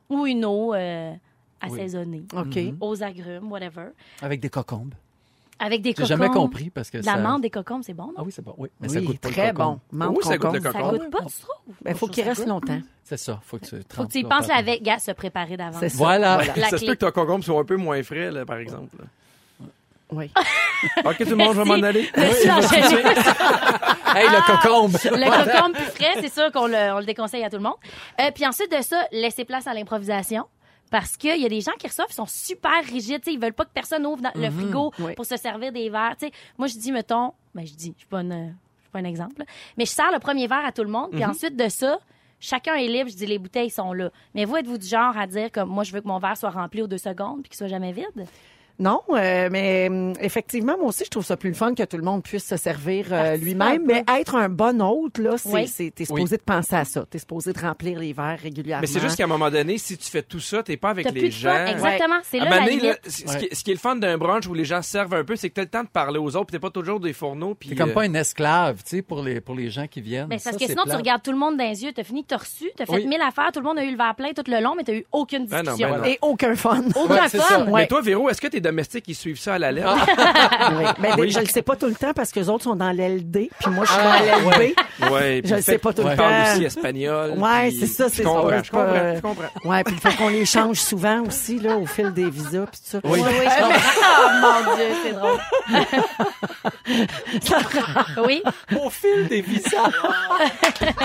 ou 0.09 0.27
une 0.27 0.45
eau 0.45 0.75
euh, 0.75 1.13
assaisonnée 1.61 2.25
OK. 2.37 2.59
aux 2.81 3.03
agrumes, 3.03 3.51
whatever, 3.51 3.89
Avec 4.23 4.41
des 4.41 4.51
cocombes. 4.51 4.95
avec 5.59 5.81
des 5.83 5.91
J'ai 5.91 5.95
cocombes. 5.95 6.09
jamais 6.09 6.29
compris 6.29 6.71
parce 6.71 6.91
que 6.91 7.01
ça... 7.01 7.17
La 7.17 7.23
menthe 7.23 7.43
des 7.43 7.51
cocombes, 7.51 7.83
c'est 7.85 7.95
bon, 7.95 8.07
non? 8.09 8.15
Ah 8.19 8.23
oui, 8.25 8.33
c'est 8.33 8.43
bon. 8.45 8.55
Oui, 8.59 8.69
mais 8.81 8.89
Oui, 8.89 8.95
ça 8.95 9.01
goûte 9.01 9.19
pas 9.19 9.29
très 9.31 9.47
le 9.49 9.53
cocombe. 9.55 9.79
bon. 9.93 9.97
Menthe 9.99 10.17
Oui, 10.19 10.25
ça 10.25 10.37
goûte 10.39 10.53
le 10.53 10.61
concombre. 10.61 10.73
Ça 10.73 10.81
cocombe. 10.83 10.99
goûte 11.01 11.11
pas, 11.11 11.25
tu 11.25 11.41
trouves? 11.41 11.75
Ben, 11.83 11.95
faut 11.95 12.07
qu'il 12.09 12.25
reste 12.25 12.47
longtemps. 12.47 12.81
C'est 13.05 13.17
ça. 13.17 13.41
Faut 13.45 13.59
que 13.59 13.65
tu 13.67 13.77
Faut 13.77 13.83
trempes 13.89 14.07
que 14.09 14.13
tu 14.13 14.19
y 14.19 14.25
penses 14.25 14.41
longtemps. 14.49 14.55
avec, 14.59 14.83
gars, 14.83 14.99
se 14.99 15.11
préparer 15.13 15.57
d'avance. 15.57 15.81
C'est 15.81 15.89
ça. 15.91 15.97
Voilà. 15.97 16.37
La 16.57 16.69
ça 16.69 16.71
se 16.71 16.77
clé. 16.77 16.87
peut 16.89 16.95
que 16.95 17.05
ton 17.07 17.11
concombre 17.13 17.45
soit 17.45 17.61
un 17.61 17.65
peu 17.65 17.77
moins 17.77 18.03
frais, 18.03 18.31
là, 18.31 18.45
par 18.45 18.59
exemple. 18.59 18.97
là. 18.99 19.05
Oui. 20.15 20.31
OK, 21.05 21.17
tout 21.19 21.25
le 21.31 21.37
monde, 21.37 21.55
je 21.55 21.61
vais 21.61 21.65
m'en 21.65 21.83
aller. 21.87 22.09
Merci 22.17 22.47
d'enchaîner. 22.47 23.03
Hey, 24.17 24.29
le 24.29 24.47
cocombe! 24.47 24.93
Le 24.93 25.45
cocombe 25.53 25.73
plus 25.73 25.85
frais, 25.87 26.15
c'est 26.21 26.33
sûr 26.33 26.53
qu'on 26.53 26.69
le, 26.69 26.93
on 26.95 26.99
le 27.01 27.05
déconseille 27.05 27.43
à 27.43 27.51
tout 27.51 27.57
le 27.57 27.65
monde. 27.65 27.75
Euh, 28.21 28.31
puis 28.33 28.47
ensuite 28.47 28.71
de 28.71 28.81
ça, 28.81 29.05
laisser 29.11 29.45
place 29.45 29.67
à 29.67 29.75
l'improvisation. 29.75 30.45
Parce 30.89 31.17
qu'il 31.17 31.37
y 31.41 31.45
a 31.45 31.49
des 31.49 31.61
gens 31.63 31.73
qui 31.81 31.89
reçoivent, 31.89 32.07
ils 32.11 32.15
sont 32.15 32.27
super 32.27 32.85
rigides. 32.85 33.23
tu 33.23 33.31
sais, 33.31 33.33
Ils 33.35 33.41
veulent 33.41 33.55
pas 33.55 33.65
que 33.65 33.73
personne 33.75 34.07
ouvre 34.07 34.23
dans- 34.23 34.31
le 34.37 34.49
frigo 34.51 34.93
oui. 35.01 35.15
pour 35.17 35.25
se 35.27 35.37
servir 35.37 35.73
des 35.73 35.91
verres. 35.91 36.15
Tu 36.17 36.27
sais, 36.27 36.33
moi, 36.57 36.69
je 36.69 36.75
dis, 36.79 36.93
mettons, 36.93 37.33
ben, 37.57 37.67
je 37.67 37.73
dis, 37.75 37.93
je 37.97 38.03
suis 38.03 38.07
pas, 38.09 38.21
une- 38.21 38.55
je 38.79 38.83
suis 38.83 38.91
pas 38.93 39.01
un 39.01 39.05
exemple, 39.05 39.35
là. 39.41 39.45
mais 39.77 39.85
je 39.85 39.91
sers 39.91 40.13
le 40.13 40.21
premier 40.21 40.47
verre 40.47 40.65
à 40.65 40.71
tout 40.71 40.85
le 40.85 40.91
monde. 40.91 41.11
Puis 41.11 41.25
ensuite 41.25 41.57
de 41.57 41.69
ça, 41.69 41.99
chacun 42.39 42.75
est 42.75 42.87
libre. 42.87 43.11
Je 43.11 43.17
dis, 43.17 43.27
les 43.27 43.39
bouteilles 43.41 43.71
sont 43.71 43.93
là. 43.93 44.11
Mais 44.37 44.45
vous, 44.45 44.55
êtes-vous 44.57 44.79
du 44.79 44.87
genre 44.87 45.17
à 45.19 45.27
dire, 45.27 45.51
comme 45.51 45.71
moi, 45.71 45.83
je 45.83 45.91
veux 45.93 46.01
que 46.03 46.07
mon 46.07 46.19
verre 46.21 46.37
soit 46.37 46.51
rempli 46.51 46.83
aux 46.83 46.87
deux 46.87 46.99
secondes 46.99 47.41
puis 47.43 47.49
qu'il 47.51 47.57
soit 47.57 47.67
jamais 47.67 47.91
vide? 47.91 48.29
Non, 48.79 49.01
euh, 49.11 49.49
mais 49.53 49.89
hum, 49.89 50.15
effectivement, 50.21 50.77
moi 50.77 50.89
aussi, 50.89 51.05
je 51.05 51.11
trouve 51.11 51.25
ça 51.25 51.37
plus 51.37 51.51
le 51.51 51.55
fun 51.55 51.75
que 51.75 51.85
tout 51.85 51.97
le 51.97 52.03
monde 52.03 52.23
puisse 52.25 52.45
se 52.45 52.57
servir 52.57 53.07
euh, 53.13 53.37
lui-même. 53.37 53.85
Mais 53.87 54.05
être 54.19 54.35
un 54.35 54.49
bon 54.49 54.83
hôte, 54.83 55.19
là, 55.19 55.37
c'est, 55.39 55.49
Oui. 55.53 55.69
c'est- 55.69 55.95
t'es 55.95 56.05
supposé 56.05 56.37
de 56.37 56.43
penser 56.43 56.75
à 56.75 56.85
ça. 56.85 57.05
T'es 57.09 57.19
supposé 57.19 57.53
de 57.53 57.61
remplir 57.61 57.99
les 58.01 58.13
verres 58.13 58.39
régulièrement. 58.43 58.81
Mais 58.81 58.87
c'est 58.89 59.01
juste 59.01 59.17
qu'à 59.17 59.25
un 59.25 59.29
moment 59.29 59.51
donné, 59.51 59.79
si 59.79 59.97
tu 59.97 60.11
fais 60.11 60.23
tout 60.23 60.41
ça, 60.41 60.63
t'es 60.65 60.77
pas 60.77 60.91
avec 60.91 61.07
T'as 61.07 61.13
les 61.13 61.21
plus 61.21 61.29
de 61.29 61.35
gens. 61.35 61.51
fun. 61.53 61.67
Exactement. 61.67 62.19
C'est 62.25 62.41
À 62.41 62.45
là 62.45 62.47
un 62.47 62.51
la 62.51 62.61
moment 62.63 62.77
donné, 62.77 62.89
là, 62.89 62.97
ce, 63.07 63.37
qui, 63.39 63.55
ce 63.57 63.63
qui 63.65 63.71
est 63.71 63.75
le 63.75 63.79
fun 63.81 63.97
d'un 63.97 64.19
brunch 64.19 64.47
où 64.49 64.55
les 64.55 64.65
gens 64.65 64.83
servent 64.83 65.15
un 65.15 65.25
peu, 65.25 65.37
c'est 65.37 65.51
que 65.51 65.55
t'as 65.55 65.63
le 65.63 65.69
temps 65.69 65.85
de 65.85 65.89
parler 65.89 66.19
aux 66.19 66.35
autres, 66.35 66.47
puis 66.47 66.57
t'es 66.57 66.61
pas 66.61 66.71
toujours 66.71 66.99
des 66.99 67.13
fourneaux. 67.13 67.55
Puis 67.55 67.69
C'est 67.71 67.75
comme 67.77 67.91
euh, 67.91 67.95
pas 67.95 68.03
un 68.03 68.15
esclave, 68.15 68.83
tu 68.83 68.97
sais, 68.97 69.03
pour 69.03 69.23
les, 69.23 69.41
pour 69.41 69.55
les 69.55 69.71
gens 69.71 69.87
qui 69.87 70.01
viennent. 70.01 70.27
Ben, 70.27 70.39
c'est 70.39 70.51
parce 70.51 70.57
Ça, 70.61 70.67
que 70.67 70.71
sinon, 70.71 70.83
tu 70.85 70.97
regardes 70.97 71.23
tout 71.23 71.33
le 71.33 71.39
monde 71.39 71.57
dans 71.57 71.65
les 71.69 71.85
yeux, 71.85 71.93
t'as 71.95 72.03
fini, 72.03 72.25
t'as 72.25 72.39
reçu, 72.39 72.71
t'as 72.77 72.87
fait 72.87 72.93
Oui. 72.93 73.07
mille 73.07 73.21
affaires, 73.23 73.53
tout 73.53 73.61
le 73.61 73.67
monde 73.67 73.79
a 73.79 73.85
eu 73.85 73.91
le 73.93 73.97
verre 73.97 74.15
plein 74.17 74.33
tout 74.33 74.43
le 74.51 74.61
long, 74.61 74.75
mais 74.77 74.83
t'as 74.83 74.95
eu 74.95 75.05
aucune 75.13 75.47
Ben 75.47 75.59
non, 75.63 75.73
discussion. 75.75 75.91
ben 75.91 75.99
non. 75.99 76.05
Et 76.07 76.19
aucun 76.23 76.57
fun. 76.57 76.83
Aucun 76.97 77.29
fun. 77.29 77.39
ça. 77.39 77.67
Mais 77.73 77.87
toi, 77.87 78.01
Véro, 78.01 78.29
est-ce 78.31 78.41
que 78.41 78.49
tes 78.49 78.61
domestiques, 78.65 79.05
ils 79.09 79.15
suivent 79.15 79.39
ça 79.39 79.55
à 79.55 79.59
la 79.59 79.71
lettre? 79.73 79.95
Oui. 80.77 80.85
Ben, 80.99 81.29
Je 81.31 81.39
le 81.41 81.47
sais 81.47 81.63
pas 81.63 81.77
tout 81.77 81.87
le 81.87 81.95
temps 81.95 82.13
parce 82.15 82.31
que 82.33 82.41
les 82.41 82.49
autres 82.49 82.65
sont 82.65 82.75
dans 82.77 82.91
l'LD, 82.91 83.49
puis 83.61 83.71
moi, 83.71 83.85
je 83.85 83.93
suis 83.93 84.03
dans 84.03 84.13
l'LB. 84.13 84.75
Ouais. 85.13 85.41
puis 85.43 85.51
Je 85.51 85.55
le 85.57 85.63
sais 85.63 85.79
pas 85.79 85.93
tout 85.93 86.03
le 86.03 86.17
temps. 86.17 86.29
aussi 86.55 86.65
espagnol. 86.65 87.33
Ouais, 87.37 87.69
puis- 87.69 87.79
c'est 87.81 87.87
ça, 87.87 88.09
Je 88.09 88.15
c'est 88.15 88.23
comprends, 88.23 88.49
ça. 88.51 88.63
je 88.63 88.71
comprends, 88.71 89.15
je 89.17 89.21
comprends. 89.21 89.71
Ouais, 89.71 89.85
puis 89.85 89.95
il 90.03 90.11
faut 90.11 90.17
qu'on 90.17 90.29
les 90.31 90.45
change 90.47 90.79
souvent 90.81 91.23
aussi, 91.23 91.59
là, 91.61 91.77
au 91.77 91.87
fil 91.87 92.13
des 92.13 92.29
visas, 92.31 92.67
puis 92.67 92.81
tout 92.81 92.91
ça. 92.91 93.01
Oui, 93.05 93.21
oui, 93.23 93.31
je 93.45 93.63
comprends. 93.63 93.81
Oh 94.19 94.29
mon 94.41 94.77
Dieu, 94.77 94.87
c'est 95.05 95.13
drôle. 95.13 95.39
oui, 98.27 98.43
Au 98.85 98.91
fil 98.91 99.29
des 99.29 99.41
visas. 99.43 99.71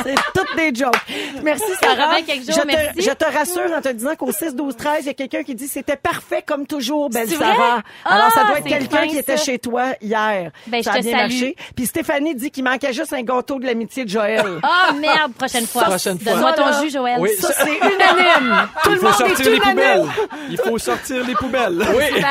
C'est 0.04 0.16
toutes 0.34 0.56
des 0.56 0.74
jokes. 0.74 0.96
Merci, 1.44 1.64
Sarah. 1.82 2.18
je, 2.20 2.24
te, 2.62 2.68
merci. 2.68 3.02
je 3.02 3.12
te 3.12 3.26
rassure 3.26 3.72
en 3.76 3.82
te 3.82 3.90
disant 3.90 4.16
qu'au 4.16 4.32
6, 4.32 4.56
12, 4.56 4.76
13, 4.76 4.98
il 5.02 5.08
y 5.08 5.10
a 5.10 5.14
quelqu'un 5.14 5.44
qui 5.44 5.56
dit 5.56 5.68
c'était 5.68 5.96
parfait 5.98 6.44
comme 6.46 6.66
toujours, 6.66 7.10
belle 7.10 7.30
Sarah. 7.30 7.49
Vrai? 7.54 7.82
Alors, 8.06 8.32
ça 8.32 8.42
Ah, 8.44 8.48
doit 8.48 8.60
être 8.60 8.68
quelqu'un 8.68 9.08
qui 9.08 9.18
était 9.18 9.38
chez 9.38 9.60
toi 9.60 9.94
hier. 10.02 10.52
Ben, 10.68 10.82
ça 10.84 10.92
je 10.94 10.98
a 10.98 11.00
te 11.00 11.04
bien 11.08 11.18
salue. 11.18 11.32
marché. 11.32 11.56
Puis 11.76 11.86
Stéphanie 11.86 12.36
dit 12.36 12.52
qu'il 12.52 12.64
manquait 12.64 12.94
juste 12.94 13.14
un 13.14 13.22
gâteau 13.24 13.60
de 13.60 13.66
l'amitié 13.66 14.06
de 14.06 14.10
Joël. 14.10 14.46
Oh 14.64 14.94
merde, 14.96 15.34
prochaine 15.34 15.66
fois. 15.66 15.84
Prochaine 15.84 16.20
fois. 16.20 16.32
Donne-moi 16.34 16.54
ton 16.54 16.82
jus, 16.82 16.90
Joël. 16.92 17.18
Oui. 17.20 17.30
Ça, 17.40 17.52
c'est 17.54 17.78
unanime. 17.78 18.68
Tout 18.84 18.90
Il 18.92 18.96
le 18.96 19.00
faut 19.00 19.06
monde 19.06 19.14
est 19.14 19.18
sortir 19.36 19.46
les 19.52 19.58
unanime. 19.58 19.70
poubelles. 19.70 20.06
Il 20.52 20.58
faut 20.58 20.78
sortir 20.78 21.26
les 21.26 21.36
poubelles. 21.36 21.86
Oui. 21.96 22.24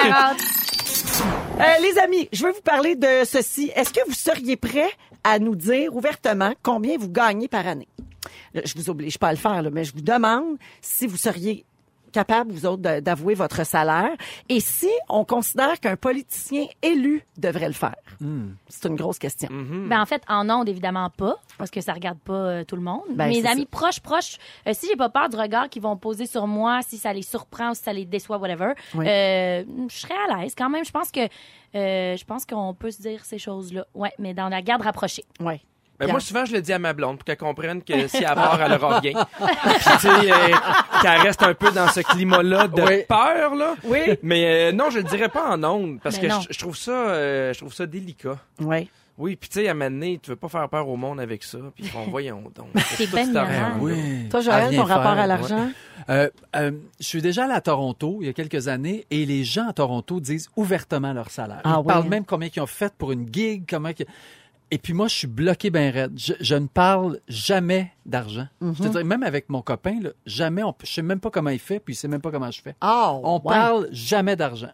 Euh, 1.60 1.64
les 1.82 1.98
amis, 1.98 2.28
je 2.32 2.44
veux 2.44 2.52
vous 2.52 2.60
parler 2.62 2.94
de 2.94 3.24
ceci. 3.24 3.72
Est-ce 3.74 3.92
que 3.92 4.00
vous 4.06 4.14
seriez 4.14 4.56
prêts 4.56 4.90
à 5.24 5.38
nous 5.40 5.56
dire 5.56 5.94
ouvertement 5.94 6.52
combien 6.62 6.96
vous 6.96 7.08
gagnez 7.08 7.48
par 7.48 7.66
année? 7.66 7.88
Là, 8.54 8.62
Je 8.64 8.74
vous 8.76 8.88
oblige 8.90 9.18
pas 9.18 9.28
à 9.28 9.32
le 9.32 9.38
faire, 9.38 9.62
là, 9.62 9.70
mais 9.72 9.82
je 9.84 9.92
vous 9.92 10.00
demande 10.00 10.56
si 10.80 11.06
vous 11.06 11.16
seriez 11.16 11.64
capable, 12.12 12.52
vous 12.52 12.66
autres, 12.66 13.00
d'avouer 13.00 13.34
votre 13.34 13.64
salaire 13.64 14.10
et 14.48 14.60
si 14.60 14.88
on 15.08 15.24
considère 15.24 15.78
qu'un 15.80 15.96
politicien 15.96 16.66
élu 16.82 17.24
devrait 17.36 17.68
le 17.68 17.72
faire? 17.74 17.96
C'est 18.68 18.88
une 18.88 18.96
grosse 18.96 19.18
question. 19.18 19.48
Ben, 19.50 20.00
en 20.00 20.06
fait, 20.06 20.22
en 20.28 20.48
ondes, 20.50 20.68
évidemment 20.68 21.10
pas, 21.10 21.36
parce 21.56 21.70
que 21.70 21.80
ça 21.80 21.92
regarde 21.92 22.18
pas 22.18 22.32
euh, 22.32 22.64
tout 22.64 22.76
le 22.76 22.82
monde. 22.82 23.02
Ben, 23.10 23.28
Mes 23.28 23.46
amis 23.46 23.62
ça. 23.62 23.68
proches, 23.70 24.00
proches, 24.00 24.38
euh, 24.66 24.72
si 24.74 24.86
j'ai 24.88 24.96
pas 24.96 25.08
peur 25.08 25.28
du 25.28 25.36
regard 25.36 25.68
qu'ils 25.68 25.82
vont 25.82 25.96
poser 25.96 26.26
sur 26.26 26.46
moi, 26.46 26.80
si 26.82 26.98
ça 26.98 27.12
les 27.12 27.22
surprend 27.22 27.70
ou 27.70 27.74
si 27.74 27.82
ça 27.82 27.92
les 27.92 28.04
déçoit, 28.04 28.38
whatever, 28.38 28.72
Oui. 28.94 29.06
euh, 29.08 29.64
je 29.88 29.94
serais 29.96 30.14
à 30.28 30.38
l'aise 30.40 30.54
quand 30.56 30.68
même. 30.70 30.84
Je 30.84 30.90
pense 30.90 31.10
que 31.10 31.20
euh, 31.74 32.16
je 32.16 32.24
pense 32.24 32.44
qu'on 32.46 32.74
peut 32.74 32.90
se 32.90 33.02
dire 33.02 33.24
ces 33.24 33.38
choses-là. 33.38 33.86
Ouais, 33.94 34.12
mais 34.18 34.34
dans 34.34 34.48
la 34.48 34.62
garde 34.62 34.82
rapprochée. 34.82 35.24
Ouais. 35.40 35.60
Ben, 35.98 36.10
moi, 36.10 36.20
souvent, 36.20 36.44
je 36.44 36.52
le 36.52 36.62
dis 36.62 36.72
à 36.72 36.78
ma 36.78 36.92
blonde 36.92 37.16
pour 37.16 37.24
qu'elle 37.24 37.36
comprenne 37.36 37.82
que 37.82 38.06
si 38.06 38.18
elle 38.18 38.24
part, 38.34 38.60
elle 38.62 38.72
aura 38.72 39.00
rien. 39.00 39.12
Puis, 39.14 39.92
tu 39.94 39.98
sais, 39.98 40.08
euh, 40.08 40.54
qu'elle 41.02 41.20
reste 41.20 41.42
un 41.42 41.54
peu 41.54 41.70
dans 41.72 41.88
ce 41.88 42.00
climat-là 42.00 42.68
de 42.68 42.82
Oui. 42.82 43.04
peur, 43.08 43.54
là. 43.54 43.74
Oui. 43.84 44.16
Mais 44.22 44.68
euh, 44.68 44.72
non, 44.72 44.90
je 44.90 44.98
le 44.98 45.04
dirais 45.04 45.28
pas 45.28 45.50
en 45.50 45.62
ondes, 45.64 45.98
parce 46.02 46.18
que 46.18 46.28
je, 46.28 46.34
je 46.50 46.58
trouve 46.58 46.76
ça, 46.76 46.92
euh, 46.92 47.52
je 47.52 47.58
trouve 47.58 47.74
ça 47.74 47.86
délicat. 47.86 48.38
Ouais. 48.60 48.88
Oui, 49.18 49.34
puis 49.34 49.48
tu 49.48 49.60
sais, 49.60 49.68
à 49.68 49.74
donné, 49.74 50.20
tu 50.22 50.30
veux 50.30 50.36
pas 50.36 50.48
faire 50.48 50.68
peur 50.68 50.88
au 50.88 50.96
monde 50.96 51.18
avec 51.18 51.42
ça, 51.42 51.58
puis 51.74 51.84
ils 51.84 51.90
font, 51.90 52.04
voyons 52.08 52.40
donc. 52.54 52.68
C'est 52.76 53.12
argent-là. 53.12 53.72
Oui. 53.80 54.28
Toi, 54.30 54.40
Joël, 54.40 54.74
ton 54.76 54.84
rapport 54.84 55.14
faire, 55.14 55.22
à 55.22 55.26
l'argent? 55.26 55.70
Euh, 56.08 56.30
euh, 56.54 56.70
je 57.00 57.04
suis 57.04 57.20
déjà 57.20 57.44
allé 57.44 57.54
à 57.54 57.60
Toronto 57.60 58.18
il 58.20 58.26
y 58.28 58.30
a 58.30 58.32
quelques 58.32 58.68
années 58.68 59.06
et 59.10 59.26
les 59.26 59.42
gens 59.42 59.68
à 59.68 59.72
Toronto 59.72 60.20
disent 60.20 60.48
ouvertement 60.56 61.12
leur 61.12 61.30
salaire. 61.30 61.60
Ah 61.64 61.74
Ils 61.74 61.80
oui, 61.80 61.86
parlent 61.88 62.06
hein? 62.06 62.10
même 62.10 62.24
combien 62.24 62.48
ils 62.54 62.60
ont 62.60 62.66
fait 62.66 62.94
pour 62.96 63.10
une 63.10 63.26
gig, 63.32 63.64
comment 63.68 63.92
que... 63.92 64.04
Et 64.70 64.78
puis 64.78 64.92
moi, 64.92 65.08
je 65.08 65.14
suis 65.14 65.26
bloqué 65.26 65.70
ben 65.70 65.92
raide. 65.92 66.18
Je, 66.18 66.34
je 66.40 66.54
ne 66.54 66.66
parle 66.66 67.20
jamais 67.28 67.92
d'argent. 68.08 68.46
Mhm. 68.60 68.74
Je 68.76 68.82
te 68.82 68.88
dirais, 68.88 69.04
même 69.04 69.22
avec 69.22 69.48
mon 69.50 69.60
copain, 69.62 69.98
là, 70.02 70.10
jamais, 70.26 70.62
on, 70.64 70.74
je 70.82 70.90
sais 70.90 71.02
même 71.02 71.20
pas 71.20 71.30
comment 71.30 71.50
il 71.50 71.58
fait, 71.58 71.78
puis 71.78 71.92
il 71.94 71.96
sait 71.96 72.08
même 72.08 72.20
pas 72.22 72.30
comment 72.30 72.50
je 72.50 72.60
fais. 72.62 72.74
Oh, 72.82 73.20
On 73.22 73.34
ouais. 73.36 73.54
parle 73.54 73.88
jamais 73.92 74.34
d'argent. 74.34 74.70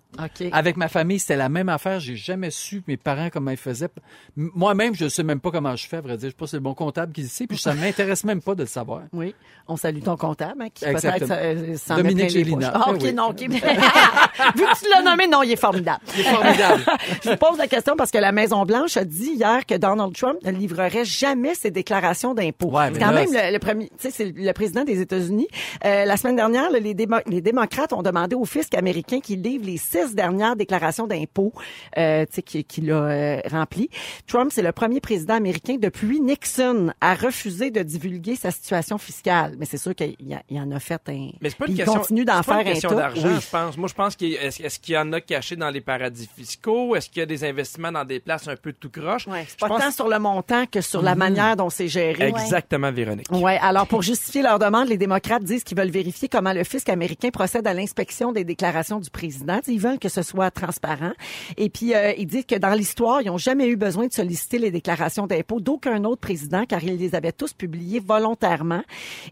Avec 0.52 0.76
ma 0.76 0.88
famille, 0.88 1.18
c'était 1.18 1.36
la 1.36 1.48
même 1.48 1.68
affaire. 1.68 1.98
J'ai 2.00 2.16
jamais 2.16 2.50
su 2.50 2.82
mes 2.86 2.96
parents 2.96 3.28
comment 3.32 3.50
ils 3.50 3.56
faisaient. 3.56 3.88
Moi-même, 4.36 4.94
je 4.94 5.08
sais 5.08 5.22
même 5.24 5.40
pas 5.40 5.50
comment 5.50 5.74
je 5.76 5.86
fais, 5.86 5.96
à 5.96 6.00
vrai 6.00 6.16
dire. 6.16 6.28
Je 6.28 6.32
sais 6.32 6.36
pas 6.36 6.46
si 6.46 6.50
c'est 6.52 6.56
le 6.58 6.62
bon 6.62 6.74
comptable 6.74 7.12
qui 7.12 7.22
le 7.22 7.28
sait, 7.28 7.46
puis 7.46 7.58
ça 7.58 7.74
m'intéresse 7.74 8.24
même 8.24 8.40
pas 8.40 8.54
de 8.54 8.62
le 8.62 8.66
savoir. 8.68 9.02
Oui. 9.12 9.34
On 9.66 9.76
salue 9.76 10.00
ton 10.02 10.16
comptable, 10.16 10.62
hein, 10.62 10.68
qui 10.72 10.84
peut-être 10.84 11.30
euh, 11.30 11.76
Dominique 11.96 12.30
Gélina. 12.30 12.70
Ah, 12.74 12.82
Ben 12.86 12.94
OK, 12.94 13.00
oui. 13.02 13.12
non, 13.14 13.28
OK. 13.30 13.40
Vu 13.48 13.60
que 13.60 14.78
tu 14.78 14.90
l'as 14.90 15.02
nommé, 15.02 15.26
non, 15.26 15.42
il 15.42 15.52
est 15.52 15.56
formidable. 15.56 16.00
C'est 16.06 16.22
formidable. 16.22 16.84
Je 17.24 17.30
vous 17.30 17.36
pose 17.36 17.58
la 17.58 17.66
question 17.66 17.96
parce 17.96 18.10
que 18.10 18.18
la 18.18 18.32
Maison-Blanche 18.32 18.96
a 18.96 19.04
dit 19.04 19.32
hier 19.34 19.64
que 19.66 19.74
Donald 19.76 20.14
Trump 20.14 20.36
ne 20.44 20.50
livrerait 20.50 21.04
jamais 21.04 21.54
ses 21.54 21.70
déclarations 21.70 22.34
d'impôts. 22.34 22.70
Ouais, 22.70 22.90
même 23.32 23.46
le, 23.46 23.52
le 23.52 23.58
premier, 23.58 23.86
tu 23.88 23.94
sais, 23.98 24.10
c'est 24.10 24.32
le 24.36 24.52
président 24.52 24.84
des 24.84 25.00
États-Unis. 25.00 25.48
Euh, 25.84 26.04
la 26.04 26.16
semaine 26.16 26.36
dernière, 26.36 26.70
là, 26.70 26.78
les, 26.78 26.94
démo- 26.94 27.22
les 27.26 27.40
démocrates 27.40 27.92
ont 27.92 28.02
demandé 28.02 28.34
au 28.36 28.44
fisc 28.44 28.74
américain 28.74 29.20
qu'il 29.20 29.42
livre 29.42 29.64
les 29.66 29.76
six 29.76 30.14
dernières 30.14 30.56
déclarations 30.56 31.06
d'impôts, 31.06 31.52
euh, 31.98 32.24
tu 32.26 32.42
sais, 32.46 32.62
qu'il 32.62 32.90
a 32.90 32.94
euh, 33.04 33.40
remplies. 33.50 33.90
Trump, 34.26 34.50
c'est 34.54 34.62
le 34.62 34.72
premier 34.72 35.00
président 35.00 35.34
américain 35.34 35.76
depuis 35.80 36.20
Nixon 36.20 36.92
à 37.00 37.14
refuser 37.14 37.70
de 37.70 37.82
divulguer 37.82 38.36
sa 38.36 38.50
situation 38.50 38.98
fiscale. 38.98 39.54
Mais 39.58 39.66
c'est 39.66 39.78
sûr 39.78 39.94
qu'il 39.94 40.10
y, 40.20 40.36
il 40.50 40.58
en 40.60 40.70
a 40.70 40.80
fait 40.80 41.00
un. 41.08 41.30
Mais 41.40 41.50
c'est 41.50 41.56
pas 41.58 41.66
une 41.66 41.72
il 41.72 41.76
question, 41.76 41.94
continue 42.00 42.24
d'en 42.24 42.42
c'est 42.42 42.46
pas 42.48 42.58
faire 42.58 42.66
une 42.66 42.72
question 42.72 42.92
d'argent, 42.94 43.28
Oui. 43.28 43.40
je 43.40 43.50
pense. 43.50 43.76
Moi, 43.76 43.88
je 43.88 43.94
pense 43.94 44.16
qu'il 44.16 44.34
est-ce, 44.34 44.78
qu'il 44.78 44.94
y 44.94 44.98
en 44.98 45.12
a 45.12 45.20
cachés 45.20 45.56
dans 45.56 45.70
les 45.70 45.80
paradis 45.80 46.28
fiscaux? 46.36 46.96
Est-ce 46.96 47.08
qu'il 47.08 47.20
y 47.20 47.22
a 47.22 47.26
des 47.26 47.44
investissements 47.44 47.92
dans 47.92 48.04
des 48.04 48.20
places 48.20 48.48
un 48.48 48.56
peu 48.56 48.72
tout 48.72 48.90
croche? 48.90 49.26
Ouais, 49.26 49.46
pas 49.58 49.68
pense- 49.68 49.80
tant 49.82 49.90
sur 49.90 50.08
le 50.08 50.18
montant 50.18 50.64
que 50.66 50.80
sur 50.80 51.02
la 51.02 51.14
manière 51.14 51.56
dont 51.56 51.70
c'est 51.70 51.88
géré. 51.88 52.28
Exactement, 52.28 52.90
Véronique. 52.92 53.13
Ouais, 53.30 53.58
alors 53.60 53.86
pour 53.86 54.02
justifier 54.02 54.42
leur 54.42 54.58
demande, 54.58 54.88
les 54.88 54.96
démocrates 54.96 55.42
disent 55.42 55.64
qu'ils 55.64 55.76
veulent 55.76 55.90
vérifier 55.90 56.28
comment 56.28 56.52
le 56.52 56.64
fisc 56.64 56.88
américain 56.88 57.30
procède 57.30 57.66
à 57.66 57.74
l'inspection 57.74 58.32
des 58.32 58.44
déclarations 58.44 59.00
du 59.00 59.10
président. 59.10 59.60
Ils 59.66 59.80
veulent 59.80 59.98
que 59.98 60.08
ce 60.08 60.22
soit 60.22 60.50
transparent. 60.50 61.12
Et 61.56 61.70
puis, 61.70 61.94
euh, 61.94 62.12
ils 62.16 62.26
disent 62.26 62.46
que 62.46 62.56
dans 62.56 62.74
l'histoire, 62.74 63.22
ils 63.22 63.26
n'ont 63.26 63.38
jamais 63.38 63.66
eu 63.68 63.76
besoin 63.76 64.06
de 64.06 64.12
solliciter 64.12 64.58
les 64.58 64.70
déclarations 64.70 65.26
d'impôts 65.26 65.60
d'aucun 65.60 66.04
autre 66.04 66.20
président, 66.20 66.64
car 66.66 66.82
ils 66.82 66.96
les 66.96 67.14
avaient 67.14 67.32
tous 67.32 67.52
publiées 67.52 68.00
volontairement. 68.00 68.82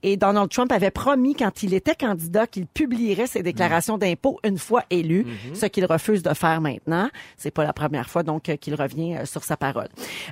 Et 0.02 0.16
Donald 0.16 0.50
Trump 0.50 0.72
avait 0.72 0.90
promis, 0.90 1.34
quand 1.34 1.62
il 1.62 1.74
était 1.74 1.94
candidat, 1.94 2.46
qu'il 2.46 2.66
publierait 2.66 3.26
ses 3.26 3.42
déclarations 3.42 3.98
d'impôts 3.98 4.38
une 4.44 4.58
fois 4.58 4.84
élu, 4.90 5.26
ce 5.54 5.66
qu'il 5.66 5.84
refuse 5.84 6.22
de 6.22 6.34
faire 6.34 6.60
maintenant. 6.60 7.08
C'est 7.36 7.50
pas 7.50 7.64
la 7.64 7.72
première 7.72 8.08
fois, 8.08 8.22
donc, 8.22 8.48
euh, 8.48 8.56
qu'il 8.56 8.74
revient 8.74 9.16
euh, 9.16 9.24
sur 9.24 9.44
sa 9.44 9.56
parole. 9.56 9.88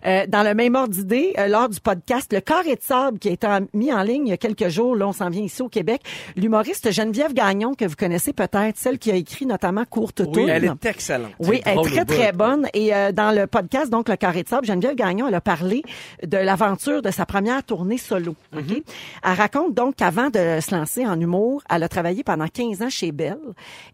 Euh, 0.06 0.26
dans 0.28 0.42
le 0.42 0.54
même 0.54 0.74
ordre 0.74 0.94
d'idée, 0.94 1.34
euh, 1.38 1.46
lors 1.46 1.68
du 1.68 1.80
podcast 1.80 2.32
Le 2.32 2.40
Carré 2.40 2.76
de 2.76 2.82
sable 2.82 3.18
qui 3.18 3.28
a 3.30 3.32
été 3.32 3.46
mis 3.72 3.92
en 3.92 4.02
ligne 4.02 4.26
il 4.26 4.30
y 4.30 4.32
a 4.32 4.36
quelques 4.36 4.68
jours, 4.68 4.94
là, 4.96 5.08
on 5.08 5.12
s'en 5.12 5.30
vient 5.30 5.42
ici 5.42 5.62
au 5.62 5.68
Québec, 5.68 6.02
l'humoriste 6.36 6.90
Geneviève 6.90 7.32
Gagnon, 7.32 7.74
que 7.74 7.84
vous 7.84 7.96
connaissez 7.96 8.32
peut-être, 8.32 8.76
celle 8.76 8.98
qui 8.98 9.10
a 9.10 9.14
écrit 9.14 9.46
notamment 9.46 9.84
Courte 9.84 10.22
Oui. 10.34 10.46
Elle 10.48 10.64
est 10.64 10.86
excellente. 10.86 11.32
Oui, 11.38 11.60
elle 11.64 11.78
est 11.78 11.82
très, 11.82 12.04
très 12.04 12.32
bonne. 12.32 12.66
Et 12.74 12.94
euh, 12.94 13.12
dans 13.12 13.34
le 13.34 13.46
podcast, 13.46 13.90
donc, 13.90 14.08
Le 14.08 14.16
Carré 14.16 14.42
de 14.42 14.48
sable, 14.48 14.66
Geneviève 14.66 14.94
Gagnon, 14.94 15.28
elle 15.28 15.34
a 15.34 15.40
parlé 15.40 15.82
de 16.24 16.36
l'aventure 16.36 17.02
de 17.02 17.10
sa 17.10 17.26
première 17.26 17.62
tournée 17.62 17.98
solo. 17.98 18.34
OK? 18.54 18.62
Mm-hmm. 18.62 18.82
Elle 19.24 19.32
raconte 19.32 19.74
donc 19.74 19.96
qu'avant 19.96 20.30
de 20.30 20.58
se 20.60 20.74
lancer 20.74 21.06
en 21.06 21.18
humour, 21.20 21.62
elle 21.70 21.82
a 21.82 21.88
travaillé 21.88 22.22
pendant 22.24 22.46
15 22.46 22.82
ans 22.82 22.90
chez 22.90 23.12
Bell 23.12 23.38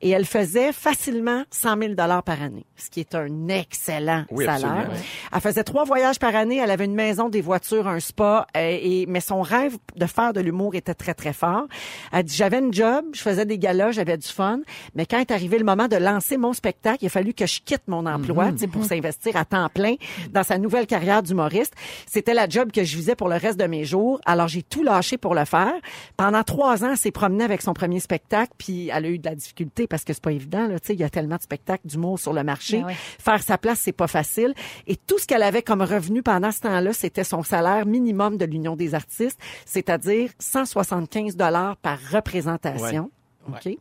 et 0.02 0.10
elle 0.10 0.24
faisait 0.24 0.72
facilement 0.72 1.42
100 1.50 1.78
000 1.78 1.94
par 1.94 2.42
année, 2.42 2.64
ce 2.76 2.90
qui 2.90 3.00
est 3.00 3.14
un 3.14 3.48
excellent 3.48 4.24
Oui, 4.30 4.44
salaire. 4.44 4.70
absolument. 4.70 4.94
Elle 5.32 5.40
faisait 5.40 5.64
trois 5.64 5.84
voyages 5.84 6.18
par 6.18 6.34
année, 6.34 6.58
elle 6.62 6.70
avait 6.70 6.84
une 6.84 6.94
maison, 6.94 7.28
des 7.28 7.40
voitures, 7.40 7.88
un 7.88 8.00
spa, 8.00 8.46
euh, 8.56 8.78
et, 8.80 9.06
mais 9.08 9.20
son 9.26 9.42
rêve 9.42 9.76
de 9.96 10.06
faire 10.06 10.32
de 10.32 10.40
l'humour 10.40 10.74
était 10.74 10.94
très, 10.94 11.14
très 11.14 11.32
fort. 11.32 11.66
Elle 12.12 12.24
dit, 12.24 12.34
j'avais 12.34 12.58
une 12.58 12.72
job, 12.72 13.04
je 13.12 13.20
faisais 13.20 13.44
des 13.44 13.58
galas, 13.58 13.92
j'avais 13.92 14.16
du 14.16 14.28
fun, 14.28 14.60
mais 14.94 15.04
quand 15.04 15.18
est 15.18 15.30
arrivé 15.30 15.58
le 15.58 15.64
moment 15.64 15.88
de 15.88 15.96
lancer 15.96 16.36
mon 16.36 16.52
spectacle, 16.52 16.98
il 17.02 17.06
a 17.06 17.10
fallu 17.10 17.34
que 17.34 17.46
je 17.46 17.60
quitte 17.60 17.82
mon 17.88 18.06
emploi, 18.06 18.52
tu 18.52 18.58
sais, 18.58 18.66
pour 18.68 18.84
s'investir 18.84 19.36
à 19.36 19.44
temps 19.44 19.68
plein 19.68 19.96
dans 20.30 20.44
sa 20.44 20.58
nouvelle 20.58 20.86
carrière 20.86 21.22
d'humoriste. 21.22 21.74
C'était 22.06 22.34
la 22.34 22.48
job 22.48 22.70
que 22.70 22.84
je 22.84 22.96
visais 22.96 23.16
pour 23.16 23.28
le 23.28 23.36
reste 23.36 23.58
de 23.58 23.66
mes 23.66 23.84
jours, 23.84 24.20
alors 24.24 24.48
j'ai 24.48 24.62
tout 24.62 24.82
lâché 24.82 25.18
pour 25.18 25.34
le 25.34 25.44
faire. 25.44 25.74
Pendant 26.16 26.42
trois 26.44 26.84
ans, 26.84 26.90
elle 26.92 26.96
s'est 26.96 27.10
promenée 27.10 27.44
avec 27.44 27.62
son 27.62 27.74
premier 27.74 28.00
spectacle, 28.00 28.52
puis 28.56 28.90
elle 28.92 29.04
a 29.04 29.08
eu 29.08 29.18
de 29.18 29.28
la 29.28 29.34
difficulté 29.34 29.86
parce 29.86 30.04
que 30.04 30.12
c'est 30.12 30.22
pas 30.22 30.32
évident, 30.32 30.68
là, 30.68 30.78
tu 30.78 30.88
sais, 30.88 30.94
il 30.94 31.00
y 31.00 31.04
a 31.04 31.10
tellement 31.10 31.36
de 31.36 31.42
spectacles 31.42 31.86
d'humour 31.86 32.18
sur 32.18 32.32
le 32.32 32.44
marché. 32.44 32.78
Ben 32.78 32.86
ouais. 32.86 32.96
Faire 33.18 33.42
sa 33.42 33.58
place, 33.58 33.80
c'est 33.80 33.92
pas 33.92 34.06
facile. 34.06 34.54
Et 34.86 34.96
tout 34.96 35.18
ce 35.18 35.26
qu'elle 35.26 35.42
avait 35.42 35.62
comme 35.62 35.82
revenu 35.82 36.22
pendant 36.22 36.52
ce 36.52 36.60
temps-là, 36.60 36.92
c'était 36.92 37.24
son 37.24 37.42
salaire 37.42 37.86
minimum 37.86 38.36
de 38.36 38.44
l'Union 38.44 38.76
des 38.76 38.94
artistes, 38.94 39.15
c'est-à-dire 39.64 40.30
175 40.38 41.36
dollars 41.36 41.76
par 41.76 41.98
représentation. 42.12 43.10
OK? 43.48 43.78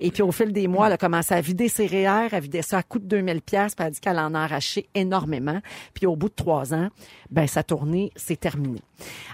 Et 0.00 0.10
puis, 0.10 0.22
au 0.22 0.32
fil 0.32 0.52
des 0.52 0.68
mois, 0.68 0.86
elle 0.86 0.92
a 0.92 0.96
commencé 0.96 1.34
à 1.34 1.40
vider 1.40 1.68
ses 1.68 1.86
REER, 1.86 2.32
à 2.32 2.40
vider 2.40 2.62
ça 2.62 2.78
à 2.78 2.82
coût 2.82 2.98
de 2.98 3.06
2000 3.06 3.42
pièces, 3.42 3.74
puis 3.74 3.82
elle 3.82 3.88
a 3.88 3.90
dit 3.90 4.00
qu'elle 4.00 4.18
en 4.18 4.34
a 4.34 4.40
arraché 4.40 4.88
énormément. 4.94 5.60
Puis, 5.94 6.06
au 6.06 6.16
bout 6.16 6.28
de 6.28 6.34
trois 6.34 6.72
ans, 6.74 6.88
ben 7.30 7.46
sa 7.46 7.62
tournée 7.62 8.12
s'est 8.16 8.36
terminée. 8.36 8.82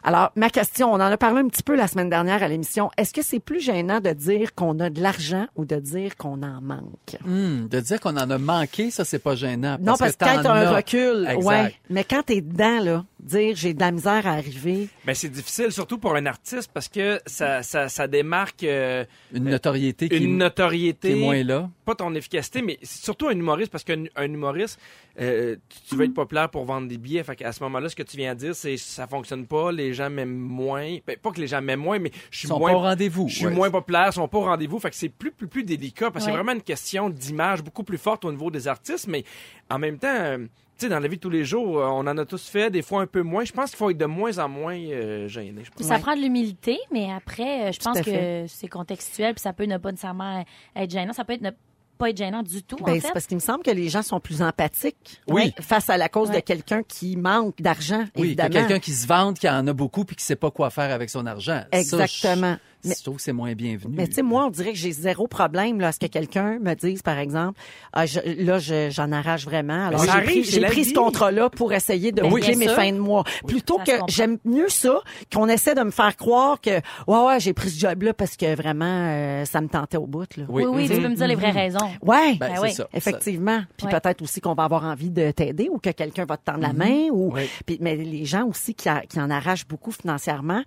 Alors, 0.02 0.30
ma 0.36 0.50
question, 0.50 0.90
on 0.92 0.96
en 0.96 1.00
a 1.00 1.16
parlé 1.16 1.40
un 1.40 1.48
petit 1.48 1.62
peu 1.62 1.74
la 1.74 1.88
semaine 1.88 2.10
dernière 2.10 2.42
à 2.42 2.48
l'émission. 2.48 2.90
Est-ce 2.98 3.12
que 3.14 3.22
c'est 3.22 3.40
plus 3.40 3.60
gênant 3.60 4.00
de 4.00 4.10
dire 4.10 4.54
qu'on 4.54 4.78
a 4.80 4.90
de 4.90 5.00
l'argent 5.00 5.46
ou 5.56 5.64
de 5.64 5.76
dire 5.76 6.16
qu'on 6.16 6.42
en 6.42 6.60
manque? 6.60 7.16
Hmm, 7.24 7.66
de 7.68 7.80
dire 7.80 8.00
qu'on 8.00 8.16
en 8.16 8.30
a 8.30 8.38
manqué, 8.38 8.90
ça, 8.90 9.04
c'est 9.04 9.18
pas 9.18 9.34
gênant. 9.34 9.76
non, 9.80 9.94
parce 9.96 10.16
que, 10.16 10.24
quand 10.24 10.42
t'as 10.42 10.52
un 10.52 10.70
recul, 10.70 11.26
Exact. 11.30 11.44
ouais. 11.46 11.74
Mais 11.88 12.04
quand 12.04 12.22
t'es 12.24 12.40
dedans, 12.42 12.80
là, 12.82 13.04
dire 13.20 13.56
j'ai 13.56 13.72
de 13.72 13.80
la 13.80 13.90
misère 13.90 14.26
à 14.26 14.32
arriver. 14.32 14.88
Ben, 15.06 15.14
c'est 15.14 15.30
difficile, 15.30 15.72
surtout 15.72 15.96
pour 15.98 16.14
un 16.14 16.26
artiste, 16.26 16.70
parce 16.74 16.88
que 16.88 17.20
ça, 17.26 17.62
ça, 17.62 17.88
ça 17.88 18.06
démarque 18.06 18.64
euh, 18.64 19.04
Une 19.32 19.44
notoriété 19.44 20.08
qui, 20.10 20.16
une 20.18 20.36
notoriété. 20.36 21.12
qui 21.12 21.18
est 21.18 21.20
moins 21.20 21.42
là. 21.42 21.70
Pas 21.84 21.94
ton 21.94 22.14
efficacité, 22.14 22.62
mais 22.62 22.78
c'est 22.82 23.04
surtout 23.04 23.28
un 23.28 23.32
humoriste, 23.32 23.70
parce 23.70 23.84
qu'un 23.84 24.04
un 24.16 24.24
humoriste, 24.24 24.80
euh, 25.20 25.56
tu- 25.88 25.96
veux 25.96 26.04
être 26.06 26.14
populaire 26.14 26.48
pour 26.48 26.64
vendre 26.64 26.88
des 26.88 26.96
billets. 26.98 27.22
Fait 27.24 27.36
qu'à 27.36 27.52
ce 27.52 27.62
moment-là, 27.64 27.88
ce 27.88 27.96
que 27.96 28.02
tu 28.02 28.16
viens 28.16 28.34
de 28.34 28.38
dire, 28.40 28.54
c'est 28.54 28.76
ça 28.76 29.06
fonctionne 29.06 29.46
pas, 29.46 29.70
les 29.70 29.92
gens 29.92 30.08
m'aiment 30.10 30.34
moins. 30.34 30.96
Ben, 31.06 31.16
pas 31.16 31.30
que 31.30 31.40
les 31.40 31.46
gens 31.46 31.60
m'aiment 31.60 31.80
moins, 31.80 31.98
mais 31.98 32.10
je 32.30 32.38
suis 32.38 32.48
moins 32.48 32.72
pas 32.72 32.76
au 32.76 32.80
rendez-vous. 32.80 33.28
Je 33.28 33.36
suis 33.36 33.46
ouais. 33.46 33.52
moins 33.54 33.70
populaire, 33.70 34.06
ils 34.08 34.12
sont 34.14 34.28
pas 34.28 34.38
au 34.38 34.44
rendez-vous. 34.44 34.78
Fait 34.78 34.90
que 34.90 34.96
c'est 34.96 35.08
plus, 35.10 35.30
plus, 35.30 35.46
plus 35.48 35.62
délicat 35.64 36.10
parce 36.10 36.24
que 36.24 36.30
Ouais. 36.30 36.36
c'est 36.36 36.42
vraiment 36.42 36.52
une 36.58 36.62
question 36.64 37.10
d'image 37.10 37.62
beaucoup 37.62 37.84
plus 37.84 37.98
forte 37.98 38.24
au 38.24 38.30
niveau 38.32 38.50
des 38.50 38.66
artistes. 38.66 39.06
Mais 39.08 39.24
en 39.70 39.78
même 39.78 39.98
temps, 39.98 40.08
euh, 40.08 40.38
tu 40.76 40.86
sais, 40.86 40.88
dans 40.88 40.98
la 40.98 41.06
vie 41.06 41.16
de 41.16 41.20
tous 41.20 41.30
les 41.30 41.44
jours, 41.44 41.78
euh, 41.78 41.86
on 41.86 42.00
en 42.00 42.18
a 42.18 42.24
tous 42.24 42.48
fait, 42.48 42.68
des 42.70 42.82
fois 42.82 43.02
un 43.02 43.06
peu 43.06 43.22
moins. 43.22 43.44
Je 43.44 43.52
pense 43.52 43.70
qu'il 43.70 43.76
faut 43.78 43.90
être 43.90 43.98
de 43.98 44.06
moins 44.06 44.38
en 44.38 44.48
moins 44.48 44.74
euh, 44.76 45.28
gêné. 45.28 45.62
ça 45.80 45.94
Ouais. 45.94 46.00
prend 46.00 46.16
de 46.16 46.20
l'humilité, 46.22 46.78
mais 46.90 47.12
après, 47.12 47.72
je 47.72 47.78
à 47.80 47.84
pense 47.92 48.00
que 48.02 48.46
c'est 48.48 48.68
contextuel, 48.68 49.34
puis 49.34 49.40
ça 49.42 49.52
peut 49.52 49.66
ne 49.66 49.76
pas 49.78 49.92
nécessairement 49.92 50.44
être 50.74 50.90
gênant. 50.90 51.12
Ça 51.12 51.24
peut 51.24 51.34
être 51.34 51.42
ne 51.42 51.50
pas 51.96 52.10
être 52.10 52.16
gênant 52.16 52.42
du 52.42 52.62
tout, 52.62 52.76
en 52.80 52.84
Ben, 52.86 52.94
fait. 52.94 53.06
c'est 53.06 53.12
parce 53.12 53.26
qu'il 53.26 53.36
me 53.36 53.40
semble 53.42 53.62
que 53.62 53.70
les 53.70 53.88
gens 53.88 54.02
sont 54.02 54.20
plus 54.20 54.42
empathiques 54.42 55.20
Oui. 55.28 55.52
face 55.60 55.88
à 55.90 55.96
la 55.96 56.08
cause 56.08 56.30
de 56.30 56.40
quelqu'un 56.40 56.82
qui 56.82 57.16
manque 57.16 57.60
d'argent, 57.60 58.04
Oui, 58.16 58.36
que 58.36 58.48
quelqu'un 58.48 58.78
qui 58.78 58.92
se 58.92 59.06
vante, 59.06 59.38
qui 59.38 59.48
en 59.48 59.66
a 59.66 59.72
beaucoup, 59.72 60.04
puis 60.04 60.16
qui 60.16 60.24
sait 60.24 60.36
pas 60.36 60.50
quoi 60.50 60.70
faire 60.70 60.92
avec 60.92 61.10
son 61.10 61.26
argent. 61.26 61.62
Ça, 61.72 61.78
Exactement. 61.78 62.54
je, 62.54 62.73
Mais- 62.84 62.94
je 62.98 63.02
trouve 63.02 63.16
que 63.16 63.22
c'est 63.22 63.32
moins 63.32 63.52
bienvenu. 63.54 63.94
Mais 63.96 64.06
tu 64.06 64.14
sais, 64.14 64.22
moi, 64.22 64.46
on 64.46 64.50
dirait 64.50 64.72
que 64.72 64.78
j'ai 64.78 64.92
zéro 64.92 65.26
problème 65.26 65.80
là, 65.80 65.88
à 65.88 65.92
ce 65.92 65.98
que 65.98 66.06
quelqu'un 66.06 66.58
me 66.60 66.74
dise, 66.74 67.02
par 67.02 67.18
exemple, 67.18 67.58
ah, 67.92 68.06
je- 68.06 68.20
là, 68.44 68.58
je- 68.58 68.90
j'en 68.90 69.10
arrache 69.12 69.44
vraiment. 69.44 69.86
Alors, 69.88 70.04
j'ai 70.04 70.20
pris, 70.22 70.44
c'est 70.44 70.52
j'ai 70.52 70.60
la 70.60 70.68
pris 70.68 70.82
vie. 70.82 70.90
ce 70.90 70.94
contrat-là 70.94 71.50
pour 71.50 71.72
essayer 71.72 72.12
de 72.12 72.22
Ben, 72.22 72.28
boucler 72.28 72.54
bien 72.56 72.58
mes 72.58 72.68
fins 72.68 72.92
de 72.92 72.98
mois. 72.98 73.24
Plutôt 73.46 73.78
ça 73.78 73.84
que 73.84 73.90
comprend. 73.92 74.06
j'aime 74.08 74.38
mieux 74.44 74.68
ça 74.68 75.00
qu'on 75.32 75.48
essaie 75.48 75.74
de 75.74 75.82
me 75.82 75.90
faire 75.90 76.16
croire 76.16 76.60
que, 76.60 76.80
ouais, 77.06 77.26
ouais, 77.26 77.40
j'ai 77.40 77.52
pris 77.52 77.70
ce 77.70 77.78
job-là 77.80 78.14
parce 78.14 78.36
que 78.36 78.54
vraiment, 78.54 78.84
euh, 78.86 79.44
ça 79.44 79.60
me 79.60 79.68
tentait 79.68 79.96
au 79.96 80.06
bout. 80.06 80.36
Là. 80.36 80.44
Oui. 80.48 80.64
Oui, 80.64 80.86
oui, 80.88 80.88
tu 80.94 81.00
peux 81.00 81.08
me 81.08 81.14
dire 81.16 81.26
les 81.28 81.34
vraies 81.34 81.50
raisons. 81.50 81.90
Ouais. 82.02 82.34
Ben, 82.38 82.54
Ben 82.60 82.68
ça. 82.70 82.88
Effectivement. 82.92 83.62
Puis 83.76 83.86
Ouais. 83.86 83.92
peut-être 84.00 84.22
aussi 84.22 84.40
qu'on 84.40 84.54
va 84.54 84.64
avoir 84.64 84.84
envie 84.84 85.10
de 85.10 85.30
t'aider 85.30 85.68
ou 85.70 85.78
que 85.78 85.90
quelqu'un 85.90 86.24
va 86.24 86.36
te 86.36 86.44
tendre 86.44 86.60
la 86.60 86.72
main. 86.72 87.08
Ou... 87.12 87.32
Puis, 87.66 87.78
mais 87.80 87.96
les 87.96 88.24
gens 88.24 88.46
aussi 88.46 88.74
qui, 88.74 88.88
a- 88.88 89.02
qui 89.06 89.20
en 89.20 89.30
arrachent 89.30 89.66
beaucoup 89.66 89.90
financièrement 89.92 90.62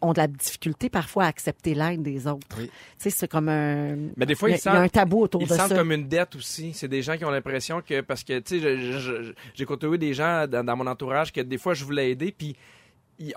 ont 0.00 0.12
de 0.12 0.18
la 0.18 0.26
difficulté 0.26 0.88
parfois 0.90 1.24
à 1.24 1.28
accepter 1.28 1.74
l'aide 1.74 2.02
des 2.02 2.26
autres. 2.26 2.46
Oui. 2.58 2.66
Tu 2.66 2.70
sais, 2.98 3.10
c'est 3.10 3.28
comme 3.28 3.48
un... 3.48 3.96
Mais 4.16 4.26
des 4.26 4.34
fois, 4.34 4.50
il 4.50 4.52
y 4.52 4.54
a, 4.56 4.58
ils 4.64 4.68
a 4.68 4.72
un 4.72 4.82
sentent- 4.84 4.92
tabou 4.92 5.22
autour 5.22 5.42
Ils 5.42 5.48
de 5.48 5.54
sentent 5.54 5.68
ça. 5.70 5.74
comme 5.76 5.92
une 5.92 6.06
dette 6.08 6.36
aussi. 6.36 6.72
C'est 6.74 6.88
des 6.88 7.02
gens 7.02 7.16
qui 7.16 7.24
ont 7.24 7.30
l'impression 7.30 7.80
que 7.80 8.00
parce 8.02 8.22
que 8.24 8.38
tu 8.40 8.60
sais, 8.60 9.34
j'ai 9.54 9.64
côtoyé 9.64 9.98
des 9.98 10.14
gens 10.14 10.46
dans, 10.46 10.64
dans 10.64 10.76
mon 10.76 10.86
entourage 10.86 11.32
que 11.32 11.40
des 11.40 11.58
fois 11.58 11.74
je 11.74 11.84
voulais 11.84 12.10
aider 12.10 12.32
puis 12.36 12.56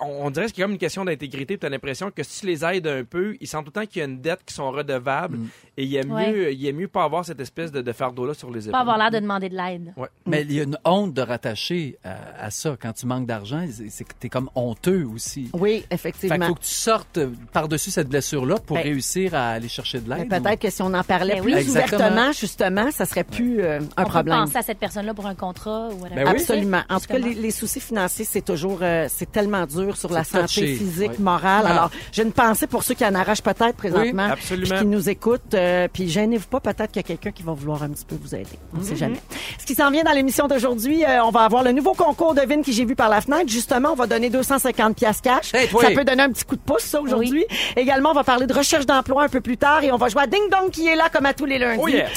on, 0.01 0.25
on 0.25 0.29
dirait 0.31 0.45
que 0.47 0.51
c'est 0.55 0.61
comme 0.61 0.71
une 0.71 0.77
question 0.77 1.05
d'intégrité. 1.05 1.57
Tu 1.57 1.65
as 1.65 1.69
l'impression 1.69 2.11
que 2.11 2.23
si 2.23 2.41
tu 2.41 2.45
les 2.47 2.63
aides 2.65 2.87
un 2.87 3.03
peu, 3.03 3.37
ils 3.39 3.47
sentent 3.47 3.65
tout 3.65 3.71
le 3.75 3.81
temps 3.81 3.85
qu'il 3.87 3.99
y 3.99 4.01
a 4.03 4.07
une 4.07 4.19
dette 4.21 4.39
qui 4.45 4.53
sont 4.53 4.69
redevables 4.71 5.37
Mm. 5.37 5.47
et 5.77 5.83
il 5.83 5.95
est 5.95 6.05
Ouais. 6.05 6.31
mieux, 6.31 6.51
il 6.53 6.75
mieux 6.75 6.87
pas 6.87 7.03
avoir 7.03 7.23
cette 7.25 7.39
espèce 7.39 7.71
de, 7.71 7.81
de 7.81 7.91
fardeau-là 7.91 8.33
sur 8.33 8.49
les 8.51 8.61
épaules. 8.63 8.71
Pas 8.73 8.79
avoir 8.79 8.97
l'air 8.97 9.11
de 9.11 9.19
demander 9.19 9.49
de 9.49 9.55
l'aide. 9.55 9.93
Ouais. 9.97 10.07
Mais 10.25 10.41
il 10.41 10.51
y 10.53 10.59
a 10.59 10.63
une 10.63 10.77
honte 10.85 11.13
de 11.13 11.21
rattacher 11.21 11.97
à, 12.03 12.45
à 12.45 12.51
ça. 12.51 12.75
Quand 12.81 12.93
tu 12.93 13.05
manques 13.05 13.25
d'argent, 13.27 13.65
c'est 13.89 14.03
que 14.03 14.13
t'es 14.19 14.29
comme 14.29 14.49
honteux 14.55 15.05
aussi. 15.13 15.49
Oui, 15.53 15.79
Fait 15.89 15.95
effectivement. 15.95 16.35
qu'il 16.37 16.45
faut 16.47 16.55
que 16.55 16.61
tu 16.63 16.67
sortes 16.69 17.19
par-dessus 17.53 17.91
cette 17.91 18.09
blessure-là 18.09 18.55
pour 18.57 18.77
Ben, 18.77 18.83
réussir 18.83 19.35
à 19.35 19.49
aller 19.51 19.67
chercher 19.69 19.99
de 19.99 20.09
l'aide. 20.09 20.29
peut-être 20.29 20.59
que 20.59 20.69
si 20.69 20.81
on 20.81 20.93
en 20.93 21.03
parlait 21.03 21.35
Ben 21.35 21.43
plus 21.43 21.53
oui. 21.53 21.59
Exactement. 21.59 21.97
ouvertement, 22.07 22.31
justement, 22.33 22.91
ça 22.91 23.05
serait 23.05 23.23
plus 23.23 23.61
euh, 23.61 23.79
un 23.79 24.01
On 24.01 24.03
peut 24.05 24.09
problème. 24.09 24.39
penser 24.45 24.57
à 24.57 24.61
cette 24.61 24.79
personne-là 24.79 25.13
pour 25.13 25.25
un 25.27 25.35
contrat 25.35 25.89
ou. 25.89 26.01
Ben 26.03 26.11
oui. 26.15 26.21
Absolument. 26.27 26.81
En 26.89 26.99
tout 26.99 27.07
cas, 27.07 27.17
les 27.17 27.51
soucis 27.51 27.79
financiers, 27.79 28.25
c'est 28.25 28.41
toujours, 28.43 28.79
euh, 28.81 29.07
c'est 29.09 29.31
tellement 29.31 29.65
dur 29.69 29.95
sur 29.97 30.11
la 30.11 30.23
santé 30.23 30.45
touché, 30.45 30.75
physique, 30.75 31.11
oui. 31.17 31.23
morale. 31.23 31.63
Ah. 31.65 31.71
Alors, 31.71 31.91
j'ai 32.11 32.23
une 32.23 32.31
pensée 32.31 32.67
pour 32.67 32.83
ceux 32.83 32.93
qui 32.95 33.05
en 33.05 33.15
arrachent 33.15 33.41
peut-être 33.43 33.75
présentement, 33.75 34.29
Oui, 34.51 34.63
qui 34.79 34.85
nous 34.85 35.09
écoutent. 35.09 35.53
euh, 35.53 35.87
puis 35.91 36.09
gênez-vous 36.09 36.47
pas, 36.47 36.59
peut-être 36.59 36.91
qu'il 36.91 37.01
y 37.01 37.05
a 37.05 37.07
quelqu'un 37.07 37.31
qui 37.31 37.43
va 37.43 37.53
vouloir 37.53 37.83
un 37.83 37.89
petit 37.89 38.05
peu 38.05 38.15
vous 38.21 38.35
aider. 38.35 38.45
On 38.73 38.79
Mm-hmm. 38.79 38.83
sait 38.83 38.95
jamais. 38.95 39.19
Ce 39.59 39.65
qui 39.65 39.75
s'en 39.75 39.91
vient 39.91 40.03
dans 40.03 40.11
l'émission 40.11 40.47
d'aujourd'hui, 40.47 41.03
euh, 41.05 41.23
on 41.23 41.31
va 41.31 41.41
avoir 41.41 41.63
le 41.63 41.71
nouveau 41.71 41.93
concours 41.93 42.33
de 42.33 42.41
Vin 42.41 42.61
qui 42.61 42.73
j'ai 42.73 42.85
vu 42.85 42.95
par 42.95 43.09
la 43.09 43.21
fenêtre. 43.21 43.49
Justement, 43.49 43.89
on 43.91 43.95
va 43.95 44.07
donner 44.07 44.29
250 44.29 44.95
pièces 44.95 45.21
cash. 45.21 45.53
Hey, 45.53 45.67
ça 45.69 45.91
peut 45.91 46.03
donner 46.03 46.23
un 46.23 46.31
petit 46.31 46.45
coup 46.45 46.55
de 46.55 46.61
pouce, 46.61 46.83
ça, 46.83 47.01
aujourd'hui. 47.01 47.45
Également, 47.75 48.11
on 48.11 48.15
va 48.15 48.23
parler 48.23 48.47
de 48.47 48.53
recherche 48.53 48.85
d'emploi 48.85 49.23
un 49.23 49.29
peu 49.29 49.41
plus 49.41 49.57
tard 49.57 49.83
et 49.83 49.91
on 49.91 49.97
va 49.97 50.09
jouer 50.09 50.23
à 50.23 50.27
Ding 50.27 50.49
Dong 50.51 50.69
qui 50.71 50.87
est 50.87 50.95
là 50.95 51.09
comme 51.13 51.25
à 51.25 51.33
tous 51.33 51.45
les 51.45 51.57
lundis. 51.59 51.79
Oh 51.83 51.87
yeah! 51.87 52.07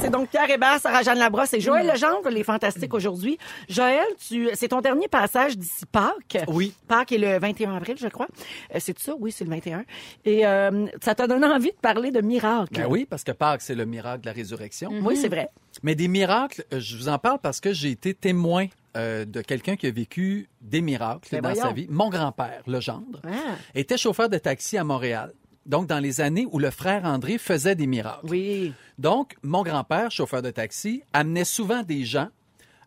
C'est 0.00 0.10
donc 0.10 0.30
Pierre 0.30 0.48
Hébert, 0.50 0.78
Sarah-Jeanne 0.80 1.18
Labrosse 1.18 1.52
et 1.52 1.60
Joël 1.60 1.86
Legendre, 1.86 2.30
les 2.30 2.42
fantastiques 2.44 2.94
aujourd'hui. 2.94 3.36
Joël, 3.68 4.06
tu, 4.26 4.48
c'est 4.54 4.68
ton 4.68 4.80
dernier 4.80 5.08
passage 5.08 5.58
d'ici 5.58 5.84
Pâques. 5.92 6.38
Oui. 6.48 6.72
Pâques 6.88 7.12
est 7.12 7.18
le 7.18 7.38
21 7.38 7.74
avril, 7.76 7.96
je 8.00 8.08
crois. 8.08 8.26
Euh, 8.74 8.78
c'est 8.80 8.98
ça? 8.98 9.12
Oui, 9.18 9.32
c'est 9.32 9.44
le 9.44 9.50
21. 9.50 9.84
Et 10.24 10.46
euh, 10.46 10.86
ça 11.02 11.14
t'a 11.14 11.26
donné 11.26 11.46
envie 11.46 11.70
de 11.72 11.76
parler 11.82 12.10
de 12.10 12.20
miracles. 12.22 12.72
Ben 12.74 12.86
oui, 12.88 13.06
parce 13.08 13.22
que 13.24 13.32
Pâques, 13.32 13.60
c'est 13.62 13.74
le 13.74 13.84
miracle 13.84 14.22
de 14.22 14.26
la 14.26 14.32
résurrection. 14.32 14.90
Oui, 15.02 15.16
c'est 15.16 15.28
vrai. 15.28 15.50
Mais 15.82 15.94
des 15.94 16.08
miracles, 16.08 16.64
euh, 16.72 16.80
je 16.80 16.96
vous 16.96 17.08
en 17.08 17.18
parle 17.18 17.38
parce 17.40 17.60
que 17.60 17.72
j'ai 17.74 17.90
été 17.90 18.14
témoin 18.14 18.66
euh, 18.96 19.24
de 19.24 19.40
quelqu'un 19.42 19.76
qui 19.76 19.86
a 19.86 19.90
vécu 19.90 20.48
des 20.62 20.80
miracles 20.80 21.28
Ben 21.30 21.42
dans 21.42 21.54
sa 21.54 21.72
vie. 21.72 21.86
Mon 21.90 22.08
grand-père, 22.08 22.62
le 22.66 22.80
gendre, 22.80 23.20
Ah, 23.24 23.54
était 23.74 23.96
chauffeur 23.98 24.28
de 24.28 24.38
taxi 24.38 24.78
à 24.78 24.84
Montréal. 24.84 25.32
Donc, 25.70 25.86
dans 25.86 26.00
les 26.00 26.20
années 26.20 26.46
où 26.50 26.58
le 26.58 26.70
frère 26.70 27.04
André 27.04 27.38
faisait 27.38 27.74
des 27.76 27.86
miracles. 27.86 28.26
oui. 28.28 28.72
Donc, 28.98 29.34
mon 29.42 29.62
grand-père, 29.62 30.10
chauffeur 30.10 30.42
de 30.42 30.50
taxi, 30.50 31.02
amenait 31.14 31.44
souvent 31.46 31.82
des 31.82 32.04
gens 32.04 32.28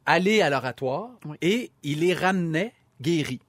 aller 0.06 0.42
à 0.42 0.50
l'oratoire 0.52 1.10
Oui. 1.26 1.38
et 1.42 1.72
il 1.82 2.02
les 2.02 2.14
ramenait 2.14 2.74
guéris. 3.02 3.40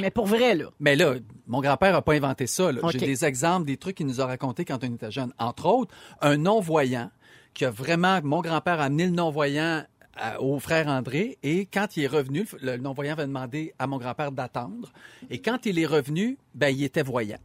Mais 0.00 0.10
pour 0.10 0.26
vrai, 0.26 0.54
là. 0.54 0.70
Mais 0.80 0.96
là, 0.96 1.14
mon 1.46 1.60
grand-père 1.60 1.92
n'a 1.92 2.02
pas 2.02 2.14
inventé 2.14 2.46
ça. 2.48 2.72
là. 2.72 2.80
OK. 2.82 2.92
J'ai 2.92 2.98
des 2.98 3.24
exemples, 3.24 3.66
des 3.66 3.76
trucs 3.76 3.96
qu'il 3.98 4.06
nous 4.06 4.20
a 4.20 4.26
racontés 4.26 4.64
quand 4.64 4.82
on 4.82 4.94
était 4.94 5.10
jeune. 5.12 5.32
Entre 5.38 5.66
autres, 5.66 5.94
un 6.22 6.36
non-voyant 6.38 7.10
qui 7.52 7.64
a 7.66 7.70
vraiment... 7.70 8.20
Mon 8.24 8.40
grand-père 8.40 8.80
a 8.80 8.84
amené 8.84 9.04
le 9.04 9.12
non-voyant 9.12 9.84
à- 10.16 10.40
au 10.40 10.58
frère 10.58 10.88
André 10.88 11.38
et 11.42 11.66
quand 11.66 11.96
il 11.96 12.04
est 12.04 12.08
revenu, 12.08 12.48
le 12.62 12.72
le 12.72 12.78
non-voyant 12.78 13.12
avait 13.12 13.26
demandé 13.26 13.74
à 13.78 13.86
mon 13.86 13.98
grand-père 13.98 14.32
d'attendre. 14.32 14.90
Et 15.30 15.40
quand 15.40 15.66
il 15.66 15.78
est 15.78 15.86
revenu, 15.86 16.38
ben, 16.54 16.68
il 16.70 16.82
était 16.82 17.02
voyant. 17.02 17.38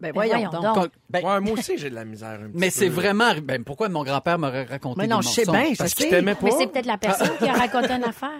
Ben, 0.00 0.08
Ben 0.08 0.12
voyons, 0.14 0.32
voyons 0.34 0.50
donc. 0.50 0.74
donc. 0.74 0.92
Ben, 1.10 1.22
Ouais, 1.24 1.40
moi 1.40 1.52
aussi 1.52 1.76
j'ai 1.76 1.90
de 1.90 1.94
la 1.94 2.04
misère 2.04 2.40
un 2.40 2.48
petit 2.50 2.58
mais 2.58 2.70
c'est 2.70 2.88
vraiment... 2.88 3.34
Ben, 3.42 3.62
pourquoi 3.64 3.88
mon 3.88 4.02
grand-père 4.02 4.38
m'aurait 4.38 4.64
raconté 4.64 4.98
Mais 4.98 5.04
des 5.06 5.10
non, 5.14 5.20
je 5.20 5.28
sais 5.28 5.44
mensonges? 5.44 5.62
bien, 5.62 5.72
je 5.72 5.78
Parce 5.78 5.94
qu'il 5.94 6.04
sais. 6.06 6.10
t'aimait 6.10 6.34
pas. 6.34 6.40
Mais 6.44 6.50
c'est 6.58 6.66
peut-être 6.68 6.86
la 6.86 6.98
personne 6.98 7.36
qui 7.38 7.44
a 7.48 7.52
raconté 7.54 7.92
une 7.92 8.04
affaire. 8.04 8.30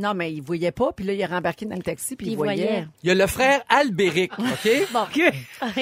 Non, 0.00 0.14
mais 0.14 0.32
il 0.32 0.40
voyait 0.42 0.70
pas, 0.70 0.92
puis 0.92 1.04
là, 1.04 1.12
il 1.12 1.20
est 1.20 1.26
rembarqué 1.26 1.66
dans 1.66 1.74
le 1.74 1.82
taxi, 1.82 2.14
puis 2.14 2.28
il 2.28 2.32
il 2.32 2.36
voyait. 2.36 2.62
voyait. 2.64 2.86
Il 3.02 3.08
y 3.08 3.10
a 3.10 3.16
le 3.16 3.26
frère 3.26 3.62
Albéric, 3.68 4.30
OK? 4.38 4.68
Bon. 4.92 5.06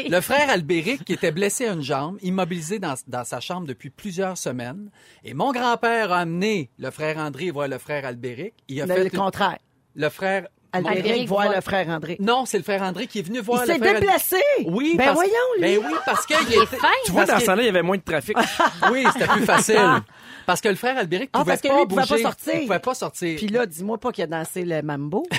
Le 0.08 0.20
frère 0.22 0.48
Albéric, 0.48 1.04
qui 1.04 1.12
était 1.12 1.32
blessé 1.32 1.66
à 1.66 1.74
une 1.74 1.82
jambe, 1.82 2.16
immobilisé 2.22 2.78
dans, 2.78 2.94
dans 3.06 3.24
sa 3.24 3.40
chambre 3.40 3.66
depuis 3.66 3.90
plusieurs 3.90 4.38
semaines. 4.38 4.90
Et 5.22 5.34
mon 5.34 5.52
grand-père 5.52 6.12
a 6.12 6.20
amené 6.20 6.70
le 6.78 6.90
frère 6.90 7.18
André 7.18 7.50
voir 7.50 7.68
le 7.68 7.76
frère 7.76 8.06
Albéric. 8.06 8.54
Il 8.68 8.80
a 8.80 8.86
Le, 8.86 8.94
fait 8.94 9.04
le 9.04 9.10
contraire. 9.10 9.58
le 9.94 10.08
frère... 10.08 10.48
Albéric 10.76 10.98
Albéric 10.98 11.28
voit 11.28 11.44
voit- 11.46 11.54
le 11.56 11.60
frère 11.60 11.88
André. 11.88 12.16
Non, 12.20 12.44
c'est 12.46 12.58
le 12.58 12.64
frère 12.64 12.82
André 12.82 13.06
qui 13.06 13.18
est 13.18 13.22
venu 13.22 13.38
Il 13.38 13.44
voir 13.44 13.64
s'est 13.64 13.74
le 13.74 13.78
frère... 13.78 13.94
Al- 13.96 14.00
déplacé! 14.00 14.36
Oui, 14.66 14.94
Ben 14.96 15.04
parce... 15.06 15.14
voyons, 15.16 15.32
lui. 15.58 15.62
Ben 15.62 15.78
oui, 15.86 15.94
parce 16.04 16.26
qu'il 16.26 16.36
Il 16.48 16.54
est 16.54 16.56
était... 16.64 16.76
fin. 16.76 16.88
Tu 17.04 17.12
vois, 17.12 17.24
dans 17.24 17.34
que- 17.34 17.40
ce 17.40 17.46
temps-là, 17.46 17.62
il 17.62 17.66
y 17.66 17.68
avait 17.68 17.82
moins 17.82 17.96
de 17.96 18.02
trafic. 18.02 18.36
Oui, 18.90 19.04
c'était 19.12 19.26
plus 19.26 19.44
facile. 19.44 20.02
Parce 20.46 20.60
que 20.60 20.68
le 20.68 20.76
frère 20.76 20.96
Albéric 20.96 21.30
Ah, 21.32 21.40
pouvait 21.40 21.52
parce 21.52 21.60
que 21.62 21.68
pas 21.68 21.74
lui, 21.74 21.82
il 21.82 21.88
pouvait 21.88 22.02
bouger. 22.02 22.14
pas 22.22 22.28
sortir. 22.30 22.54
Il 22.54 22.66
pouvait 22.66 22.78
pas 22.78 22.94
sortir. 22.94 23.36
Puis 23.36 23.48
là, 23.48 23.66
dis-moi 23.66 23.98
pas 23.98 24.12
qu'il 24.12 24.22
a 24.24 24.26
dansé 24.28 24.64
le 24.64 24.80
mambo. 24.82 25.26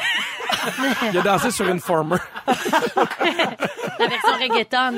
Il 1.13 1.17
a 1.17 1.21
dansé 1.21 1.49
sur 1.51 1.65
une 1.69 1.79
former. 1.79 2.17
La 2.45 4.07
version 4.07 4.33
reggaeton. 4.41 4.95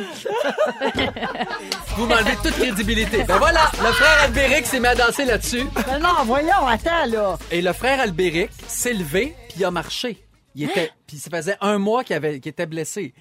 Vous 1.95 2.06
m'enlevez 2.08 2.36
toute 2.41 2.54
crédibilité. 2.54 3.23
Ben 3.23 3.38
voilà, 3.38 3.69
le 3.80 3.91
frère 3.91 4.23
Albéric 4.23 4.65
s'est 4.65 4.80
mis 4.80 4.88
à 4.88 4.95
danser 4.95 5.25
là-dessus. 5.25 5.65
Mais 5.88 5.99
non, 5.99 6.10
voyons, 6.25 6.65
attends, 6.67 7.06
là. 7.08 7.38
Et 7.52 7.62
le 7.62 7.73
frère 7.73 7.99
Albéric 7.99 8.49
s'est 8.67 8.93
levé 8.93 9.36
puis 9.49 9.58
il 9.60 9.65
a 9.65 9.69
marché. 9.71 10.17
Il 10.60 10.69
était, 10.69 10.91
puis 11.08 11.17
ça 11.17 11.30
faisait 11.30 11.58
un 11.62 11.78
mois 11.78 12.04
qu'il 12.04 12.15
avait, 12.15 12.39
qu'il 12.39 12.50
était 12.50 12.65
blessé. 12.65 13.13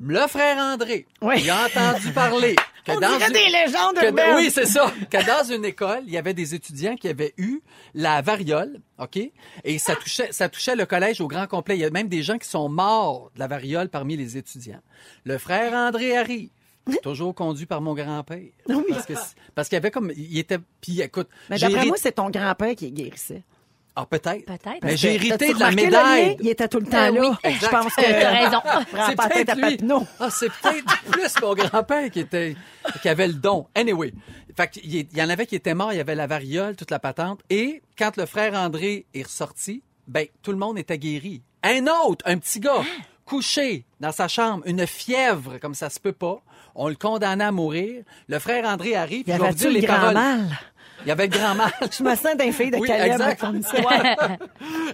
Le 0.00 0.20
frère 0.28 0.58
André, 0.58 1.06
Oui. 1.22 1.34
il 1.42 1.50
a 1.50 1.66
entendu 1.66 2.12
parler 2.12 2.54
que 2.84 2.92
On 2.92 3.00
dans 3.00 3.18
une- 3.18 3.32
des 3.32 3.48
légendes 3.48 3.96
que- 3.96 4.36
oui, 4.36 4.48
c'est 4.52 4.64
ça. 4.66 4.92
Que 5.10 5.26
dans 5.26 5.52
une 5.52 5.64
école, 5.64 6.02
il 6.06 6.12
y 6.12 6.16
avait 6.16 6.34
des 6.34 6.54
étudiants 6.54 6.94
qui 6.94 7.08
avaient 7.08 7.34
eu 7.36 7.60
la 7.94 8.22
variole, 8.22 8.80
OK? 8.98 9.18
Et 9.64 9.78
ça 9.78 9.96
touchait, 9.96 10.30
ça 10.30 10.48
touchait 10.48 10.76
le 10.76 10.86
collège 10.86 11.20
au 11.20 11.26
grand 11.26 11.48
complet. 11.48 11.76
Il 11.76 11.80
y 11.80 11.84
a 11.84 11.90
même 11.90 12.08
des 12.08 12.22
gens 12.22 12.38
qui 12.38 12.48
sont 12.48 12.68
morts 12.68 13.32
de 13.34 13.40
la 13.40 13.48
variole 13.48 13.88
parmi 13.88 14.16
les 14.16 14.36
étudiants. 14.36 14.80
Le 15.24 15.36
frère 15.36 15.72
André 15.74 16.16
arrive. 16.16 16.50
Toujours 17.02 17.34
conduit 17.34 17.66
par 17.66 17.80
mon 17.82 17.92
grand-père. 17.94 18.38
Parce 18.88 19.04
que 19.04 19.12
parce 19.54 19.68
qu'il 19.68 19.76
y 19.76 19.78
avait 19.78 19.90
comme 19.90 20.10
il 20.16 20.38
était 20.38 20.56
puis 20.80 21.00
écoute, 21.02 21.28
Mais 21.50 21.58
d'après 21.58 21.84
moi, 21.86 21.96
c'est 21.98 22.12
ton 22.12 22.30
grand-père 22.30 22.74
qui 22.76 22.90
guérissait. 22.92 23.42
Ah 24.00 24.06
peut-être. 24.08 24.44
Peut-être. 24.46 24.78
Mais 24.82 24.96
j'ai 24.96 25.14
hérité 25.14 25.52
de 25.54 25.58
la 25.58 25.70
médaille. 25.72 26.36
Il 26.40 26.48
était 26.48 26.68
tout 26.68 26.78
le 26.80 26.86
temps 26.86 26.98
Euh, 26.98 27.10
là. 27.10 27.20
oui, 27.44 27.52
Je 27.60 27.66
pense 27.68 27.94
que 27.94 28.00
T'as 28.20 28.30
raison. 28.30 28.60
Tête 29.34 29.48
à 29.50 29.54
lui. 29.54 29.78
Ah, 30.20 30.28
c'est 30.30 30.48
peut-être 30.50 31.02
plus 31.10 31.34
mon 31.42 31.54
grand-père 31.54 32.10
qui 32.10 32.20
était, 32.20 32.56
qui 33.02 33.08
avait 33.08 33.26
le 33.28 33.34
don. 33.34 33.66
Anyway. 33.74 34.12
Fait 34.56 34.68
qu'il 34.70 34.92
y- 34.94 35.08
il 35.12 35.18
y 35.18 35.22
en 35.22 35.28
avait 35.28 35.46
qui 35.46 35.54
étaient 35.54 35.74
morts, 35.74 35.92
il 35.92 35.96
y 35.96 36.00
avait 36.00 36.14
la 36.16 36.26
variole, 36.26 36.74
toute 36.76 36.90
la 36.90 36.98
patente. 36.98 37.40
Et 37.50 37.82
quand 37.96 38.16
le 38.16 38.26
frère 38.26 38.54
André 38.54 39.06
est 39.14 39.22
ressorti, 39.22 39.82
ben, 40.08 40.26
tout 40.42 40.50
le 40.52 40.58
monde 40.58 40.78
était 40.78 40.98
guéri. 40.98 41.42
Un 41.62 41.86
autre, 41.86 42.24
un 42.26 42.38
petit 42.38 42.58
gars, 42.60 42.82
couché 43.24 43.84
dans 44.00 44.10
sa 44.12 44.26
chambre, 44.26 44.62
une 44.66 44.86
fièvre, 44.86 45.58
comme 45.58 45.74
ça 45.74 45.90
se 45.90 46.00
peut 46.00 46.12
pas. 46.12 46.40
On 46.74 46.88
le 46.88 46.94
condamnait 46.96 47.44
à 47.44 47.52
mourir. 47.52 48.02
Le 48.28 48.38
frère 48.38 48.64
André 48.64 48.94
arrive, 48.96 49.24
Il 49.26 49.34
dire 49.54 49.68
le 49.68 49.74
les 49.74 49.80
grand 49.80 49.96
paroles. 49.96 50.14
mal? 50.14 50.48
Il 51.02 51.08
y 51.08 51.10
avait 51.10 51.26
le 51.26 51.32
grand 51.38 51.54
mal. 51.54 51.70
Je 51.90 52.02
me 52.02 52.14
sens 52.16 52.36
d'un 52.36 52.50
fille 52.52 52.70
de 52.70 52.76
Oui, 52.78 52.88
Caleb. 52.88 53.12
exact. 53.12 53.40
comme 53.40 53.62
ça. 53.62 53.78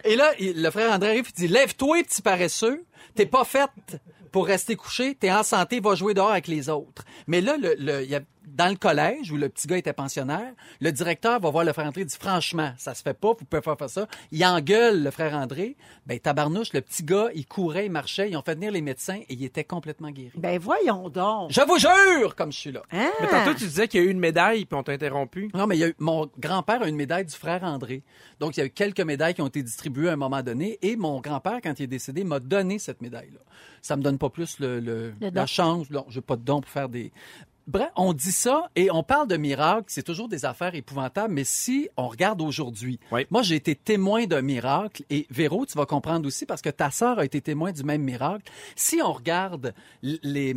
Et 0.04 0.16
là, 0.16 0.30
il- 0.38 0.62
le 0.62 0.70
frère 0.70 0.92
André 0.92 1.10
arrive 1.10 1.26
et 1.28 1.32
dit 1.40 1.48
Lève-toi, 1.48 2.02
petit 2.02 2.22
paresseux. 2.22 2.84
T'es 3.14 3.26
pas 3.26 3.44
faite 3.44 3.70
pour 4.34 4.46
rester 4.48 4.74
couché. 4.74 5.14
T'es 5.14 5.30
en 5.30 5.44
santé, 5.44 5.78
va 5.78 5.94
jouer 5.94 6.12
dehors 6.12 6.32
avec 6.32 6.48
les 6.48 6.68
autres. 6.68 7.04
Mais 7.28 7.40
là, 7.40 7.56
le, 7.56 7.76
le- 7.78 8.02
il 8.02 8.10
y 8.10 8.16
a- 8.16 8.20
dans 8.46 8.68
le 8.68 8.74
collège 8.76 9.30
où 9.32 9.36
le 9.36 9.48
petit 9.48 9.66
gars 9.66 9.78
était 9.78 9.92
pensionnaire, 9.92 10.52
le 10.80 10.90
directeur 10.92 11.38
va 11.40 11.50
voir 11.50 11.64
le 11.64 11.72
frère 11.72 11.86
André 11.86 12.02
et 12.02 12.04
dit 12.04 12.16
Franchement, 12.20 12.72
ça 12.76 12.94
se 12.94 13.02
fait 13.02 13.14
pas, 13.14 13.28
vous 13.28 13.44
pouvez 13.46 13.62
pas 13.62 13.74
faire 13.76 13.88
ça. 13.88 14.06
Il 14.32 14.44
engueule 14.44 15.02
le 15.04 15.10
frère 15.12 15.34
André. 15.34 15.76
Ben, 16.06 16.18
tabarnouche, 16.18 16.72
le 16.72 16.80
petit 16.80 17.04
gars, 17.04 17.28
il 17.34 17.46
courait, 17.46 17.86
il 17.86 17.92
marchait. 17.92 18.28
Ils 18.30 18.36
ont 18.36 18.42
fait 18.42 18.54
venir 18.56 18.72
les 18.72 18.82
médecins 18.82 19.20
et 19.28 19.34
il 19.34 19.44
était 19.44 19.62
complètement 19.64 20.10
guéri. 20.10 20.32
Ben 20.36 20.58
voyons 20.58 21.08
donc. 21.08 21.52
Je 21.52 21.60
vous 21.62 21.78
jure, 21.78 22.34
comme 22.34 22.50
je 22.52 22.58
suis 22.58 22.72
là. 22.72 22.82
Hein? 22.92 23.10
Mais 23.20 23.28
tantôt, 23.28 23.54
tu 23.54 23.64
disais 23.64 23.86
qu'il 23.88 24.00
y 24.00 24.04
a 24.04 24.06
eu 24.06 24.10
une 24.10 24.20
médaille, 24.20 24.64
puis 24.66 24.76
on 24.78 24.82
t'a 24.82 24.92
interrompu. 24.92 25.48
Non, 25.54 25.66
mais 25.68 25.76
il 25.76 25.80
y 25.80 25.84
a 25.84 25.88
eu, 25.88 25.94
mon 26.00 26.28
grand-père 26.38 26.82
a 26.82 26.88
une 26.88 26.96
médaille 26.96 27.24
du 27.24 27.34
frère 27.36 27.62
André. 27.64 28.02
Donc, 28.40 28.56
il 28.56 28.60
y 28.60 28.62
a 28.64 28.66
eu 28.66 28.70
quelques 28.70 29.00
médailles 29.00 29.34
qui 29.34 29.42
ont 29.42 29.46
été 29.48 29.62
distribuées 29.62 30.08
à 30.10 30.12
un 30.12 30.16
moment 30.16 30.42
donné. 30.42 30.78
Et 30.82 30.96
mon 30.96 31.20
grand-père, 31.20 31.60
quand 31.62 31.78
il 31.78 31.84
est 31.84 31.86
décédé, 31.86 32.24
m'a 32.24 32.40
donné 32.40 32.78
cette 32.78 33.00
médaille-là. 33.00 33.40
Ça 33.84 33.96
me 33.96 34.02
donne 34.02 34.16
pas 34.16 34.30
plus 34.30 34.58
le, 34.60 34.80
le- 34.80 35.12
Le 35.20 35.30
don. 35.30 35.34
la 35.34 35.46
chance. 35.46 35.90
Non, 35.90 36.06
j'ai 36.08 36.22
pas 36.22 36.36
de 36.36 36.42
don 36.42 36.62
pour 36.62 36.70
faire 36.70 36.88
des... 36.88 37.12
Bref, 37.66 37.90
on 37.96 38.14
dit 38.14 38.32
ça 38.32 38.70
et 38.76 38.90
on 38.90 39.02
parle 39.02 39.28
de 39.28 39.36
miracles. 39.36 39.84
C'est 39.88 40.02
toujours 40.02 40.28
des 40.28 40.46
affaires 40.46 40.74
épouvantables. 40.74 41.32
Mais 41.34 41.44
si 41.44 41.88
on 41.98 42.08
regarde 42.08 42.40
aujourd'hui, 42.40 42.98
Oui. 43.12 43.26
moi, 43.30 43.42
j'ai 43.42 43.56
été 43.56 43.74
témoin 43.74 44.24
d'un 44.24 44.40
miracle. 44.40 45.02
Et 45.10 45.26
Véro, 45.30 45.66
tu 45.66 45.76
vas 45.76 45.84
comprendre 45.86 46.26
aussi 46.26 46.46
parce 46.46 46.62
que 46.62 46.70
ta 46.70 46.90
sœur 46.90 47.18
a 47.18 47.24
été 47.26 47.42
témoin 47.42 47.72
du 47.72 47.82
même 47.84 48.02
miracle. 48.02 48.50
Si 48.74 49.00
on 49.02 49.12
regarde 49.12 49.74
les... 50.02 50.56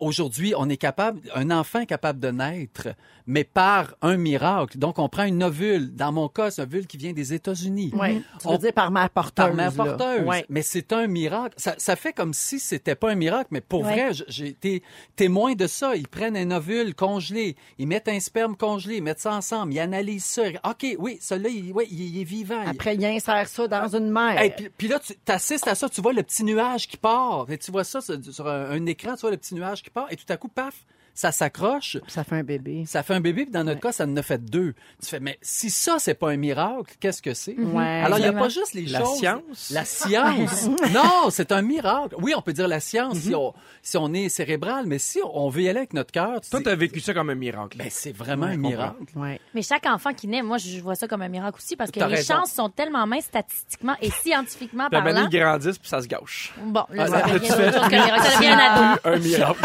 Aujourd'hui, 0.00 0.54
on 0.56 0.68
est 0.68 0.76
capable, 0.76 1.20
un 1.34 1.50
enfant 1.50 1.80
est 1.80 1.86
capable 1.86 2.20
de 2.20 2.30
naître, 2.30 2.88
mais 3.26 3.42
par 3.44 3.94
un 4.00 4.16
miracle. 4.16 4.78
Donc, 4.78 4.98
on 4.98 5.08
prend 5.08 5.24
une 5.24 5.42
ovule. 5.42 5.94
Dans 5.94 6.12
mon 6.12 6.28
cas, 6.28 6.50
c'est 6.52 6.62
un 6.62 6.64
ovule 6.66 6.86
qui 6.86 6.96
vient 6.96 7.12
des 7.12 7.34
États-Unis. 7.34 7.90
Oui. 7.94 8.22
Tu 8.40 8.46
veux 8.48 8.54
On- 8.54 8.58
dire 8.58 8.72
par 8.72 8.90
mère 8.92 9.10
porteuse. 9.10 9.32
par 9.46 9.54
mère 9.54 9.72
porteuse. 9.72 10.22
Ouais. 10.24 10.44
Mais 10.48 10.62
c'est 10.62 10.92
un 10.92 11.08
miracle. 11.08 11.54
Ça, 11.58 11.74
ça 11.78 11.96
fait 11.96 12.12
comme 12.12 12.32
si 12.32 12.60
c'était 12.60 12.94
pas 12.94 13.10
un 13.10 13.14
miracle, 13.16 13.48
mais 13.50 13.60
pour 13.60 13.82
vrai, 13.82 14.10
j'ai 14.28 14.46
été 14.48 14.82
témoin 15.16 15.54
de 15.54 15.66
ça. 15.66 15.96
Ils 15.96 16.06
prennent 16.08 16.36
un 16.36 16.50
ovule 16.52 16.94
congelé, 16.94 17.56
ils 17.78 17.86
mettent 17.88 18.08
un 18.08 18.20
sperme 18.20 18.56
congelé, 18.56 18.96
ils 18.98 19.02
mettent 19.02 19.20
ça 19.20 19.32
ensemble, 19.34 19.72
ils 19.74 19.80
analysent 19.80 20.24
ça. 20.24 20.42
OK, 20.64 20.86
oui, 20.98 21.18
celui-là, 21.20 21.48
il, 21.50 21.72
ouais, 21.72 21.86
il, 21.90 22.00
il 22.16 22.20
est 22.20 22.24
vivant. 22.24 22.62
Après, 22.66 22.94
il 22.94 23.04
insère 23.04 23.48
ça 23.48 23.66
dans 23.66 23.96
une 23.96 24.10
mer. 24.10 24.38
Hey, 24.38 24.52
puis, 24.56 24.68
puis 24.76 24.88
là, 24.88 25.00
tu 25.00 25.14
assistes 25.26 25.66
à 25.66 25.74
ça, 25.74 25.88
tu 25.88 26.00
vois 26.00 26.12
le 26.12 26.22
petit 26.22 26.44
nuage 26.44 26.86
qui 26.86 26.96
part. 26.96 27.46
Et 27.50 27.58
tu 27.58 27.72
vois 27.72 27.84
ça 27.84 28.00
sur, 28.00 28.16
sur 28.30 28.46
un, 28.46 28.70
un 28.70 28.86
écran, 28.86 29.14
tu 29.16 29.22
vois 29.22 29.32
le 29.32 29.36
petit 29.36 29.54
nuage 29.54 29.82
qui 29.82 29.87
part, 29.90 30.10
et 30.12 30.16
tout 30.16 30.30
à 30.30 30.36
coup, 30.36 30.48
paf, 30.48 30.84
ça 31.18 31.32
s'accroche. 31.32 31.96
Ça 32.06 32.22
fait 32.22 32.36
un 32.36 32.44
bébé. 32.44 32.84
Ça 32.86 33.02
fait 33.02 33.12
un 33.14 33.20
bébé, 33.20 33.42
puis 33.42 33.50
dans 33.50 33.64
notre 33.64 33.80
cas, 33.80 33.90
ça 33.90 34.04
en 34.04 34.16
a 34.16 34.22
fait 34.22 34.38
deux. 34.44 34.74
Tu 35.02 35.08
fais, 35.08 35.18
mais 35.18 35.36
si 35.42 35.68
ça, 35.68 35.96
c'est 35.98 36.14
pas 36.14 36.30
un 36.30 36.36
miracle, 36.36 36.94
qu'est-ce 37.00 37.20
que 37.20 37.34
c'est? 37.34 37.56
Ouais. 37.58 38.02
Alors, 38.04 38.18
il 38.18 38.22
n'y 38.22 38.28
a 38.28 38.32
pas 38.32 38.48
juste 38.48 38.72
les 38.74 38.86
La 38.86 39.00
choses. 39.00 39.18
science? 39.18 39.70
La 39.72 39.84
science. 39.84 40.66
non, 40.94 41.28
c'est 41.30 41.50
un 41.50 41.62
miracle. 41.62 42.14
Oui, 42.20 42.34
on 42.36 42.40
peut 42.40 42.52
dire 42.52 42.68
la 42.68 42.78
science 42.78 43.16
si, 43.18 43.34
on, 43.34 43.52
si 43.82 43.96
on 43.96 44.14
est 44.14 44.28
cérébral, 44.28 44.86
mais 44.86 44.98
si 45.00 45.18
on 45.34 45.48
veut 45.48 45.62
y 45.62 45.68
aller 45.68 45.78
avec 45.80 45.92
notre 45.92 46.12
cœur, 46.12 46.40
tu 46.40 46.50
Toi, 46.50 46.60
dis, 46.60 46.64
t'as 46.66 46.76
vécu 46.76 47.00
ça 47.00 47.12
comme 47.12 47.30
un 47.30 47.34
miracle. 47.34 47.78
ben, 47.78 47.88
c'est 47.90 48.16
vraiment 48.16 48.46
Ouais, 48.46 48.52
un 48.52 48.56
miracle. 48.56 48.94
Ouais. 49.16 49.40
Mais 49.56 49.62
chaque 49.62 49.86
enfant 49.86 50.12
qui 50.14 50.28
naît, 50.28 50.42
moi, 50.42 50.58
je 50.58 50.80
vois 50.80 50.94
ça 50.94 51.08
comme 51.08 51.22
un 51.22 51.28
miracle 51.28 51.56
aussi 51.58 51.74
parce 51.74 51.90
que 51.90 51.98
les 51.98 52.06
raison. 52.06 52.34
chances 52.36 52.52
sont 52.52 52.68
tellement 52.68 53.08
minces 53.08 53.24
statistiquement 53.24 53.96
et 54.00 54.10
scientifiquement 54.22 54.88
parlant. 54.90 55.12
donné, 55.22 55.26
ils 55.32 55.40
grandissent, 55.40 55.78
puis 55.78 55.88
ça 55.88 56.00
se 56.00 56.06
gâche. 56.06 56.54
Bon, 56.62 56.84
là, 56.90 57.06
Ah, 57.06 57.08
ça 57.08 57.26
là, 57.26 57.32
devient 57.34 57.46
tu 57.48 57.52
autre 57.54 57.56
fais- 57.64 57.72
chose 57.72 57.88
qu'un 57.88 58.04
miracle. 58.04 58.22
Ça 58.22 58.36
devient 58.38 58.52
un 58.52 58.58
ado. 58.58 59.00
Un 59.04 59.16
miracle. 59.18 59.60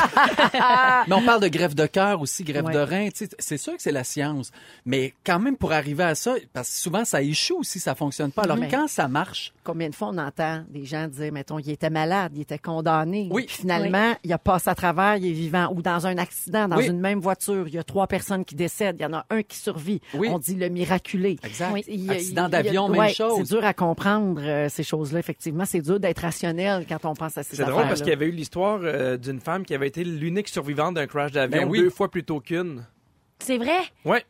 Mais 1.08 1.16
on 1.16 1.22
parle 1.22 1.43
de 1.44 1.48
greffe 1.50 1.76
de 1.76 1.86
cœur 1.86 2.22
aussi, 2.22 2.44
greffe 2.44 2.64
Ouais. 2.66 2.74
de 2.74 2.80
rein. 2.80 3.10
C'est 3.40 3.58
sûr 3.58 3.76
que 3.76 3.82
c'est 3.82 3.92
la 3.92 4.04
science. 4.04 4.52
Mais 4.86 5.14
quand 5.26 5.40
même, 5.40 5.58
pour 5.58 5.72
arriver 5.74 6.04
à 6.04 6.16
ça, 6.16 6.36
parce 6.54 6.70
que 6.70 6.76
souvent, 6.76 7.06
ça 7.06 7.22
échoue 7.22 7.64
si 7.64 7.80
ça 7.80 7.96
fonctionne 7.96 8.32
pas. 8.32 8.44
Alors, 8.44 8.58
Mais- 8.58 8.68
quand 8.70 8.88
ça 8.88 9.08
marche, 9.08 9.54
Combien 9.66 9.88
de 9.90 9.96
fois 9.96 10.10
on 10.10 10.18
entend 10.18 10.64
des 10.70 10.84
gens 10.84 11.08
dire, 11.08 11.32
mettons, 11.32 11.58
il 11.58 11.70
était 11.70 11.90
malade, 11.90 12.34
il 12.36 12.42
était 12.42 12.58
condamné. 12.60 13.30
Oui. 13.32 13.46
Puis 13.46 13.56
finalement, 13.62 14.14
il 14.24 14.34
a 14.34 14.38
passé 14.38 14.70
à 14.70 14.76
travers, 14.76 15.16
il 15.16 15.28
est 15.28 15.32
vivant. 15.32 15.72
Ou 15.74 15.82
dans 15.82 16.06
un 16.06 16.18
accident, 16.18 16.68
dans 16.68 16.76
Oui. 16.78 16.88
une 16.88 17.00
même 17.00 17.20
voiture, 17.22 17.66
il 17.68 17.74
y 17.74 17.78
a 17.78 17.84
trois 17.84 18.08
personnes 18.08 18.44
qui 18.44 18.56
décèdent, 18.56 18.98
il 19.00 19.04
y 19.04 19.06
en 19.06 19.14
a 19.14 19.26
un 19.30 19.42
qui 19.42 19.58
survit. 19.58 20.02
Oui. 20.14 20.28
On 20.32 20.38
dit 20.40 20.56
le 20.56 20.68
miraculé. 20.70 21.38
exact. 21.44 21.72
Oui. 21.74 21.84
Il 21.88 22.04
y 22.06 22.10
a- 22.10 22.14
Accident 22.14 22.50
d'avion, 22.50 22.90
même 22.90 23.00
ouais, 23.02 23.14
chose. 23.14 23.34
C'est 23.38 23.56
dur 23.56 23.64
à 23.66 23.74
comprendre 23.74 24.42
euh, 24.44 24.68
ces 24.70 24.84
choses-là, 24.84 25.20
effectivement. 25.20 25.66
C'est 25.66 25.82
dur 25.82 26.00
d'être 26.00 26.20
rationnel 26.20 26.86
quand 26.88 27.06
on 27.06 27.14
pense 27.14 27.38
à 27.38 27.44
ces 27.44 27.56
C'est 27.56 27.62
affaires 27.64 27.74
drôle 27.76 27.88
parce 27.88 28.02
qu'il 28.02 28.10
y 28.10 28.14
avait 28.14 28.28
eu 28.28 28.32
l'histoire 28.32 28.80
euh, 28.84 29.18
d'une 29.18 29.40
femme 29.40 29.66
qui 29.66 29.74
avait 29.74 29.88
été 29.88 30.04
l'unique 30.04 30.48
survivante 30.50 30.96
d'un 30.96 31.08
crash 31.08 31.32
d'avion 31.34 31.62
Ben 31.64 31.70
oui. 31.70 31.80
deux 31.80 31.90
fois 31.90 32.10
plus 32.10 32.24
tôt 32.24 32.40
qu'une. 32.40 32.86
C'est 33.40 33.58
vrai? 33.58 33.80
Ouais. 34.06 34.26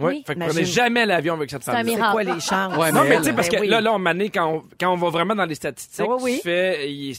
Oui. 0.00 0.22
Fait 0.26 0.34
que 0.34 0.40
prenez 0.40 0.64
jamais 0.64 1.06
l'avion 1.06 1.34
avec 1.34 1.50
cette 1.50 1.68
un 1.68 1.72
femme. 1.72 1.86
C'est 1.86 1.94
miracle. 1.94 2.12
quoi 2.12 2.22
les 2.22 2.40
chances? 2.40 2.76
Ouais, 2.76 2.92
Non, 2.92 3.04
mais 3.08 3.18
tu 3.18 3.24
sais, 3.24 3.32
parce 3.32 3.48
Ben 3.48 3.56
que 3.56 3.60
oui. 3.62 3.68
là, 3.68 3.80
là, 3.80 3.92
on 3.94 3.98
mané, 3.98 4.30
quand 4.30 4.46
on, 4.46 4.62
quand 4.80 4.92
on 4.92 4.96
va 4.96 5.10
vraiment 5.10 5.34
dans 5.34 5.44
les 5.44 5.54
statistiques, 5.54 6.06
Ah 6.08 6.16
oui, 6.20 6.40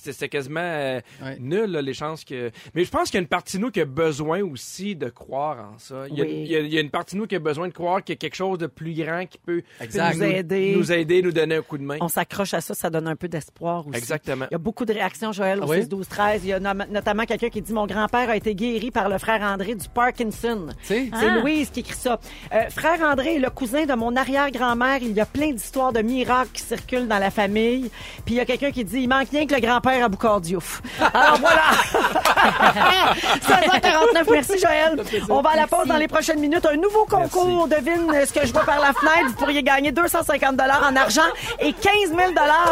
c'était 0.01 0.29
quasiment 0.29 0.59
euh, 0.61 0.99
Ouais. 1.23 1.37
nul, 1.39 1.65
là, 1.71 1.81
les 1.81 1.93
chances 1.93 2.23
que... 2.25 2.51
Mais 2.73 2.83
je 2.83 2.89
pense 2.91 3.05
qu'il 3.09 3.15
y 3.15 3.17
a 3.17 3.21
une 3.21 3.27
partie 3.27 3.57
de 3.57 3.61
nous 3.61 3.71
qui 3.71 3.81
a 3.81 3.85
besoin 3.85 4.41
aussi 4.41 4.95
de 4.95 5.09
croire 5.09 5.71
en 5.73 5.77
ça. 5.77 6.05
Il 6.09 6.17
y 6.17 6.21
a, 6.21 6.23
Oui. 6.25 6.31
il 6.45 6.51
y 6.51 6.55
a- 6.55 6.59
il 6.59 6.73
y 6.73 6.77
a 6.77 6.81
une 6.81 6.89
partie 6.89 7.15
de 7.15 7.21
nous 7.21 7.27
qui 7.27 7.35
a 7.35 7.39
besoin 7.39 7.67
de 7.67 7.73
croire 7.73 8.03
qu'il 8.03 8.13
y 8.13 8.17
a 8.17 8.19
quelque 8.19 8.35
chose 8.35 8.57
de 8.57 8.67
plus 8.67 8.93
grand 8.93 9.25
qui 9.25 9.37
peut. 9.37 9.61
Nous 9.81 10.23
aider. 10.23 10.73
nous 10.75 10.91
aider, 10.91 11.21
nous 11.21 11.31
donner 11.31 11.55
un 11.55 11.61
coup 11.61 11.77
de 11.77 11.83
main. 11.83 11.97
On 12.01 12.07
s'accroche 12.07 12.53
à 12.53 12.61
ça, 12.61 12.73
ça 12.73 12.89
donne 12.89 13.07
un 13.07 13.15
peu 13.15 13.27
d'espoir 13.27 13.87
aussi. 13.87 13.97
Exactement. 13.97 14.45
Il 14.49 14.53
y 14.53 14.55
a 14.55 14.59
beaucoup 14.59 14.85
de 14.85 14.93
réactions, 14.93 15.31
Joël, 15.31 15.59
au 15.59 15.63
Ah 15.63 15.67
oui? 15.69 15.81
6, 15.81 15.89
12, 15.89 16.07
13. 16.07 16.41
Il 16.43 16.49
y 16.49 16.53
a 16.53 16.59
notamment 16.59 17.25
quelqu'un 17.25 17.49
qui 17.49 17.61
dit 17.61 17.73
Mon 17.73 17.85
grand-père 17.85 18.29
a 18.29 18.35
été 18.35 18.55
guéri 18.55 18.91
par 18.91 19.09
le 19.09 19.17
frère 19.17 19.41
André 19.41 19.75
du 19.75 19.87
Parkinson. 19.89 20.67
Tu 20.81 20.85
sais? 20.87 21.09
C'est 21.13 21.27
Ah. 21.27 21.39
Louise 21.39 21.69
qui 21.69 21.81
écrit 21.81 21.93
ça. 21.95 22.19
Euh, 22.53 22.63
frère 22.71 22.99
André 23.01 23.35
est 23.35 23.39
le 23.39 23.49
cousin 23.49 23.85
de 23.85 23.93
mon 23.93 24.15
arrière-grand-mère. 24.15 24.99
Il 25.01 25.11
y 25.11 25.21
a 25.21 25.25
plein 25.25 25.51
d'histoires 25.51 25.93
de 25.93 26.01
miracles 26.01 26.49
qui 26.53 26.63
circulent 26.63 27.07
dans 27.07 27.19
la 27.19 27.31
famille. 27.31 27.91
Puis 28.25 28.35
il 28.35 28.37
y 28.37 28.39
a 28.39 28.45
quelqu'un 28.45 28.71
qui 28.71 28.83
dit 28.83 29.01
Il 29.01 29.07
manque 29.09 29.29
rien 29.31 29.45
que 29.45 29.53
le 29.53 29.61
grand-père 29.61 30.05
à 30.05 30.09
Boucardiouf. 30.09 30.81
Alors 31.13 31.37
voilà 31.39 31.61
16h49, 33.47 34.31
merci 34.31 34.59
Joël. 34.59 35.03
On 35.29 35.41
va 35.41 35.51
à 35.51 35.55
la 35.55 35.67
pause 35.67 35.87
dans 35.87 35.97
les 35.97 36.07
prochaines 36.07 36.39
minutes. 36.39 36.65
Un 36.65 36.77
nouveau 36.77 37.05
concours. 37.05 37.67
Devine 37.67 38.11
ce 38.25 38.33
que 38.33 38.45
je 38.45 38.51
vois 38.53 38.63
par 38.63 38.79
la 38.79 38.93
fenêtre. 38.93 39.27
Vous 39.29 39.35
pourriez 39.35 39.63
gagner 39.63 39.91
250 39.91 40.59
en 40.59 40.95
argent 40.95 41.21
et 41.59 41.73
15 41.73 41.93
000 42.09 42.19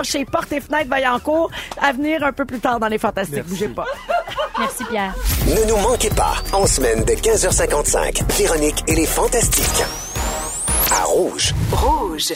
chez 0.04 0.26
Porte 0.26 0.52
et 0.52 0.62
Fenêtre 0.62 0.90
Vaillancourt. 0.90 1.52
À 1.82 1.92
venir 1.92 2.24
un 2.24 2.32
peu 2.32 2.46
plus 2.46 2.60
tard 2.60 2.80
dans 2.80 2.88
les 2.88 2.98
Fantastiques. 2.98 3.46
Bougez 3.46 3.70
pas. 3.70 3.86
Merci, 4.58 4.84
Pierre. 4.86 5.14
Ne 5.48 5.66
nous 5.70 5.78
manquez 5.78 6.10
pas, 6.10 6.36
en 6.54 6.66
semaine 6.68 7.04
de 7.04 7.14
15h55, 7.14 8.24
Véronique 8.38 8.84
et 8.88 8.96
les 8.96 9.06
Fantastiques. 9.06 9.84
À 10.92 11.04
Rouge. 11.04 11.54
Rouge. 11.72 12.34